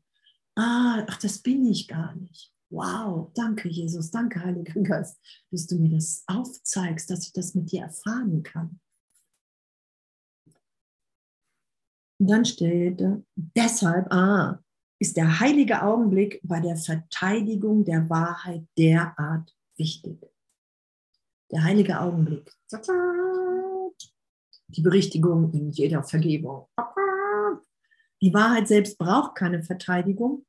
Ah, 0.54 1.04
ach, 1.06 1.16
das 1.16 1.38
bin 1.38 1.66
ich 1.66 1.88
gar 1.88 2.14
nicht. 2.14 2.52
Wow, 2.70 3.32
danke 3.34 3.68
Jesus, 3.68 4.10
danke 4.10 4.42
Heiliger 4.44 4.80
Geist, 4.82 5.20
dass 5.50 5.66
du 5.66 5.76
mir 5.76 5.90
das 5.90 6.22
aufzeigst, 6.28 7.10
dass 7.10 7.26
ich 7.26 7.32
das 7.32 7.54
mit 7.54 7.72
dir 7.72 7.82
erfahren 7.82 8.42
kann. 8.42 8.80
Und 12.20 12.30
dann 12.30 12.44
steht, 12.44 13.02
deshalb, 13.34 14.12
ah, 14.12 14.62
ist 15.00 15.16
der 15.16 15.40
heilige 15.40 15.82
Augenblick 15.82 16.40
bei 16.44 16.60
der 16.60 16.76
Verteidigung 16.76 17.84
der 17.84 18.08
Wahrheit 18.10 18.66
derart 18.76 19.56
wichtig. 19.76 20.20
Der 21.50 21.64
heilige 21.64 21.98
Augenblick. 21.98 22.52
Die 24.68 24.82
Berichtigung 24.82 25.52
in 25.54 25.70
jeder 25.70 26.04
Vergebung. 26.04 26.68
Die 28.20 28.34
Wahrheit 28.34 28.68
selbst 28.68 28.98
braucht 28.98 29.34
keine 29.34 29.62
Verteidigung. 29.64 30.44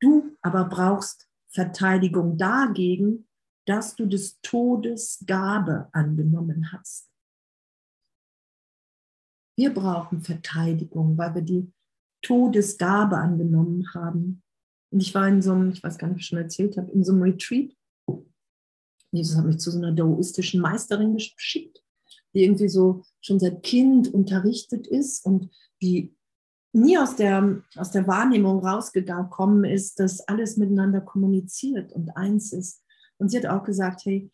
Du 0.00 0.36
aber 0.42 0.64
brauchst 0.64 1.27
Verteidigung 1.50 2.36
dagegen, 2.36 3.26
dass 3.66 3.96
du 3.96 4.06
des 4.06 4.40
Todes 4.40 5.24
Gabe 5.26 5.88
angenommen 5.92 6.72
hast. 6.72 7.10
Wir 9.56 9.74
brauchen 9.74 10.22
Verteidigung, 10.22 11.18
weil 11.18 11.34
wir 11.34 11.42
die 11.42 11.72
Todesgabe 12.22 13.16
angenommen 13.18 13.92
haben. 13.92 14.42
Und 14.90 15.00
ich 15.00 15.14
war 15.14 15.28
in 15.28 15.42
so 15.42 15.52
einem, 15.52 15.70
ich 15.70 15.82
weiß 15.82 15.98
gar 15.98 16.08
nicht, 16.08 16.14
ob 16.14 16.20
ich 16.20 16.26
schon 16.26 16.38
erzählt 16.38 16.76
habe, 16.76 16.90
in 16.92 17.04
so 17.04 17.12
einem 17.12 17.22
Retreat. 17.22 17.76
Jesus 19.10 19.36
hat 19.36 19.46
mich 19.46 19.58
zu 19.58 19.70
so 19.70 19.78
einer 19.78 19.92
daoistischen 19.92 20.60
Meisterin 20.60 21.14
geschickt, 21.14 21.82
die 22.34 22.44
irgendwie 22.44 22.68
so 22.68 23.04
schon 23.20 23.38
seit 23.38 23.62
Kind 23.62 24.12
unterrichtet 24.12 24.86
ist 24.86 25.24
und 25.24 25.50
die 25.82 26.14
nie 26.78 26.98
aus 26.98 27.16
der, 27.16 27.62
aus 27.76 27.90
der 27.90 28.06
Wahrnehmung 28.06 28.64
rausgekommen 28.64 29.64
ist, 29.64 30.00
dass 30.00 30.20
alles 30.20 30.56
miteinander 30.56 31.00
kommuniziert 31.00 31.92
und 31.92 32.16
eins 32.16 32.52
ist. 32.52 32.82
Und 33.18 33.30
sie 33.30 33.38
hat 33.38 33.46
auch 33.46 33.64
gesagt, 33.64 34.04
hey, 34.04 34.30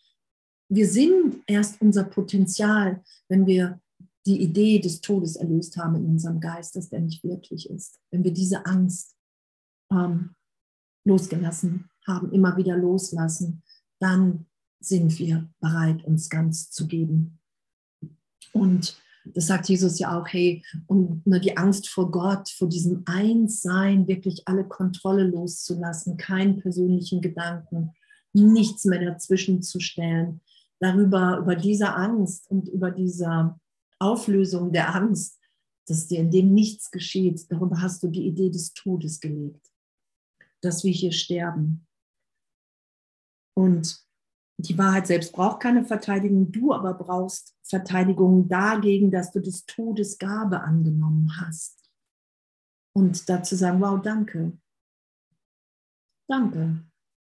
wir 0.69 0.89
sind 0.89 1.43
erst 1.47 1.81
unser 1.81 2.05
Potenzial, 2.05 3.03
wenn 3.29 3.47
wir 3.47 3.81
die 4.27 4.41
Idee 4.41 4.79
des 4.79 5.01
Todes 5.01 5.37
erlöst 5.37 5.77
haben 5.77 5.97
in 5.97 6.07
unserem 6.07 6.41
Geist, 6.41 6.77
dass 6.77 6.89
der 6.89 7.01
nicht 7.01 7.23
wirklich 7.25 7.69
ist. 7.69 8.01
Wenn 8.11 8.25
wir 8.25 8.33
diese 8.33 8.65
Angst 8.65 9.15
ähm, 9.93 10.35
losgelassen 11.05 11.91
haben, 12.07 12.33
immer 12.33 12.57
wieder 12.57 12.77
loslassen, 12.77 13.63
dann 14.01 14.47
sind 14.81 15.19
wir 15.19 15.49
bereit, 15.61 16.05
uns 16.05 16.31
ganz 16.31 16.71
zu 16.71 16.87
geben. 16.87 17.39
Und 18.53 19.03
das 19.25 19.47
sagt 19.47 19.69
Jesus 19.69 19.99
ja 19.99 20.19
auch, 20.19 20.27
hey, 20.29 20.63
und 20.87 21.27
nur 21.27 21.39
die 21.39 21.57
Angst 21.57 21.89
vor 21.89 22.11
Gott, 22.11 22.49
vor 22.51 22.69
diesem 22.69 23.03
Einssein, 23.07 24.07
wirklich 24.07 24.47
alle 24.47 24.65
Kontrolle 24.65 25.25
loszulassen, 25.25 26.17
keinen 26.17 26.61
persönlichen 26.61 27.21
Gedanken, 27.21 27.93
nichts 28.33 28.85
mehr 28.85 29.03
dazwischen 29.05 29.63
zu 29.63 29.81
stellen, 29.81 30.41
darüber, 30.81 31.39
über 31.39 31.57
diese 31.57 31.95
Angst 31.95 32.51
und 32.51 32.69
über 32.69 32.91
diese 32.91 33.59
Auflösung 33.99 34.73
der 34.73 34.95
Angst, 34.95 35.39
dass 35.87 36.07
dir 36.07 36.21
in 36.21 36.31
dem 36.31 36.53
nichts 36.53 36.91
geschieht, 36.91 37.51
darüber 37.51 37.81
hast 37.81 38.03
du 38.03 38.09
die 38.09 38.27
Idee 38.27 38.51
des 38.51 38.75
Todes 38.75 39.21
gelegt, 39.21 39.71
dass 40.61 40.85
wir 40.85 40.93
hier 40.93 41.13
sterben. 41.13 41.87
Und 43.57 44.04
die 44.59 44.79
Wahrheit 44.79 45.07
selbst 45.07 45.33
braucht 45.33 45.61
keine 45.61 45.85
Verteidigung, 45.85 46.51
du 46.53 46.73
aber 46.73 46.95
brauchst 46.95 47.55
Verteidigung 47.63 48.49
dagegen, 48.49 49.11
dass 49.11 49.31
du 49.33 49.41
des 49.41 49.67
Todes 49.67 50.19
Gabe 50.19 50.61
angenommen 50.61 51.31
hast. 51.41 51.91
Und 52.97 53.29
dazu 53.29 53.57
sagen, 53.57 53.81
wow, 53.81 54.01
danke. 54.01 54.57
Danke. 56.29 56.85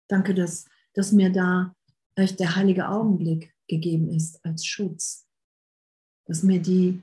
Danke, 0.09 0.35
dass, 0.35 0.67
dass 0.95 1.13
mir 1.13 1.33
da 1.33 1.75
echt 2.17 2.41
der 2.41 2.57
heilige 2.57 2.89
Augenblick 2.89 3.55
gegeben 3.69 4.11
ist 4.11 4.45
als 4.45 4.67
Schutz 4.67 5.27
dass 6.27 6.43
mir 6.43 6.61
die 6.61 7.03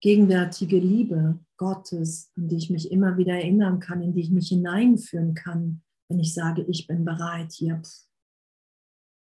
gegenwärtige 0.00 0.78
Liebe 0.78 1.38
Gottes, 1.56 2.30
an 2.36 2.48
die 2.48 2.56
ich 2.56 2.70
mich 2.70 2.90
immer 2.90 3.16
wieder 3.16 3.34
erinnern 3.34 3.80
kann, 3.80 4.02
in 4.02 4.12
die 4.12 4.22
ich 4.22 4.30
mich 4.30 4.48
hineinführen 4.48 5.34
kann, 5.34 5.82
wenn 6.08 6.18
ich 6.18 6.34
sage, 6.34 6.62
ich 6.62 6.86
bin 6.86 7.04
bereit, 7.04 7.52
hier 7.52 7.80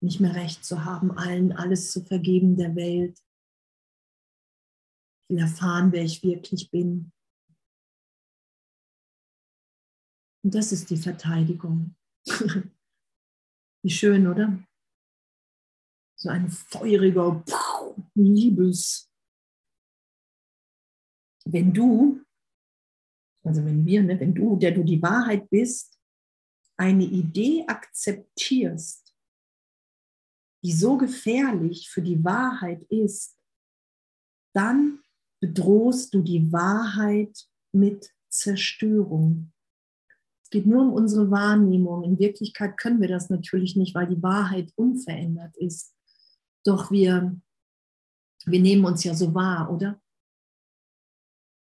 nicht 0.03 0.21
mehr 0.21 0.35
recht 0.35 0.65
zu 0.65 0.85
haben, 0.85 1.11
allen 1.13 1.53
alles 1.53 1.91
zu 1.93 2.05
vergeben 2.05 2.57
der 2.57 2.75
Welt. 2.75 3.19
Ich 5.25 5.37
will 5.37 5.39
erfahren, 5.39 5.93
wer 5.93 6.03
ich 6.03 6.23
wirklich 6.23 6.71
bin. 6.71 7.13
Und 10.45 10.55
das 10.55 10.73
ist 10.73 10.91
die 10.91 10.97
Verteidigung. 10.97 11.95
Wie 13.85 13.91
schön, 13.91 14.27
oder? 14.27 14.63
So 16.17 16.29
ein 16.29 16.51
feuriger 16.51 17.45
Liebes 18.15 19.13
wenn 21.45 21.73
du, 21.73 22.23
also 23.45 23.65
wenn 23.65 23.85
wir, 23.85 24.03
ne, 24.03 24.19
wenn 24.19 24.35
du, 24.35 24.57
der 24.57 24.73
du 24.73 24.83
die 24.83 25.03
Wahrheit 25.03 25.49
bist, 25.51 25.99
eine 26.77 27.05
Idee 27.05 27.65
akzeptierst, 27.67 29.02
die 30.63 30.73
so 30.73 30.97
gefährlich 30.97 31.91
für 31.91 32.03
die 32.03 32.23
Wahrheit 32.25 32.83
ist, 32.85 33.37
dann 34.55 35.01
bedrohst 35.41 36.15
du 36.15 36.23
die 36.23 36.53
Wahrheit 36.53 37.47
mit 37.73 38.13
Zerstörung. 38.29 39.53
Es 40.45 40.51
geht 40.51 40.67
nur 40.67 40.83
um 40.83 40.93
unsere 40.93 41.31
Wahrnehmung. 41.31 42.05
In 42.05 42.19
Wirklichkeit 42.19 42.77
können 42.77 43.01
wir 43.01 43.09
das 43.09 43.29
natürlich 43.29 43.77
nicht, 43.77 43.95
weil 43.95 44.07
die 44.07 44.23
Wahrheit 44.23 44.73
unverändert 44.77 45.57
ist. 45.57 45.97
Doch 46.65 46.91
wir, 46.91 47.41
wir 48.45 48.61
nehmen 48.61 48.85
uns 48.85 49.03
ja 49.03 49.15
so 49.15 49.35
wahr, 49.35 49.73
oder? 49.73 50.01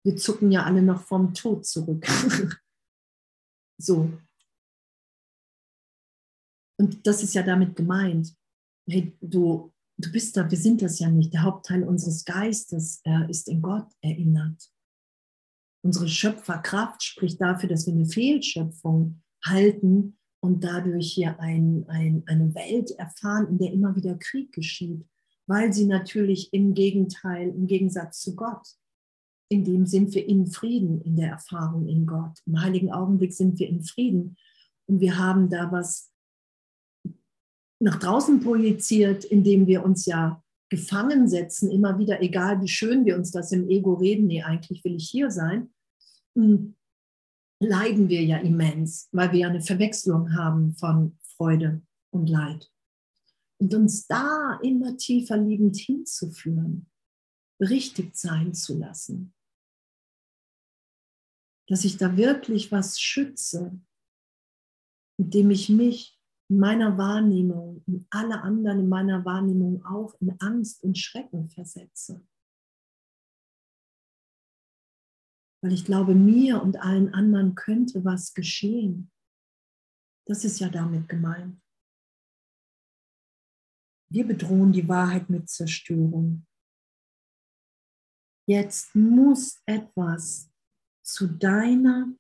Wir 0.05 0.17
zucken 0.17 0.51
ja 0.51 0.65
alle 0.65 0.83
noch 0.83 1.03
vom 1.03 1.33
Tod 1.35 1.65
zurück. 1.65 2.05
so. 3.79 4.11
Und 6.79 7.07
das 7.07 7.23
ist 7.23 7.35
ja 7.35 7.43
damit 7.43 7.77
gemeint. 7.77 8.35
Hey, 8.91 9.17
du, 9.21 9.73
du 9.99 10.11
bist 10.11 10.37
da, 10.37 10.51
wir 10.51 10.59
sind 10.59 10.83
das 10.83 10.99
ja 10.99 11.09
nicht. 11.09 11.33
Der 11.33 11.45
Hauptteil 11.45 11.85
unseres 11.85 12.25
Geistes 12.25 13.01
äh, 13.05 13.31
ist 13.31 13.49
in 13.49 13.63
Gott 13.63 13.87
erinnert. 14.01 14.69
Unsere 15.85 16.09
Schöpferkraft 16.09 17.01
spricht 17.01 17.41
dafür, 17.41 17.69
dass 17.69 17.87
wir 17.87 17.95
eine 17.95 18.07
Fehlschöpfung 18.07 19.23
halten 19.45 20.19
und 20.41 20.65
dadurch 20.65 21.13
hier 21.13 21.39
ein, 21.39 21.85
ein, 21.87 22.25
eine 22.27 22.53
Welt 22.57 22.91
erfahren, 22.99 23.47
in 23.47 23.59
der 23.59 23.73
immer 23.73 23.95
wieder 23.95 24.17
Krieg 24.17 24.51
geschieht, 24.51 25.07
weil 25.47 25.73
sie 25.73 25.87
natürlich 25.87 26.53
im 26.53 26.75
Gegenteil, 26.75 27.51
im 27.51 27.69
Gegensatz 27.69 28.21
zu 28.21 28.35
Gott, 28.35 28.67
in 29.49 29.63
dem 29.63 29.87
sind 29.87 30.13
wir 30.17 30.27
in 30.27 30.49
Frieden 30.49 31.01
in 31.03 31.15
der 31.15 31.31
Erfahrung 31.31 31.87
in 31.87 32.07
Gott. 32.07 32.41
Im 32.45 32.61
heiligen 32.61 32.91
Augenblick 32.91 33.35
sind 33.35 33.61
wir 33.61 33.69
in 33.69 33.85
Frieden 33.85 34.37
und 34.87 35.01
wir 35.01 35.17
haben 35.17 35.49
da 35.49 35.71
was 35.71 36.10
nach 37.81 37.99
draußen 37.99 38.41
projiziert, 38.41 39.25
indem 39.25 39.67
wir 39.67 39.85
uns 39.85 40.07
ja 40.07 40.43
gefangen 40.69 41.29
setzen, 41.29 41.71
immer 41.71 41.99
wieder, 41.99 42.23
egal 42.23 42.61
wie 42.63 42.69
schön 42.69 43.05
wir 43.05 43.17
uns 43.17 43.33
das 43.33 43.51
im 43.53 43.69
Ego 43.69 43.95
reden, 43.95 44.27
nee, 44.27 44.43
eigentlich 44.43 44.85
will 44.85 44.95
ich 44.95 45.09
hier 45.09 45.31
sein, 45.31 45.73
hm, 46.37 46.77
leiden 47.61 48.09
wir 48.09 48.23
ja 48.23 48.39
immens, 48.39 49.09
weil 49.13 49.33
wir 49.33 49.41
ja 49.41 49.49
eine 49.49 49.63
Verwechslung 49.63 50.35
haben 50.35 50.75
von 50.75 51.19
Freude 51.37 51.83
und 52.11 52.29
Leid. 52.29 52.71
Und 53.59 53.75
uns 53.75 54.07
da 54.07 54.59
immer 54.63 54.97
tiefer 54.97 55.37
liebend 55.37 55.77
hinzuführen, 55.77 56.91
berichtigt 57.59 58.17
sein 58.17 58.55
zu 58.55 58.79
lassen, 58.79 59.35
dass 61.69 61.85
ich 61.85 61.97
da 61.97 62.17
wirklich 62.17 62.73
was 62.73 63.01
schütze, 63.01 63.79
indem 65.19 65.51
ich 65.51 65.69
mich 65.69 66.20
in 66.51 66.59
meiner 66.59 66.99
Wahrnehmung 66.99 67.83
und 67.87 68.07
alle 68.11 68.43
anderen 68.43 68.81
in 68.81 68.89
meiner 68.89 69.25
Wahrnehmung 69.25 69.85
auch 69.85 70.15
in 70.21 70.39
Angst 70.41 70.83
und 70.83 70.99
Schrecken 70.99 71.49
versetze. 71.49 72.27
Weil 75.63 75.73
ich 75.73 75.85
glaube, 75.85 76.15
mir 76.15 76.61
und 76.61 76.77
allen 76.79 77.15
anderen 77.15 77.55
könnte 77.55 78.05
was 78.05 78.35
geschehen. 78.35 79.13
Das 80.27 80.45
ist 80.45 80.59
ja 80.59 80.69
damit 80.69 81.09
gemeint. 81.09 81.61
Wir 84.13 84.27
bedrohen 84.27 84.73
die 84.73 84.89
Wahrheit 84.89 85.31
mit 85.31 85.49
Zerstörung. 85.49 86.47
Jetzt 88.49 88.97
muss 88.97 89.63
etwas 89.67 90.51
zu 91.05 91.29
deiner 91.29 92.13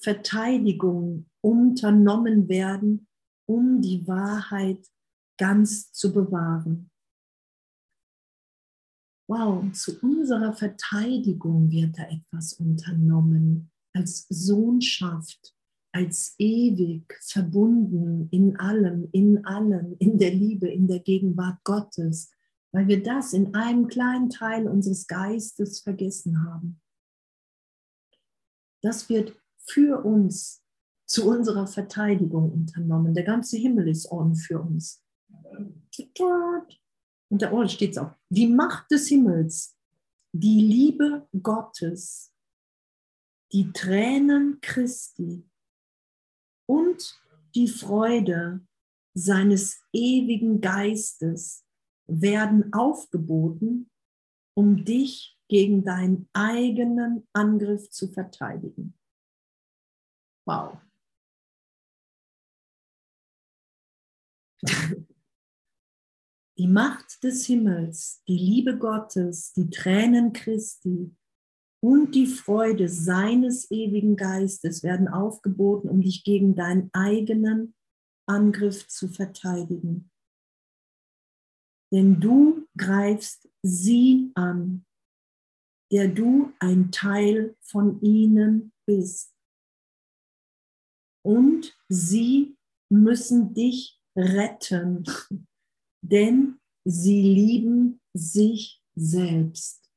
Verteidigung 0.00 1.30
unternommen 1.40 2.48
werden, 2.48 3.08
um 3.48 3.80
die 3.80 4.06
Wahrheit 4.06 4.86
ganz 5.38 5.92
zu 5.92 6.12
bewahren. 6.12 6.90
Wow, 9.28 9.70
zu 9.72 9.98
unserer 10.00 10.52
Verteidigung 10.52 11.70
wird 11.70 11.98
da 11.98 12.04
etwas 12.04 12.54
unternommen, 12.54 13.70
als 13.94 14.26
Sohnschaft, 14.28 15.54
als 15.92 16.34
ewig 16.38 17.12
verbunden 17.22 18.28
in 18.30 18.56
allem, 18.58 19.08
in 19.12 19.44
allem, 19.44 19.96
in 19.98 20.18
der 20.18 20.32
Liebe, 20.32 20.68
in 20.68 20.86
der 20.86 21.00
Gegenwart 21.00 21.62
Gottes, 21.64 22.30
weil 22.72 22.86
wir 22.88 23.02
das 23.02 23.32
in 23.32 23.54
einem 23.54 23.88
kleinen 23.88 24.30
Teil 24.30 24.68
unseres 24.68 25.06
Geistes 25.06 25.80
vergessen 25.80 26.44
haben. 26.44 26.80
Das 28.82 29.08
wird 29.08 29.34
für 29.58 30.04
uns 30.04 30.62
zu 31.08 31.26
unserer 31.26 31.66
Verteidigung 31.66 32.52
unternommen. 32.52 33.14
Der 33.14 33.24
ganze 33.24 33.56
Himmel 33.56 33.88
ist 33.88 34.10
on 34.12 34.34
für 34.36 34.60
uns. 34.60 35.02
Und 37.30 37.42
da 37.42 37.50
oben 37.50 37.68
steht 37.68 37.92
es 37.92 37.98
auch. 37.98 38.14
Die 38.28 38.46
Macht 38.46 38.90
des 38.90 39.08
Himmels, 39.08 39.76
die 40.32 40.60
Liebe 40.60 41.26
Gottes, 41.42 42.32
die 43.52 43.72
Tränen 43.72 44.60
Christi 44.60 45.48
und 46.66 47.18
die 47.54 47.68
Freude 47.68 48.66
seines 49.14 49.82
ewigen 49.92 50.60
Geistes 50.60 51.64
werden 52.06 52.72
aufgeboten, 52.72 53.90
um 54.54 54.84
dich 54.84 55.38
gegen 55.48 55.82
deinen 55.82 56.28
eigenen 56.34 57.26
Angriff 57.32 57.88
zu 57.90 58.08
verteidigen. 58.08 58.94
Wow. 60.46 60.78
Die 66.58 66.66
Macht 66.66 67.22
des 67.22 67.46
Himmels, 67.46 68.20
die 68.26 68.36
Liebe 68.36 68.76
Gottes, 68.76 69.52
die 69.52 69.70
Tränen 69.70 70.32
Christi 70.32 71.14
und 71.80 72.16
die 72.16 72.26
Freude 72.26 72.88
seines 72.88 73.70
ewigen 73.70 74.16
Geistes 74.16 74.82
werden 74.82 75.06
aufgeboten, 75.06 75.88
um 75.88 76.02
dich 76.02 76.24
gegen 76.24 76.56
deinen 76.56 76.90
eigenen 76.92 77.76
Angriff 78.26 78.88
zu 78.88 79.06
verteidigen. 79.06 80.10
Denn 81.92 82.20
du 82.20 82.66
greifst 82.76 83.48
sie 83.62 84.32
an, 84.34 84.84
der 85.92 86.08
du 86.08 86.52
ein 86.58 86.90
Teil 86.90 87.56
von 87.60 88.02
ihnen 88.02 88.72
bist. 88.84 89.32
Und 91.24 91.78
sie 91.88 92.56
müssen 92.90 93.54
dich 93.54 93.97
retten, 94.18 95.04
denn 96.02 96.60
sie 96.84 97.22
lieben 97.22 98.00
sich 98.14 98.82
selbst. 98.94 99.90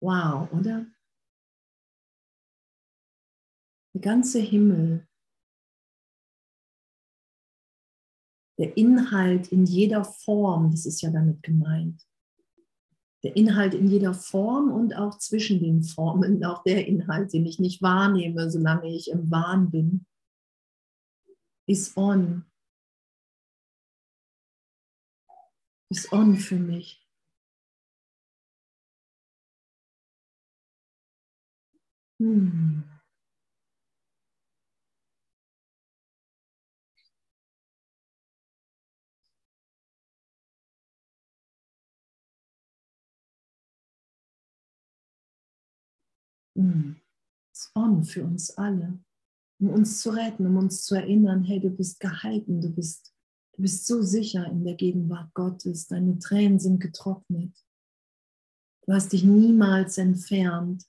Wow, 0.00 0.50
oder? 0.52 0.86
Der 3.94 4.00
ganze 4.00 4.40
Himmel, 4.40 5.06
der 8.58 8.76
Inhalt 8.76 9.48
in 9.48 9.64
jeder 9.64 10.04
Form, 10.04 10.72
das 10.72 10.86
ist 10.86 11.02
ja 11.02 11.10
damit 11.10 11.42
gemeint. 11.42 12.02
Der 13.22 13.36
Inhalt 13.36 13.74
in 13.74 13.86
jeder 13.86 14.14
Form 14.14 14.72
und 14.72 14.96
auch 14.96 15.18
zwischen 15.18 15.60
den 15.60 15.84
Formen, 15.84 16.44
auch 16.44 16.64
der 16.64 16.88
Inhalt, 16.88 17.32
den 17.32 17.46
ich 17.46 17.60
nicht 17.60 17.80
wahrnehme, 17.80 18.50
solange 18.50 18.92
ich 18.92 19.10
im 19.10 19.30
Wahn 19.30 19.70
bin, 19.70 20.06
ist 21.72 21.96
on. 21.96 22.44
Ist 25.90 26.12
on 26.12 26.36
für 26.36 26.56
mich. 26.56 27.02
Hm. 32.20 32.82
Hm. 46.54 47.00
Ist 47.52 47.70
on 47.74 48.04
für 48.04 48.24
uns 48.24 48.56
alle 48.58 49.02
um 49.62 49.70
uns 49.70 50.00
zu 50.00 50.10
retten, 50.10 50.44
um 50.44 50.56
uns 50.56 50.84
zu 50.84 50.96
erinnern, 50.96 51.44
hey, 51.44 51.60
du 51.60 51.70
bist 51.70 52.00
gehalten, 52.00 52.60
du 52.60 52.68
bist, 52.68 53.14
du 53.54 53.62
bist 53.62 53.86
so 53.86 54.02
sicher 54.02 54.44
in 54.46 54.64
der 54.64 54.74
Gegenwart 54.74 55.32
Gottes, 55.34 55.86
deine 55.86 56.18
Tränen 56.18 56.58
sind 56.58 56.80
getrocknet. 56.80 57.56
Du 58.84 58.92
hast 58.92 59.12
dich 59.12 59.22
niemals 59.22 59.98
entfernt 59.98 60.84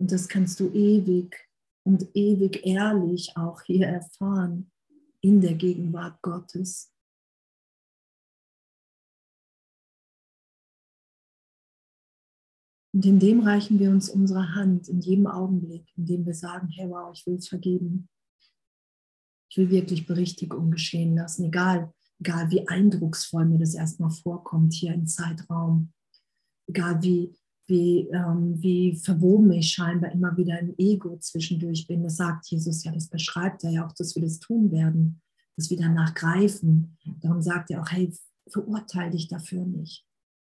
und 0.00 0.10
das 0.10 0.26
kannst 0.26 0.58
du 0.58 0.68
ewig 0.72 1.48
und 1.84 2.08
ewig 2.14 2.66
ehrlich 2.66 3.36
auch 3.36 3.62
hier 3.62 3.86
erfahren 3.86 4.72
in 5.20 5.40
der 5.40 5.54
Gegenwart 5.54 6.20
Gottes. 6.22 6.89
Und 12.92 13.06
in 13.06 13.18
dem 13.18 13.40
reichen 13.40 13.78
wir 13.78 13.90
uns 13.90 14.08
unsere 14.08 14.54
Hand 14.54 14.88
in 14.88 15.00
jedem 15.00 15.26
Augenblick, 15.26 15.86
in 15.96 16.06
dem 16.06 16.26
wir 16.26 16.34
sagen, 16.34 16.68
hey 16.68 16.88
wow, 16.88 17.12
ich 17.14 17.24
will 17.26 17.36
es 17.36 17.48
vergeben. 17.48 18.08
Ich 19.48 19.56
will 19.56 19.70
wirklich 19.70 20.06
Berichtigung 20.06 20.70
geschehen 20.70 21.14
lassen, 21.14 21.44
egal 21.44 21.92
egal 22.20 22.50
wie 22.50 22.68
eindrucksvoll 22.68 23.46
mir 23.46 23.58
das 23.58 23.74
erstmal 23.74 24.10
vorkommt 24.10 24.74
hier 24.74 24.92
im 24.94 25.06
Zeitraum, 25.06 25.92
egal 26.68 27.02
wie, 27.02 27.34
wie, 27.66 28.08
ähm, 28.12 28.62
wie 28.62 28.96
verwoben 28.96 29.50
ich 29.52 29.70
scheinbar 29.70 30.12
immer 30.12 30.36
wieder 30.36 30.58
im 30.60 30.74
Ego 30.76 31.16
zwischendurch 31.18 31.86
bin. 31.86 32.02
Das 32.02 32.16
sagt 32.16 32.46
Jesus 32.48 32.84
ja, 32.84 32.92
das 32.92 33.08
beschreibt 33.08 33.64
er 33.64 33.70
ja 33.70 33.86
auch, 33.86 33.92
dass 33.92 34.14
wir 34.14 34.22
das 34.22 34.38
tun 34.38 34.70
werden, 34.70 35.20
dass 35.56 35.70
wir 35.70 35.78
danach 35.78 36.14
greifen. 36.14 36.96
Darum 37.20 37.40
sagt 37.40 37.70
er 37.70 37.82
auch, 37.82 37.90
hey, 37.90 38.12
verurteile 38.48 39.12
dich 39.12 39.28
dafür 39.28 39.64
nicht. 39.64 40.04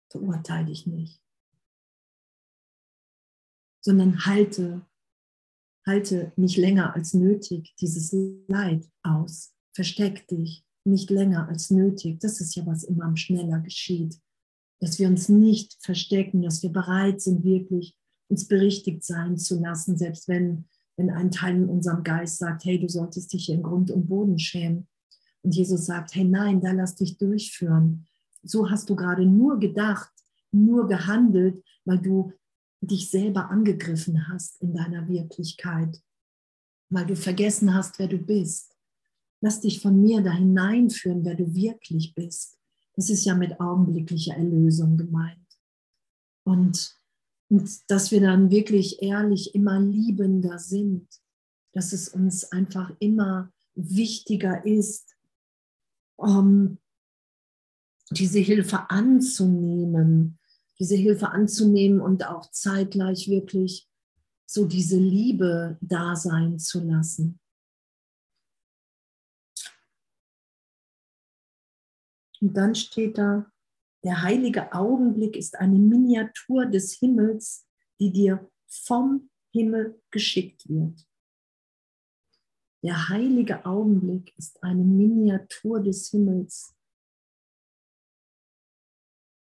Verurteile 0.09 0.67
dich 0.67 0.85
nicht. 0.85 1.22
Sondern 3.84 4.25
halte, 4.25 4.86
halte 5.86 6.31
nicht 6.36 6.57
länger 6.57 6.95
als 6.95 7.13
nötig 7.13 7.75
dieses 7.79 8.15
Leid 8.47 8.89
aus. 9.03 9.53
Versteck 9.73 10.27
dich 10.27 10.63
nicht 10.86 11.09
länger 11.09 11.47
als 11.47 11.69
nötig. 11.69 12.19
Das 12.19 12.41
ist 12.41 12.55
ja, 12.55 12.65
was 12.65 12.84
immer 12.84 13.15
schneller 13.15 13.59
geschieht. 13.59 14.19
Dass 14.79 14.99
wir 14.99 15.07
uns 15.07 15.29
nicht 15.29 15.77
verstecken, 15.81 16.41
dass 16.41 16.63
wir 16.63 16.71
bereit 16.71 17.21
sind, 17.21 17.43
wirklich 17.43 17.95
uns 18.29 18.47
berichtigt 18.47 19.03
sein 19.03 19.38
zu 19.38 19.59
lassen, 19.59 19.97
selbst 19.97 20.27
wenn, 20.27 20.65
wenn 20.97 21.09
ein 21.09 21.31
Teil 21.31 21.55
in 21.55 21.69
unserem 21.69 22.03
Geist 22.03 22.39
sagt, 22.39 22.65
hey, 22.65 22.79
du 22.79 22.89
solltest 22.89 23.31
dich 23.34 23.45
hier 23.45 23.55
in 23.55 23.63
Grund 23.63 23.91
und 23.91 24.07
Boden 24.07 24.39
schämen. 24.39 24.88
Und 25.41 25.55
Jesus 25.55 25.86
sagt, 25.86 26.15
hey, 26.15 26.23
nein, 26.23 26.61
da 26.61 26.71
lass 26.71 26.95
dich 26.95 27.17
durchführen. 27.17 28.05
So 28.43 28.69
hast 28.69 28.89
du 28.89 28.95
gerade 28.95 29.25
nur 29.25 29.59
gedacht, 29.59 30.11
nur 30.51 30.88
gehandelt, 30.88 31.63
weil 31.86 31.99
du 31.99 32.34
dich 32.88 33.09
selber 33.09 33.49
angegriffen 33.49 34.27
hast 34.29 34.61
in 34.61 34.73
deiner 34.73 35.07
Wirklichkeit, 35.07 36.01
weil 36.89 37.05
du 37.05 37.15
vergessen 37.15 37.73
hast, 37.73 37.99
wer 37.99 38.07
du 38.07 38.17
bist. 38.17 38.75
Lass 39.41 39.61
dich 39.61 39.81
von 39.81 40.01
mir 40.01 40.21
da 40.21 40.31
hineinführen, 40.31 41.25
wer 41.25 41.36
du 41.36 41.53
wirklich 41.53 42.13
bist. 42.15 42.57
Das 42.95 43.09
ist 43.09 43.25
ja 43.25 43.36
mit 43.36 43.59
augenblicklicher 43.59 44.36
Erlösung 44.36 44.97
gemeint. 44.97 45.39
Und, 46.45 46.95
und 47.49 47.89
dass 47.89 48.11
wir 48.11 48.21
dann 48.21 48.51
wirklich 48.51 49.01
ehrlich 49.01 49.55
immer 49.55 49.79
liebender 49.79 50.59
sind, 50.59 51.07
dass 51.73 51.93
es 51.93 52.09
uns 52.09 52.45
einfach 52.51 52.91
immer 52.99 53.51
wichtiger 53.75 54.65
ist, 54.65 55.15
um 56.15 56.77
diese 58.11 58.39
Hilfe 58.39 58.89
anzunehmen, 58.89 60.38
diese 60.84 60.95
Hilfe 60.97 61.29
anzunehmen 61.29 62.01
und 62.01 62.27
auch 62.27 62.51
zeitgleich 62.51 63.29
wirklich 63.29 63.89
so 64.45 64.65
diese 64.65 64.99
Liebe 64.99 65.77
da 65.79 66.13
sein 66.17 66.59
zu 66.59 66.84
lassen. 66.84 67.39
Und 72.41 72.57
dann 72.57 72.75
steht 72.75 73.17
da, 73.17 73.49
der 74.03 74.23
heilige 74.23 74.73
Augenblick 74.73 75.38
ist 75.38 75.55
eine 75.55 75.79
Miniatur 75.79 76.65
des 76.65 76.99
Himmels, 76.99 77.65
die 78.01 78.11
dir 78.11 78.51
vom 78.67 79.29
Himmel 79.53 80.01
geschickt 80.11 80.67
wird. 80.67 81.07
Der 82.84 83.07
heilige 83.07 83.65
Augenblick 83.65 84.38
ist 84.38 84.61
eine 84.61 84.84
Miniatur 84.84 85.81
des 85.81 86.09
Himmels, 86.09 86.75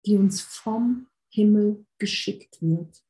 die 0.07 0.17
uns 0.17 0.41
vom 0.41 1.09
Himmel 1.35 1.85
geschickt 1.99 2.63
wird. 2.63 3.05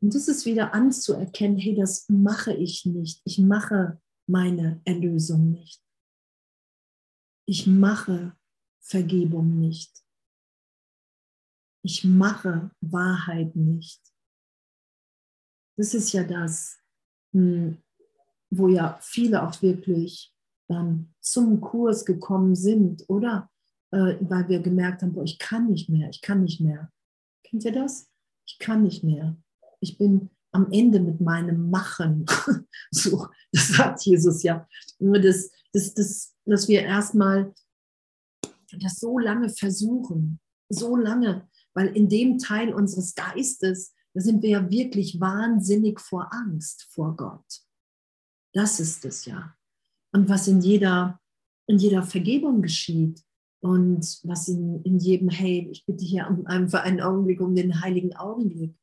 Und 0.00 0.14
das 0.14 0.28
ist 0.28 0.46
wieder 0.46 0.74
anzuerkennen, 0.74 1.58
hey, 1.58 1.74
das 1.74 2.08
mache 2.08 2.54
ich 2.54 2.86
nicht. 2.86 3.20
Ich 3.24 3.38
mache 3.38 4.00
meine 4.26 4.80
Erlösung 4.84 5.50
nicht 5.50 5.82
ich 7.52 7.66
mache 7.66 8.34
Vergebung 8.80 9.58
nicht. 9.58 10.02
Ich 11.84 12.02
mache 12.02 12.70
Wahrheit 12.80 13.54
nicht. 13.56 14.00
Das 15.76 15.92
ist 15.92 16.12
ja 16.12 16.24
das, 16.24 16.78
hm, 17.32 17.82
wo 18.50 18.68
ja 18.68 18.98
viele 19.02 19.42
auch 19.42 19.60
wirklich 19.60 20.34
dann 20.66 21.14
zum 21.20 21.60
Kurs 21.60 22.06
gekommen 22.06 22.54
sind, 22.54 23.04
oder? 23.08 23.50
Äh, 23.92 24.16
weil 24.20 24.48
wir 24.48 24.60
gemerkt 24.60 25.02
haben, 25.02 25.12
boah, 25.12 25.22
ich 25.22 25.38
kann 25.38 25.68
nicht 25.68 25.90
mehr, 25.90 26.08
ich 26.08 26.22
kann 26.22 26.42
nicht 26.42 26.60
mehr. 26.60 26.90
Kennt 27.44 27.64
ihr 27.64 27.72
das? 27.72 28.10
Ich 28.46 28.58
kann 28.58 28.82
nicht 28.82 29.04
mehr. 29.04 29.36
Ich 29.80 29.98
bin 29.98 30.30
am 30.50 30.72
Ende 30.72 30.98
mit 30.98 31.20
meinem 31.20 31.70
Machen. 31.70 32.24
so, 32.90 33.28
das 33.52 33.68
sagt 33.68 34.04
Jesus 34.04 34.42
ja. 34.42 34.66
Das, 34.98 35.50
das, 35.72 35.94
das, 35.94 36.34
dass 36.46 36.68
wir 36.68 36.82
erstmal 36.82 37.52
das 38.80 38.98
so 38.98 39.18
lange 39.18 39.50
versuchen, 39.50 40.40
so 40.70 40.96
lange, 40.96 41.46
weil 41.74 41.88
in 41.88 42.08
dem 42.08 42.38
Teil 42.38 42.72
unseres 42.72 43.14
Geistes, 43.14 43.94
da 44.14 44.22
sind 44.22 44.42
wir 44.42 44.50
ja 44.50 44.70
wirklich 44.70 45.20
wahnsinnig 45.20 46.00
vor 46.00 46.32
Angst 46.32 46.88
vor 46.90 47.14
Gott. 47.14 47.62
Das 48.54 48.80
ist 48.80 49.04
es 49.04 49.26
ja. 49.26 49.54
Und 50.12 50.30
was 50.30 50.48
in 50.48 50.62
jeder, 50.62 51.20
in 51.66 51.78
jeder 51.78 52.02
Vergebung 52.02 52.62
geschieht 52.62 53.22
und 53.62 54.20
was 54.24 54.48
in, 54.48 54.82
in 54.82 54.98
jedem, 54.98 55.28
hey, 55.28 55.68
ich 55.70 55.86
bitte 55.86 56.04
hier 56.04 56.26
für 56.68 56.80
einen 56.80 57.00
Augenblick 57.00 57.40
um 57.40 57.54
den 57.54 57.80
heiligen 57.80 58.16
Augenblick 58.16 58.74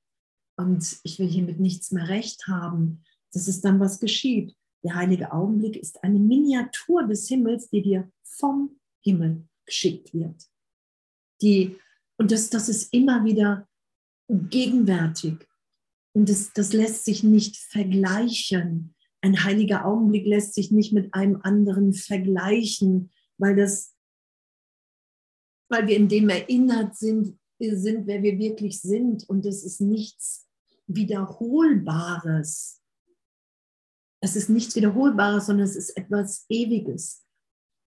und 0.55 0.99
ich 1.03 1.19
will 1.19 1.27
hier 1.27 1.43
mit 1.43 1.59
nichts 1.59 1.91
mehr 1.91 2.07
recht 2.07 2.47
haben, 2.47 3.03
das 3.33 3.49
ist 3.49 3.65
dann, 3.65 3.81
was 3.81 3.99
geschieht. 3.99 4.55
Der 4.85 4.95
heilige 4.95 5.33
Augenblick 5.33 5.75
ist 5.75 6.01
eine 6.01 6.17
Miniatur 6.17 7.05
des 7.05 7.27
Himmels, 7.27 7.69
die 7.69 7.81
dir 7.81 8.09
vom 8.23 8.79
Himmel 9.03 9.45
geschickt 9.65 10.13
wird. 10.13 10.49
Die, 11.41 11.75
und 12.17 12.31
das, 12.31 12.49
das 12.49 12.69
ist 12.69 12.93
immer 12.93 13.25
wieder 13.25 13.67
gegenwärtig. 14.29 15.45
Und 16.13 16.29
das, 16.29 16.53
das 16.53 16.71
lässt 16.71 17.03
sich 17.03 17.21
nicht 17.23 17.57
vergleichen. 17.57 18.95
Ein 19.21 19.43
heiliger 19.43 19.85
Augenblick 19.85 20.25
lässt 20.25 20.53
sich 20.53 20.71
nicht 20.71 20.93
mit 20.93 21.13
einem 21.13 21.41
anderen 21.41 21.93
vergleichen, 21.93 23.11
weil, 23.37 23.57
das, 23.57 23.93
weil 25.69 25.87
wir 25.87 25.95
in 25.95 26.09
dem 26.09 26.29
erinnert 26.29 26.97
sind, 26.97 27.39
wir 27.59 27.77
sind, 27.77 28.07
wer 28.07 28.23
wir 28.23 28.37
wirklich 28.39 28.81
sind. 28.81 29.27
Und 29.29 29.45
es 29.45 29.63
ist 29.63 29.81
nichts 29.81 30.47
Wiederholbares. 30.87 32.81
Es 34.21 34.35
ist 34.35 34.49
nichts 34.49 34.75
Wiederholbares, 34.75 35.45
sondern 35.45 35.65
es 35.65 35.75
ist 35.75 35.95
etwas 35.95 36.45
Ewiges. 36.49 37.25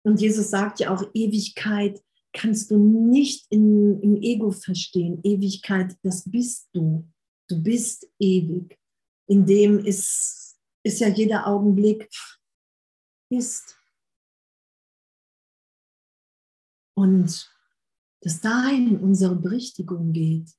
Und 0.04 0.20
Jesus 0.20 0.50
sagt 0.50 0.80
ja 0.80 0.94
auch, 0.94 1.02
Ewigkeit 1.14 2.02
kannst 2.32 2.70
du 2.70 2.78
nicht 2.78 3.46
in, 3.50 4.00
im 4.00 4.16
Ego 4.22 4.50
verstehen. 4.50 5.20
Ewigkeit, 5.22 5.96
das 6.02 6.28
bist 6.30 6.68
du. 6.72 7.08
Du 7.48 7.62
bist 7.62 8.08
ewig. 8.18 8.78
In 9.28 9.44
dem 9.46 9.84
ist, 9.84 10.58
ist 10.82 11.00
ja 11.00 11.08
jeder 11.08 11.46
Augenblick 11.46 12.08
ist. 13.30 13.78
Und 16.94 17.51
dass 18.22 18.40
dahin 18.40 18.98
unsere 18.98 19.36
Berichtigung 19.36 20.12
geht, 20.12 20.50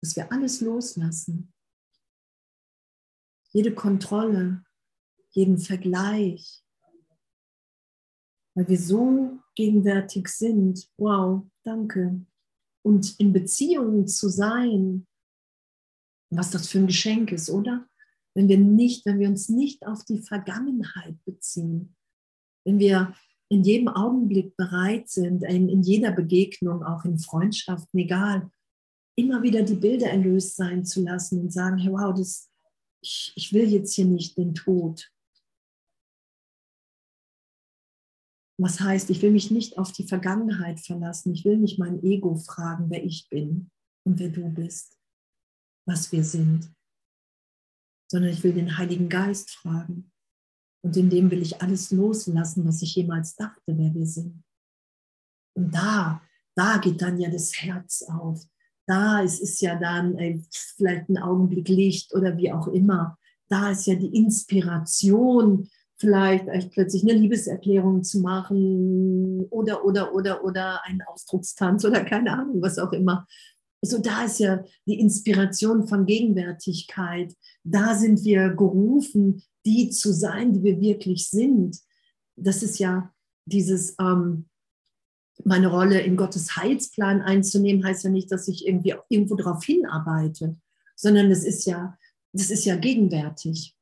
dass 0.00 0.16
wir 0.16 0.30
alles 0.32 0.60
loslassen, 0.60 1.52
jede 3.52 3.74
Kontrolle, 3.74 4.64
jeden 5.30 5.58
Vergleich, 5.58 6.64
weil 8.54 8.68
wir 8.68 8.78
so 8.78 9.38
gegenwärtig 9.54 10.28
sind. 10.28 10.88
Wow, 10.96 11.46
danke. 11.62 12.24
Und 12.82 13.18
in 13.18 13.32
Beziehungen 13.32 14.06
zu 14.06 14.28
sein, 14.28 15.06
was 16.30 16.50
das 16.50 16.68
für 16.68 16.78
ein 16.78 16.86
Geschenk 16.86 17.32
ist, 17.32 17.50
oder? 17.50 17.88
Wenn 18.34 18.48
wir 18.48 18.58
nicht, 18.58 19.04
wenn 19.06 19.18
wir 19.18 19.28
uns 19.28 19.48
nicht 19.48 19.86
auf 19.86 20.04
die 20.04 20.20
Vergangenheit 20.20 21.16
beziehen, 21.24 21.96
wenn 22.64 22.78
wir 22.78 23.14
in 23.48 23.62
jedem 23.62 23.88
Augenblick 23.88 24.56
bereit 24.56 25.08
sind, 25.08 25.44
in, 25.44 25.68
in 25.68 25.82
jeder 25.82 26.12
Begegnung, 26.12 26.82
auch 26.82 27.04
in 27.04 27.18
Freundschaften, 27.18 27.98
egal, 27.98 28.50
immer 29.16 29.42
wieder 29.42 29.62
die 29.62 29.76
Bilder 29.76 30.10
erlöst 30.10 30.56
sein 30.56 30.84
zu 30.84 31.02
lassen 31.02 31.40
und 31.40 31.52
sagen, 31.52 31.78
hey, 31.78 31.92
wow, 31.92 32.14
das, 32.14 32.50
ich, 33.02 33.32
ich 33.36 33.52
will 33.52 33.68
jetzt 33.68 33.94
hier 33.94 34.04
nicht 34.04 34.36
den 34.36 34.54
Tod. 34.54 35.10
Was 38.58 38.80
heißt, 38.80 39.10
ich 39.10 39.22
will 39.22 39.30
mich 39.30 39.50
nicht 39.50 39.78
auf 39.78 39.92
die 39.92 40.06
Vergangenheit 40.06 40.80
verlassen. 40.80 41.32
Ich 41.32 41.44
will 41.44 41.58
nicht 41.58 41.78
mein 41.78 42.02
Ego 42.02 42.36
fragen, 42.36 42.90
wer 42.90 43.04
ich 43.04 43.28
bin 43.28 43.70
und 44.04 44.18
wer 44.18 44.30
du 44.30 44.48
bist, 44.48 44.98
was 45.86 46.10
wir 46.10 46.24
sind, 46.24 46.72
sondern 48.10 48.32
ich 48.32 48.42
will 48.42 48.54
den 48.54 48.78
Heiligen 48.78 49.08
Geist 49.08 49.50
fragen. 49.50 50.10
Und 50.86 50.96
in 50.96 51.10
dem 51.10 51.30
will 51.30 51.42
ich 51.42 51.60
alles 51.60 51.90
loslassen, 51.90 52.66
was 52.66 52.80
ich 52.82 52.94
jemals 52.94 53.34
dachte, 53.34 53.76
wer 53.76 53.92
wir 53.92 54.06
sind. 54.06 54.42
Und 55.54 55.74
da, 55.74 56.22
da 56.54 56.78
geht 56.78 57.02
dann 57.02 57.18
ja 57.18 57.30
das 57.30 57.60
Herz 57.60 58.02
auf 58.02 58.46
da 58.86 59.20
ist, 59.20 59.40
ist 59.40 59.60
ja 59.60 59.76
dann 59.76 60.16
äh, 60.16 60.40
vielleicht 60.76 61.08
ein 61.08 61.18
Augenblick 61.18 61.68
Licht 61.68 62.14
oder 62.14 62.36
wie 62.36 62.52
auch 62.52 62.68
immer. 62.68 63.18
Da 63.48 63.70
ist 63.70 63.86
ja 63.86 63.94
die 63.94 64.16
Inspiration 64.16 65.68
vielleicht 65.98 66.46
echt 66.48 66.70
plötzlich 66.72 67.02
eine 67.02 67.14
Liebeserklärung 67.14 68.04
zu 68.04 68.20
machen 68.20 69.46
oder, 69.50 69.84
oder, 69.84 70.14
oder, 70.14 70.44
oder 70.44 70.84
einen 70.84 71.02
Ausdruckstanz 71.02 71.84
oder 71.84 72.04
keine 72.04 72.32
Ahnung, 72.32 72.60
was 72.60 72.78
auch 72.78 72.92
immer. 72.92 73.26
So, 73.82 73.98
da 73.98 74.24
ist 74.24 74.40
ja 74.40 74.64
die 74.86 75.00
Inspiration 75.00 75.86
von 75.86 76.06
Gegenwärtigkeit. 76.06 77.34
Da 77.64 77.94
sind 77.94 78.24
wir 78.24 78.50
gerufen, 78.50 79.42
die 79.66 79.90
zu 79.90 80.12
sein, 80.12 80.52
die 80.52 80.62
wir 80.62 80.80
wirklich 80.80 81.28
sind. 81.28 81.78
Das 82.36 82.62
ist 82.62 82.78
ja 82.78 83.12
dieses, 83.44 83.94
ähm, 84.00 84.46
meine 85.44 85.66
Rolle 85.66 86.00
in 86.00 86.16
Gottes 86.16 86.56
Heilsplan 86.56 87.20
einzunehmen, 87.20 87.84
heißt 87.84 88.04
ja 88.04 88.10
nicht, 88.10 88.32
dass 88.32 88.48
ich 88.48 88.66
irgendwie 88.66 88.94
irgendwo 89.10 89.34
darauf 89.34 89.62
hinarbeite, 89.64 90.56
sondern 90.94 91.30
es 91.30 91.44
ist 91.44 91.66
ja, 91.66 91.98
das 92.32 92.50
ist 92.50 92.64
ja 92.64 92.76
gegenwärtig 92.76 93.76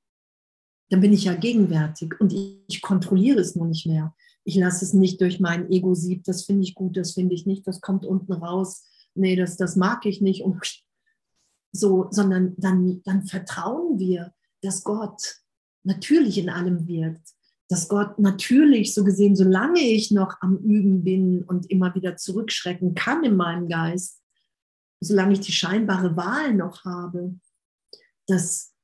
dann 0.90 1.00
bin 1.00 1.12
ich 1.12 1.24
ja 1.24 1.34
gegenwärtig 1.34 2.14
und 2.20 2.32
ich, 2.32 2.58
ich 2.68 2.82
kontrolliere 2.82 3.40
es 3.40 3.56
nur 3.56 3.66
nicht 3.66 3.86
mehr. 3.86 4.14
Ich 4.44 4.56
lasse 4.56 4.84
es 4.84 4.92
nicht 4.92 5.20
durch 5.20 5.40
mein 5.40 5.70
Ego-Sieb, 5.70 6.24
das 6.24 6.44
finde 6.44 6.62
ich 6.62 6.74
gut, 6.74 6.96
das 6.96 7.12
finde 7.12 7.34
ich 7.34 7.46
nicht, 7.46 7.66
das 7.66 7.80
kommt 7.80 8.04
unten 8.04 8.32
raus, 8.32 8.84
nee, 9.14 9.36
das, 9.36 9.56
das 9.56 9.76
mag 9.76 10.04
ich 10.06 10.20
nicht 10.20 10.42
und 10.42 10.60
so, 11.72 12.08
sondern 12.10 12.54
dann, 12.58 13.02
dann 13.04 13.26
vertrauen 13.26 13.98
wir, 13.98 14.34
dass 14.60 14.84
Gott 14.84 15.40
natürlich 15.84 16.38
in 16.38 16.50
allem 16.50 16.86
wirkt, 16.88 17.34
dass 17.68 17.88
Gott 17.88 18.18
natürlich, 18.18 18.92
so 18.92 19.04
gesehen, 19.04 19.36
solange 19.36 19.80
ich 19.80 20.10
noch 20.10 20.36
am 20.40 20.58
Üben 20.58 21.02
bin 21.02 21.42
und 21.44 21.70
immer 21.70 21.94
wieder 21.94 22.16
zurückschrecken 22.16 22.94
kann 22.94 23.24
in 23.24 23.36
meinem 23.36 23.68
Geist, 23.68 24.22
solange 25.00 25.34
ich 25.34 25.40
die 25.40 25.52
scheinbare 25.52 26.16
Wahl 26.16 26.54
noch 26.54 26.84
habe, 26.84 27.38
dass 28.26 28.74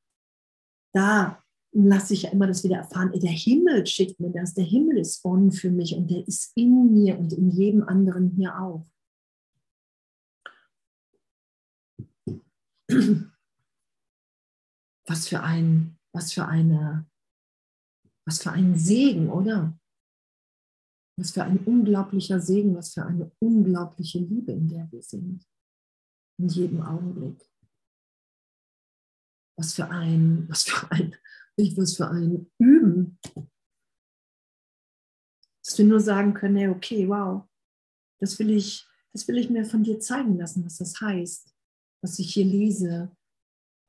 da 0.92 1.42
lasse 1.72 2.14
ich 2.14 2.22
ja 2.22 2.30
immer 2.30 2.46
das 2.46 2.64
wieder 2.64 2.78
erfahren, 2.78 3.12
der 3.12 3.30
Himmel 3.30 3.86
schickt 3.86 4.18
mir 4.18 4.30
das, 4.30 4.54
der 4.54 4.64
Himmel 4.64 4.98
ist 4.98 5.24
on 5.24 5.52
für 5.52 5.70
mich 5.70 5.94
und 5.94 6.10
der 6.10 6.26
ist 6.26 6.50
in 6.56 6.92
mir 6.92 7.16
und 7.18 7.32
in 7.32 7.50
jedem 7.50 7.84
anderen 7.84 8.30
hier 8.30 8.60
auch. 8.60 8.86
Was 15.06 15.28
für 15.28 15.42
ein, 15.42 15.96
was 16.14 16.32
für 16.32 16.46
eine, 16.46 17.08
was 18.26 18.42
für 18.42 18.50
ein 18.52 18.76
Segen, 18.78 19.30
oder? 19.30 19.78
Was 21.18 21.32
für 21.32 21.44
ein 21.44 21.58
unglaublicher 21.64 22.40
Segen, 22.40 22.74
was 22.74 22.94
für 22.94 23.04
eine 23.04 23.30
unglaubliche 23.38 24.18
Liebe, 24.18 24.52
in 24.52 24.68
der 24.68 24.90
wir 24.90 25.02
sind. 25.02 25.46
In 26.38 26.48
jedem 26.48 26.82
Augenblick. 26.82 27.46
Was 29.58 29.74
für 29.74 29.90
ein, 29.90 30.48
was 30.48 30.64
für 30.64 30.90
ein 30.90 31.16
was 31.76 31.96
für 31.96 32.08
ein 32.08 32.50
Üben. 32.58 33.18
Dass 35.62 35.78
wir 35.78 35.84
nur 35.84 36.00
sagen 36.00 36.34
können, 36.34 36.56
hey, 36.56 36.68
okay, 36.68 37.08
wow, 37.08 37.46
das 38.18 38.38
will 38.38 38.50
ich, 38.50 38.86
das 39.12 39.28
will 39.28 39.38
ich 39.38 39.50
mir 39.50 39.64
von 39.64 39.82
dir 39.82 40.00
zeigen 40.00 40.38
lassen, 40.38 40.64
was 40.64 40.78
das 40.78 41.00
heißt, 41.00 41.54
was 42.02 42.18
ich 42.18 42.34
hier 42.34 42.44
lese, 42.44 43.14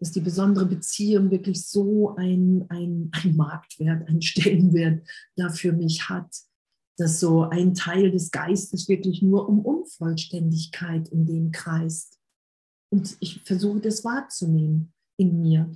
dass 0.01 0.11
die 0.11 0.19
besondere 0.19 0.65
Beziehung 0.65 1.29
wirklich 1.29 1.63
so 1.65 2.15
ein, 2.15 2.65
ein, 2.69 3.11
ein 3.13 3.35
Marktwert, 3.35 4.05
ein 4.09 4.21
Stellenwert 4.21 5.07
dafür 5.35 5.73
mich 5.73 6.09
hat, 6.09 6.35
dass 6.97 7.19
so 7.19 7.43
ein 7.43 7.75
Teil 7.75 8.11
des 8.11 8.31
Geistes 8.31 8.89
wirklich 8.89 9.21
nur 9.21 9.47
um 9.47 9.63
Unvollständigkeit 9.63 11.07
in 11.09 11.27
dem 11.27 11.51
kreist. 11.51 12.19
Und 12.89 13.15
ich 13.19 13.41
versuche 13.43 13.79
das 13.79 14.03
wahrzunehmen 14.03 14.91
in 15.17 15.39
mir 15.39 15.71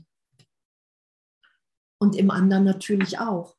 und 2.00 2.16
im 2.16 2.32
anderen 2.32 2.64
natürlich 2.64 3.20
auch. 3.20 3.56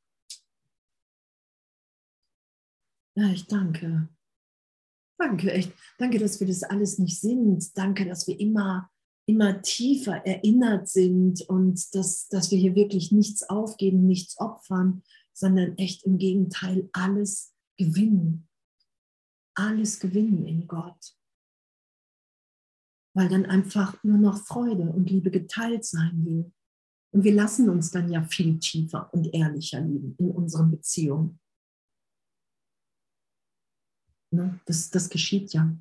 Ja, 3.17 3.31
ich 3.31 3.47
danke. 3.47 4.09
Danke, 5.17 5.53
echt. 5.53 5.73
Danke, 5.99 6.19
dass 6.19 6.41
wir 6.41 6.47
das 6.49 6.65
alles 6.65 6.99
nicht 6.99 7.21
sind. 7.21 7.77
Danke, 7.79 8.05
dass 8.05 8.27
wir 8.27 8.39
immer, 8.39 8.91
immer 9.27 9.61
tiefer 9.61 10.25
erinnert 10.25 10.89
sind 10.89 11.43
und 11.43 11.95
dass, 11.95 12.29
dass 12.29 12.51
wir 12.51 12.59
hier 12.59 12.75
wirklich 12.75 13.11
nichts 13.11 13.43
aufgeben, 13.43 14.07
nichts 14.07 14.39
opfern, 14.39 15.03
sondern 15.33 15.77
echt 15.79 16.05
im 16.05 16.19
Gegenteil 16.19 16.89
alles 16.93 17.55
gewinnen. 17.77 18.49
Alles 19.55 20.01
gewinnen 20.01 20.47
in 20.47 20.67
Gott. 20.67 21.17
Weil 23.15 23.29
dann 23.29 23.47
einfach 23.47 24.03
nur 24.05 24.19
noch 24.19 24.39
Freude 24.47 24.91
und 24.91 25.11
Liebe 25.11 25.31
geteilt 25.31 25.85
sein 25.85 26.25
will. 26.25 26.53
Und 27.13 27.25
wir 27.25 27.35
lassen 27.35 27.69
uns 27.69 27.91
dann 27.91 28.11
ja 28.11 28.23
viel 28.25 28.59
tiefer 28.59 29.13
und 29.13 29.33
ehrlicher 29.33 29.81
lieben 29.81 30.15
in 30.19 30.31
unseren 30.31 30.71
Beziehungen. 30.71 31.41
Ne? 34.31 34.61
Das, 34.67 34.91
das 34.91 35.09
geschieht 35.09 35.53
ja. 35.53 35.77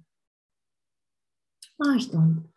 Ah, 1.78 1.96
ich 1.96 2.10
danke. 2.10 2.55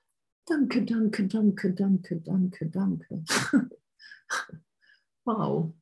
Danke, 0.49 0.83
danke, 0.83 1.29
danke, 1.29 1.75
danke, 1.75 2.17
danke, 2.25 2.65
danke. 2.71 3.23
wow. 5.27 5.75